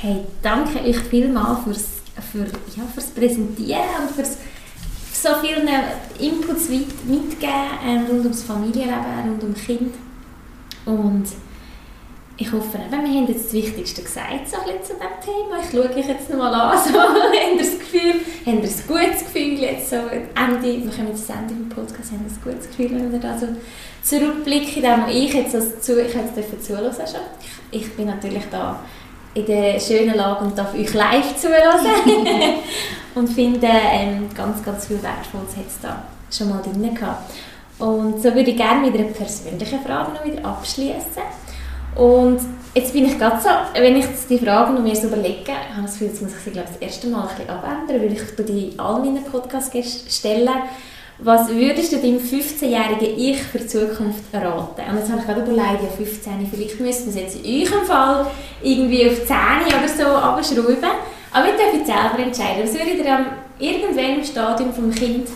Hey, 0.00 0.20
danke 0.42 0.82
euch 0.82 0.98
vielmals 0.98 1.60
fürs, 1.64 1.86
für, 2.32 2.44
ja, 2.76 2.84
fürs 2.92 3.06
Präsentieren 3.06 3.80
und 4.02 4.14
fürs 4.14 4.38
so 5.24 5.30
vielen 5.40 5.66
Inputs 6.20 6.68
mitgeben 6.68 7.54
ähm, 7.86 8.04
rund 8.10 8.24
ums 8.24 8.42
Familienleben, 8.42 9.24
rund 9.26 9.42
um 9.42 9.54
Kind. 9.54 9.94
Und 10.84 11.24
ich 12.36 12.52
hoffe, 12.52 12.78
wir 12.90 12.98
haben 12.98 13.26
jetzt 13.28 13.46
das 13.46 13.52
Wichtigste 13.54 14.02
gesagt 14.02 14.46
so 14.46 14.56
zu 14.58 14.66
diesem 14.66 14.98
Thema. 15.24 15.60
Ich 15.62 15.70
schaue 15.70 15.96
euch 15.96 16.08
jetzt 16.08 16.28
nochmal 16.28 16.52
an. 16.52 16.78
So, 16.84 16.98
habt 17.00 17.34
ihr 17.34 17.58
das 17.58 17.78
Gefühl, 17.78 18.14
habt 18.44 18.46
ihr 18.46 18.52
ein 18.52 18.60
gutes 18.60 19.24
Gefühl 19.24 19.58
jetzt 19.60 19.88
so 19.88 19.96
Ende, 19.96 20.84
wir 20.84 20.90
kommen 20.90 21.08
jetzt 21.08 21.28
das 21.28 21.36
Ende 21.36 21.54
vom 21.54 21.68
Podcast, 21.70 22.12
ihr 22.12 22.18
ein 22.18 22.52
gutes 22.52 22.68
Gefühl, 22.68 22.90
wenn 22.90 23.12
wir 23.12 23.20
da 23.20 23.38
so 23.38 23.46
zurückblicken, 24.02 24.82
dem 24.82 25.08
ich 25.08 25.32
jetzt 25.32 25.54
also 25.54 25.70
zu, 25.80 26.02
ich 26.04 26.12
jetzt 26.12 26.66
zuhören 26.66 26.92
schon. 26.92 27.20
Ich, 27.70 27.80
ich 27.80 27.96
bin 27.96 28.08
natürlich 28.08 28.44
da 28.50 28.80
in 29.34 29.46
der 29.46 29.80
schönen 29.80 30.14
Lage 30.14 30.44
und 30.44 30.56
darf 30.56 30.74
euch 30.74 30.92
live 30.94 31.36
zuhören. 31.36 31.86
und 33.14 33.28
finde 33.28 33.66
ähm, 33.66 34.28
ganz, 34.34 34.62
ganz 34.64 34.86
viel 34.86 35.02
Wertvolles 35.02 35.56
hat 35.56 35.66
es 35.66 35.80
da 35.80 36.02
schon 36.30 36.50
mal 36.50 36.62
drin 36.62 36.94
gehabt. 36.94 37.32
Und 37.78 38.22
so 38.22 38.34
würde 38.34 38.50
ich 38.50 38.56
gerne 38.56 38.88
mit 38.88 38.98
einer 38.98 39.10
persönlichen 39.10 39.80
Frage 39.80 40.12
noch 40.12 40.24
wieder 40.24 40.44
abschließen. 40.44 41.22
Und 41.96 42.40
jetzt 42.74 42.92
bin 42.92 43.06
ich 43.06 43.18
gerade 43.18 43.40
so, 43.40 43.48
wenn 43.80 43.96
ich 43.96 44.06
die 44.28 44.38
Frage 44.38 44.72
noch 44.72 44.82
mehr 44.82 44.96
so 44.96 45.06
überlege, 45.06 45.52
habe 45.52 45.80
ich 45.80 45.84
das 45.84 45.92
Gefühl, 45.92 46.08
jetzt 46.08 46.22
muss 46.22 46.32
ich 46.32 46.38
sie 46.38 46.50
glaube 46.50 46.68
ich, 46.70 46.78
das 46.78 46.88
erste 46.88 47.06
Mal 47.08 47.22
ein 47.22 47.28
bisschen 47.28 47.50
abändern, 47.50 48.00
weil 48.00 48.12
ich 48.12 48.46
die 48.46 48.78
all 48.78 48.98
meinen 49.00 49.24
Podcasts 49.24 49.72
stellen. 50.16 50.48
Was 51.18 51.48
würdest 51.48 51.92
du 51.92 51.98
deinem 51.98 52.18
15-jährigen 52.18 53.16
Ich 53.16 53.40
für 53.40 53.58
die 53.58 53.66
Zukunft 53.68 54.24
raten? 54.32 54.82
Und 54.90 54.98
jetzt 54.98 55.10
habe 55.10 55.20
ich 55.20 55.26
gerade 55.26 55.42
überlegt, 55.42 55.82
ja 55.84 55.88
15, 55.96 56.48
vielleicht 56.52 56.80
müssten 56.80 57.14
wir 57.14 57.24
es 57.24 57.34
jetzt 57.34 57.44
in 57.44 57.68
eurem 57.68 57.86
Fall 57.86 58.26
irgendwie 58.62 59.08
auf 59.08 59.24
10 59.24 59.36
oder 59.68 59.88
so 59.88 60.04
abschrauben. 60.16 60.90
Aber 61.32 61.46
ihr 61.46 61.52
dürft 61.52 61.86
selber 61.86 62.18
entscheiden. 62.18 62.64
Was 62.64 62.74
würdet 62.74 63.04
ihr 63.04 63.14
am 63.16 63.26
irgendwann 63.60 64.24
Stadium 64.24 64.72
vom 64.74 64.90
Kind 64.90 65.28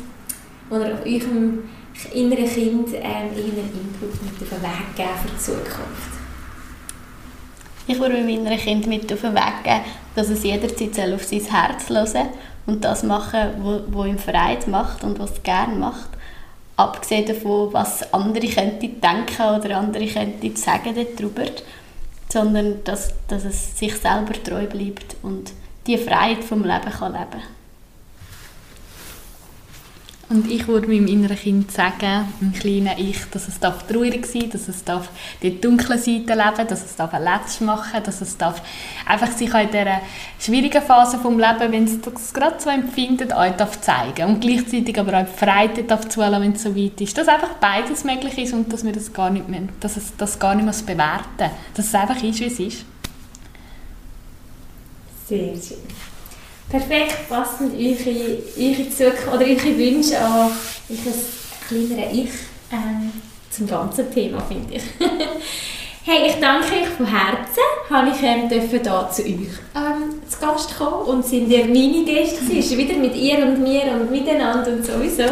oder 0.68 0.98
eurem 1.06 1.68
inneren 2.12 2.48
Kind 2.48 2.88
ähm, 2.94 3.30
irgendeinen 3.36 3.70
Input 3.72 4.22
mit 4.22 4.42
auf 4.42 4.48
den 4.48 4.62
Weg 4.62 4.96
geben 4.96 5.08
für 5.22 5.28
die 5.28 5.38
Zukunft? 5.38 6.18
Ich 7.86 7.98
würde 8.00 8.20
meinem 8.22 8.58
Kind 8.58 8.86
mit 8.88 9.12
auf 9.12 9.20
den 9.20 9.34
Weg 9.34 9.64
geben, 9.64 9.80
dass 10.16 10.28
es 10.28 10.42
jederzeit 10.42 11.14
auf 11.14 11.24
sein 11.24 11.40
Herz 11.40 11.88
hören 11.88 12.06
soll 12.06 12.28
und 12.68 12.84
das 12.84 13.02
machen, 13.02 13.84
was 13.88 14.06
ihm 14.06 14.18
Freude 14.18 14.70
macht 14.70 15.02
und 15.02 15.18
was 15.18 15.32
es 15.32 15.42
gerne 15.42 15.74
macht. 15.74 16.10
Abgesehen 16.76 17.26
davon, 17.26 17.72
was 17.72 18.12
andere 18.12 18.46
könnten 18.46 19.00
denken 19.00 19.56
oder 19.56 19.78
andere 19.78 20.06
könnten 20.06 20.54
sagen 20.54 20.94
darüber, 21.16 21.46
sondern 22.28 22.84
dass, 22.84 23.14
dass 23.26 23.46
es 23.46 23.76
sich 23.78 23.96
selber 23.96 24.34
treu 24.44 24.66
bleibt 24.66 25.16
und 25.22 25.52
die 25.86 25.96
Freiheit 25.96 26.44
vom 26.44 26.62
Leben 26.62 26.90
kann 26.90 27.12
leben 27.12 27.57
und 30.30 30.50
ich 30.50 30.68
würde 30.68 30.88
meinem 30.88 31.06
inneren 31.06 31.36
Kind 31.36 31.72
sagen, 31.72 32.28
meinem 32.40 32.52
kleinen 32.52 32.98
Ich, 32.98 33.18
dass 33.30 33.48
es 33.48 33.58
darf 33.58 33.86
traurig 33.86 34.26
sein 34.26 34.50
dass 34.50 34.68
es 34.68 34.84
darf 34.84 35.08
die 35.42 35.60
dunkle 35.60 35.96
Seite 35.96 36.34
leben 36.34 36.68
dass 36.68 36.84
es 36.84 36.96
darf 36.96 37.14
ein 37.14 37.22
Letzt 37.22 37.60
machen 37.62 38.02
dass 38.02 38.20
es 38.20 38.36
darf 38.36 38.60
einfach 39.06 39.30
sich 39.32 39.52
in 39.52 39.70
dieser 39.70 40.00
schwierigen 40.38 40.82
Phase 40.82 41.16
des 41.16 41.24
Lebens, 41.24 41.72
wenn 41.72 41.84
es 41.84 42.00
das 42.00 42.32
gerade 42.32 42.60
so 42.60 42.68
empfindet, 42.68 43.34
euch 43.34 43.52
darf 43.52 43.80
zeigen 43.80 44.28
und 44.28 44.40
gleichzeitig 44.40 44.98
aber 44.98 45.20
auch 45.20 45.26
die 45.26 45.38
Freiheit 45.38 45.90
darf 45.90 46.08
zulassen, 46.08 46.42
wenn 46.42 46.52
es 46.52 46.62
so 46.62 46.76
weit 46.76 47.00
ist. 47.00 47.16
Dass 47.16 47.28
einfach 47.28 47.54
beides 47.54 48.04
möglich 48.04 48.36
ist 48.38 48.52
und 48.52 48.72
dass 48.72 48.84
wir 48.84 48.92
das 48.92 49.12
gar 49.12 49.30
nicht 49.30 49.48
mehr, 49.48 49.62
dass 49.80 49.96
es 49.96 50.16
das 50.16 50.38
gar 50.38 50.54
nicht 50.54 50.64
mehr 50.64 50.74
bewerten 50.86 51.54
dass 51.74 51.86
es 51.86 51.94
einfach 51.94 52.22
ist, 52.22 52.40
wie 52.40 52.44
es 52.44 52.60
ist. 52.60 52.84
Sehr 55.26 55.54
schön 55.54 56.07
perfekt 56.68 57.28
passend 57.28 57.74
eure, 57.74 58.38
eure 58.58 58.90
Zukunft 58.90 59.28
oder 59.28 59.44
eure 59.44 59.78
Wünsche 59.78 60.18
an 60.18 60.50
euer 60.88 61.12
kleineres 61.68 62.12
Ich 62.12 62.30
ähm, 62.72 63.12
zum 63.50 63.66
ganzen 63.66 64.10
Thema, 64.12 64.40
finde 64.40 64.74
ich. 64.74 64.82
hey, 66.04 66.28
ich 66.28 66.36
danke 66.40 66.66
euch 66.66 66.88
von 66.88 67.06
Herzen, 67.06 67.62
habe 67.90 68.10
ich 68.10 68.22
ähm, 68.22 68.48
dürfen 68.48 68.82
da 68.82 69.10
zu 69.10 69.22
euch 69.22 69.30
ähm, 69.74 70.20
zu 70.28 70.38
Gast 70.40 70.76
kommen 70.76 71.06
und 71.06 71.24
sind 71.24 71.50
ihr 71.50 71.64
meine 71.64 72.04
Gäste 72.04 72.52
ist 72.52 72.76
wieder 72.76 72.94
mit 72.94 73.16
ihr 73.16 73.38
und 73.38 73.62
mir 73.62 73.84
und 73.92 74.10
miteinander 74.10 74.72
und 74.72 74.84
sowieso. 74.84 75.24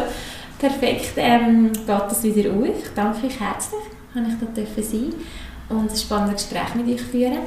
Perfekt 0.58 1.12
ähm, 1.16 1.70
geht 1.72 1.86
das 1.86 2.22
wieder 2.22 2.50
auf. 2.50 2.64
Ich 2.64 2.88
danke 2.94 3.26
euch 3.26 3.38
herzlich, 3.38 3.82
habe 4.14 4.26
ich 4.26 4.34
da 4.40 4.46
dürfen 4.46 4.82
sein 4.82 5.14
und 5.68 5.90
ein 5.90 5.96
spannendes 5.96 6.48
Gespräch 6.48 6.74
mit 6.74 6.94
euch 6.94 7.06
führen. 7.06 7.38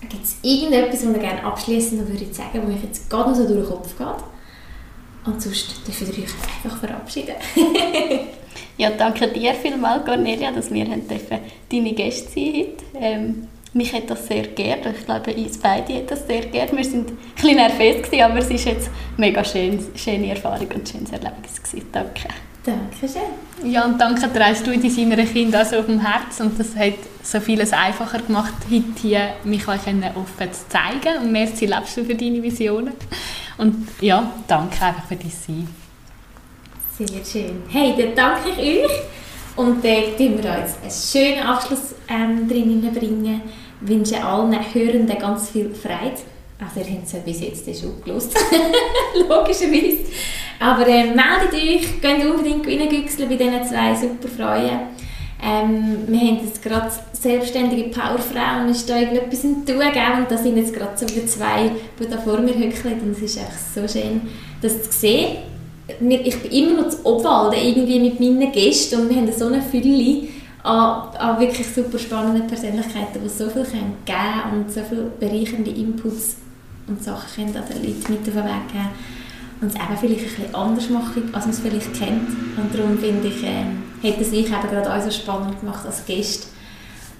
Gibt 0.00 0.24
es 0.24 0.36
irgendetwas, 0.42 1.04
was 1.06 1.12
ihr 1.14 1.18
gerne 1.18 1.44
abschließend 1.44 2.08
würde 2.08 2.32
sagen, 2.32 2.62
wo 2.64 2.72
euch 2.72 2.82
jetzt 2.84 3.10
gerade 3.10 3.30
noch 3.30 3.36
so 3.36 3.46
durch 3.46 3.66
den 3.66 3.68
Kopf 3.68 3.96
geht? 3.98 4.06
Und 5.26 5.42
sonst 5.42 5.86
dürft 5.86 6.00
ihr 6.00 6.24
euch 6.24 6.30
einfach 6.64 6.78
verabschieden. 6.78 7.34
ja, 8.78 8.90
danke 8.90 9.28
dir 9.28 9.54
vielmals, 9.54 10.04
Cornelia, 10.04 10.52
dass 10.52 10.72
wir 10.72 10.86
deine 10.86 11.92
Gäste 11.92 12.30
sein 12.30 12.54
heute. 12.54 12.84
Ähm, 12.94 13.48
mich 13.74 13.92
hat 13.92 14.08
das 14.08 14.26
sehr 14.26 14.46
geehrt. 14.46 14.86
Ich 14.86 15.04
glaube, 15.04 15.34
uns 15.34 15.58
beide 15.58 15.94
hat 15.96 16.10
das 16.10 16.26
sehr 16.26 16.46
geehrt. 16.46 16.72
Wir 16.72 16.78
waren 16.78 17.06
ein 17.06 17.16
bisschen 17.34 17.56
nervös, 17.56 18.20
aber 18.22 18.38
es 18.38 18.48
war 18.48 18.72
jetzt 18.72 18.88
eine 18.88 19.26
mega 19.26 19.44
schön, 19.44 19.78
schöne 19.94 20.30
Erfahrung 20.30 20.68
und 20.68 20.76
ein 20.76 20.86
schönes 20.86 21.10
Erlebnis. 21.10 21.60
Danke. 21.92 22.28
Dankeschön. 22.68 23.22
Ja, 23.64 23.86
und 23.86 23.98
danke 23.98 24.30
trägst 24.30 24.66
du 24.66 24.76
deiner 24.76 25.24
Kinder 25.24 25.64
so 25.64 25.76
auf 25.76 25.86
dem 25.86 26.00
Herz 26.00 26.38
und 26.40 26.60
das 26.60 26.76
hat 26.76 26.98
so 27.22 27.40
vieles 27.40 27.72
einfacher 27.72 28.18
gemacht, 28.18 28.52
heute 28.70 29.00
hier 29.00 29.30
mich 29.44 29.66
euch 29.66 29.86
offen 29.86 30.52
zu 30.52 30.68
zeigen 30.68 31.22
und 31.22 31.32
merci 31.32 31.64
lebst 31.64 31.96
du 31.96 32.04
für 32.04 32.14
deine 32.14 32.42
Visionen. 32.42 32.92
Und 33.56 33.88
ja, 34.00 34.30
danke 34.46 34.84
einfach 34.84 35.06
für 35.06 35.16
dein 35.16 35.30
Sein. 35.30 35.68
Sehr 36.98 37.24
schön. 37.24 37.62
Hey, 37.70 37.94
dann 37.96 38.14
danke 38.14 38.50
ich 38.50 38.84
euch 38.84 38.90
und 39.56 39.82
dann 39.82 40.02
bringen 40.16 40.42
wir 40.42 40.58
jetzt 40.58 40.78
einen 40.82 40.90
schönen 41.24 41.46
Abschluss 41.46 41.94
ähm, 42.08 42.46
drin 42.48 42.86
bringen. 42.92 43.40
Ich 43.80 43.88
wünsche 43.88 44.22
allen 44.22 44.52
Hörenden 44.74 45.18
ganz 45.18 45.50
viel 45.50 45.74
Freude. 45.74 46.20
Also 46.60 46.80
ihr 46.80 46.96
habt 46.96 47.06
es 47.06 47.12
bis 47.20 47.40
jetzt 47.40 47.80
schon 47.80 48.02
gelöst, 48.04 48.34
logischerweise. 49.14 49.98
Aber 50.58 50.86
äh, 50.88 51.04
meldet 51.04 51.54
euch, 51.54 52.00
geht 52.00 52.26
unbedingt 52.26 52.66
reingüchseln 52.66 53.28
bei 53.28 53.36
diesen 53.36 53.64
zwei 53.64 53.94
super 53.94 54.28
Freuen. 54.28 54.80
Ähm, 55.40 55.98
wir 56.08 56.18
haben 56.18 56.40
jetzt 56.44 56.60
gerade 56.60 56.90
selbstständige 57.12 57.90
Powerfrauen, 57.90 58.68
ist 58.70 58.90
da 58.90 58.98
irgendetwas 58.98 59.44
im 59.44 59.64
Tun, 59.64 59.78
gell? 59.78 60.18
und 60.18 60.28
da 60.28 60.36
sind 60.36 60.56
jetzt 60.56 60.74
gerade 60.74 60.96
so 60.96 61.08
wieder 61.08 61.26
zwei, 61.28 61.70
die 62.00 62.08
da 62.08 62.18
vor 62.18 62.40
mir 62.40 62.54
hückeln 62.54 63.00
und 63.00 63.12
es 63.12 63.22
ist 63.22 63.36
echt 63.36 63.74
so 63.74 63.86
schön, 63.86 64.22
das 64.60 64.82
zu 64.82 64.98
sehen. 64.98 65.38
Ich 66.00 66.42
bin 66.42 66.50
immer 66.50 66.82
noch 66.82 66.88
zu 66.88 67.06
Obwalden, 67.06 67.60
irgendwie 67.60 68.00
mit 68.00 68.18
meinen 68.18 68.50
Gästen 68.50 69.00
und 69.00 69.10
wir 69.10 69.16
haben 69.16 69.32
so 69.32 69.46
eine 69.46 69.62
Fülle 69.62 70.28
an, 70.64 71.16
an 71.16 71.40
wirklich 71.40 71.66
super 71.68 71.98
spannenden 71.98 72.48
Persönlichkeiten, 72.48 73.22
die 73.22 73.28
so 73.28 73.48
viel 73.48 73.62
geben 73.62 73.94
können 74.04 74.64
und 74.66 74.72
so 74.72 74.80
viele 74.88 75.04
bereichernde 75.20 75.70
Inputs 75.70 76.36
und 76.88 77.02
Sachen 77.02 77.44
können 77.44 77.56
an 77.56 77.64
den 77.68 77.82
Leuten 77.84 78.12
mit 78.12 78.20
auf 78.20 78.34
den 78.34 78.44
Weg 78.44 78.68
geben 78.72 78.88
und 79.60 79.68
es 79.68 79.74
eben 79.74 79.96
vielleicht 79.98 80.20
ein 80.20 80.36
bisschen 80.36 80.54
anders 80.54 80.90
machen, 80.90 81.30
als 81.32 81.44
man 81.46 81.54
es 81.54 81.60
vielleicht 81.60 81.94
kennt. 81.94 82.28
Und 82.56 82.74
darum 82.74 82.98
finde 82.98 83.28
ich, 83.28 83.42
äh, 83.42 84.10
hat 84.10 84.20
es 84.20 84.30
sich 84.30 84.46
eben 84.46 84.68
gerade 84.68 84.94
auch 84.94 85.02
so 85.02 85.10
spannend 85.10 85.60
gemacht 85.60 85.84
als 85.84 86.06
Gast. 86.06 86.48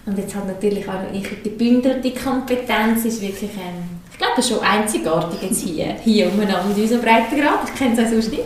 Und 0.07 0.17
jetzt 0.17 0.35
hat 0.35 0.47
natürlich 0.47 0.89
auch 0.89 0.95
ich 1.13 1.29
die 1.45 1.51
gebündelte 1.51 2.13
Kompetenz, 2.13 3.05
ist 3.05 3.21
wirklich, 3.21 3.51
ähm, 3.51 4.01
ich 4.11 4.19
glaube, 4.19 4.43
schon 4.43 4.61
einzigartig 4.61 5.43
jetzt 5.43 5.63
hier, 5.63 5.97
hier 6.03 6.33
umeinander 6.33 6.65
in 6.75 6.83
unserem 6.83 7.03
Breitengrad, 7.03 7.61
ich 7.67 7.75
kenne 7.75 7.95
es 7.95 8.07
auch 8.07 8.11
sonst 8.11 8.31
nicht. 8.31 8.45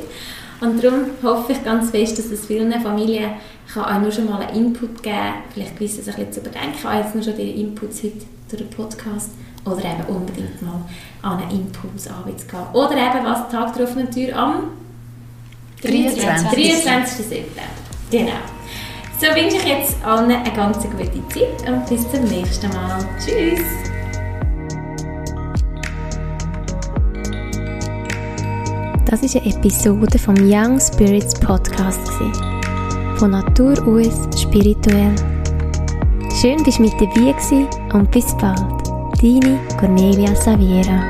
Und 0.61 0.83
darum 0.83 1.05
hoffe 1.23 1.53
ich 1.53 1.65
ganz 1.65 1.91
fest, 1.91 2.19
dass 2.19 2.27
es 2.27 2.47
vielen 2.47 2.73
Familien 2.81 3.33
kann 3.73 3.85
auch 3.85 4.01
nur 4.01 4.13
schon 4.13 4.29
mal 4.29 4.41
einen 4.41 4.67
Input 4.67 5.03
geben 5.03 5.17
kann, 5.17 5.35
vielleicht 5.53 5.77
gewiss 5.77 5.99
ein 5.99 6.05
bisschen 6.05 6.33
zu 6.33 6.41
überdenken, 6.41 6.87
auch 6.87 6.95
jetzt 6.95 7.15
nur 7.15 7.25
schon 7.25 7.37
die 7.37 7.61
Inputs 7.61 8.03
heute 8.03 8.25
durch 8.49 8.63
den 8.63 8.71
Podcast 8.71 9.31
oder 9.65 9.79
eben 9.79 10.05
unbedingt 10.09 10.61
mal 10.63 10.81
an 11.23 11.43
einen 11.43 11.51
Impuls 11.51 12.09
anzugehen. 12.09 12.67
Oder 12.73 12.93
eben, 12.93 13.25
was 13.25 13.49
Tag 13.49 13.75
der 13.75 13.85
offenen 13.85 14.11
Tür 14.11 14.37
am 14.37 14.55
23. 15.83 16.51
23. 16.51 17.27
September. 17.27 17.63
Genau. 18.11 18.33
So 19.21 19.29
wünsche 19.29 19.57
ich 19.57 19.65
jetzt 19.65 20.05
allen 20.05 20.31
eine 20.31 20.53
ganz 20.53 20.79
gute 20.79 21.29
Zeit 21.29 21.69
und 21.69 21.87
bis 21.89 22.11
zum 22.11 22.25
nächsten 22.25 22.69
Mal. 22.71 22.99
Tschüss! 23.19 23.61
Das 29.05 29.23
war 29.23 29.43
eine 29.43 29.55
Episode 29.55 30.19
vom 30.19 30.35
Young 30.41 30.81
Spirits 30.81 31.35
Podcast. 31.39 32.11
Von 33.17 33.31
Natur 33.31 33.75
aus 33.87 34.41
spirituell. 34.41 35.15
Schön, 36.41 36.65
dass 36.65 36.77
du 36.77 36.83
mit 36.83 36.93
dabei 36.95 37.35
warst 37.35 37.53
und 37.95 38.11
bis 38.11 38.37
bald. 38.39 38.82
Cornelia 39.79 40.35
Saviera. 40.35 41.09